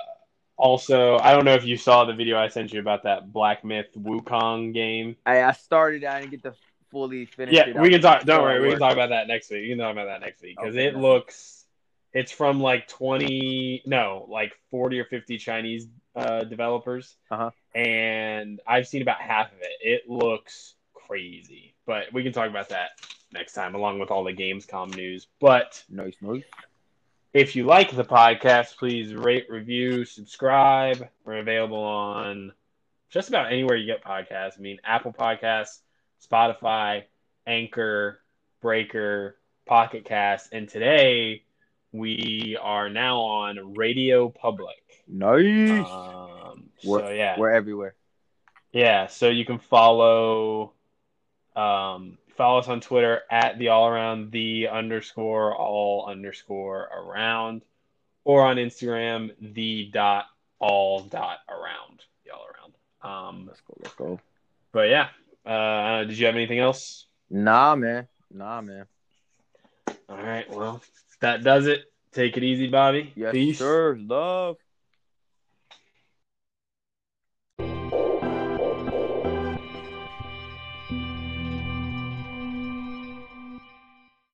also, 0.56 1.18
I 1.18 1.32
don't 1.32 1.44
know 1.44 1.54
if 1.54 1.64
you 1.64 1.76
saw 1.76 2.04
the 2.04 2.12
video 2.12 2.38
I 2.38 2.46
sent 2.46 2.72
you 2.72 2.78
about 2.78 3.02
that 3.02 3.32
Black 3.32 3.64
Myth 3.64 3.88
Wukong 3.98 4.72
game. 4.72 5.16
I 5.26 5.42
I 5.42 5.50
started. 5.50 6.04
I 6.04 6.20
didn't 6.20 6.30
get 6.30 6.42
to 6.44 6.54
fully 6.92 7.26
finish. 7.26 7.56
Yeah, 7.56 7.80
we 7.80 7.90
can 7.90 8.00
talk. 8.00 8.22
Don't 8.22 8.40
worry, 8.40 8.62
we 8.62 8.70
can 8.70 8.78
talk 8.78 8.92
about 8.92 9.08
that 9.08 9.26
next 9.26 9.50
week. 9.50 9.64
You 9.64 9.70
can 9.70 9.78
talk 9.78 9.92
about 9.94 10.06
that 10.06 10.20
next 10.20 10.42
week 10.42 10.56
because 10.56 10.76
Okay, 10.76 10.86
it 10.86 10.94
nice. 10.94 11.02
looks. 11.02 11.64
It's 12.12 12.30
from 12.30 12.60
like 12.60 12.86
twenty, 12.86 13.82
no, 13.84 14.26
like 14.30 14.52
forty 14.70 15.00
or 15.00 15.06
fifty 15.06 15.38
Chinese 15.38 15.88
uh, 16.14 16.44
developers, 16.44 17.16
Uh-huh. 17.30 17.50
and 17.74 18.60
I've 18.66 18.86
seen 18.86 19.02
about 19.02 19.20
half 19.20 19.52
of 19.52 19.58
it. 19.60 19.72
It 19.80 20.08
looks 20.10 20.74
crazy, 20.92 21.74
but 21.86 22.12
we 22.12 22.22
can 22.22 22.32
talk 22.32 22.48
about 22.48 22.68
that 22.70 22.90
next 23.32 23.52
time, 23.52 23.74
along 23.74 23.98
with 23.98 24.10
all 24.10 24.24
the 24.24 24.32
Gamescom 24.32 24.94
news. 24.96 25.26
But 25.40 25.82
Nice, 25.88 26.14
nice. 26.20 26.44
if 27.32 27.56
you 27.56 27.64
like 27.64 27.90
the 27.94 28.04
podcast, 28.04 28.76
please 28.76 29.14
rate, 29.14 29.46
review, 29.50 30.04
subscribe. 30.04 31.08
We're 31.24 31.38
available 31.38 31.82
on 31.82 32.52
just 33.10 33.28
about 33.28 33.52
anywhere 33.52 33.76
you 33.76 33.86
get 33.86 34.04
podcasts. 34.04 34.58
I 34.58 34.60
mean, 34.60 34.78
Apple 34.84 35.12
Podcasts, 35.12 35.78
Spotify, 36.28 37.04
Anchor, 37.46 38.20
Breaker, 38.60 39.36
Pocket 39.66 40.04
Cast, 40.04 40.52
and 40.52 40.68
today 40.68 41.43
we 41.94 42.58
are 42.60 42.90
now 42.90 43.18
on 43.20 43.74
Radio 43.74 44.28
Public. 44.28 44.74
Nice. 45.06 45.88
Um, 45.88 46.70
We're- 46.84 47.04
so 47.06 47.10
yeah, 47.10 47.38
We're 47.38 47.52
everywhere. 47.52 47.94
yeah. 48.72 49.06
So 49.06 49.28
you 49.28 49.44
can 49.44 49.58
follow, 49.60 50.72
um, 51.54 52.18
follow 52.36 52.58
us 52.58 52.66
on 52.68 52.80
Twitter 52.80 53.22
at 53.30 53.58
the 53.58 53.68
all 53.68 53.86
around 53.86 54.32
the 54.32 54.68
underscore 54.68 55.54
all 55.56 56.06
underscore 56.08 56.80
around, 56.92 57.62
or 58.24 58.44
on 58.44 58.56
Instagram 58.56 59.30
the 59.54 59.88
dot 59.92 60.26
all 60.58 60.98
dot 61.00 61.38
around 61.48 62.00
the 62.24 62.32
all 62.32 62.44
around. 62.46 63.28
Um, 63.28 63.46
Let's 63.46 63.60
go. 63.60 63.74
Let's 63.82 63.94
go. 63.94 64.20
but 64.72 64.88
yeah, 64.88 65.10
uh, 65.46 66.04
did 66.04 66.18
you 66.18 66.26
have 66.26 66.34
anything 66.34 66.58
else? 66.58 67.06
Nah, 67.30 67.76
man. 67.76 68.08
Nah, 68.32 68.60
man. 68.62 68.86
All 70.08 70.16
right, 70.16 70.50
well 70.50 70.82
that 71.20 71.42
does 71.42 71.66
it. 71.66 71.80
Take 72.12 72.36
it 72.36 72.44
easy, 72.44 72.68
Bobby. 72.68 73.12
Yes, 73.16 73.32
Peace. 73.32 73.58
sir. 73.58 73.96
Love. 73.98 74.56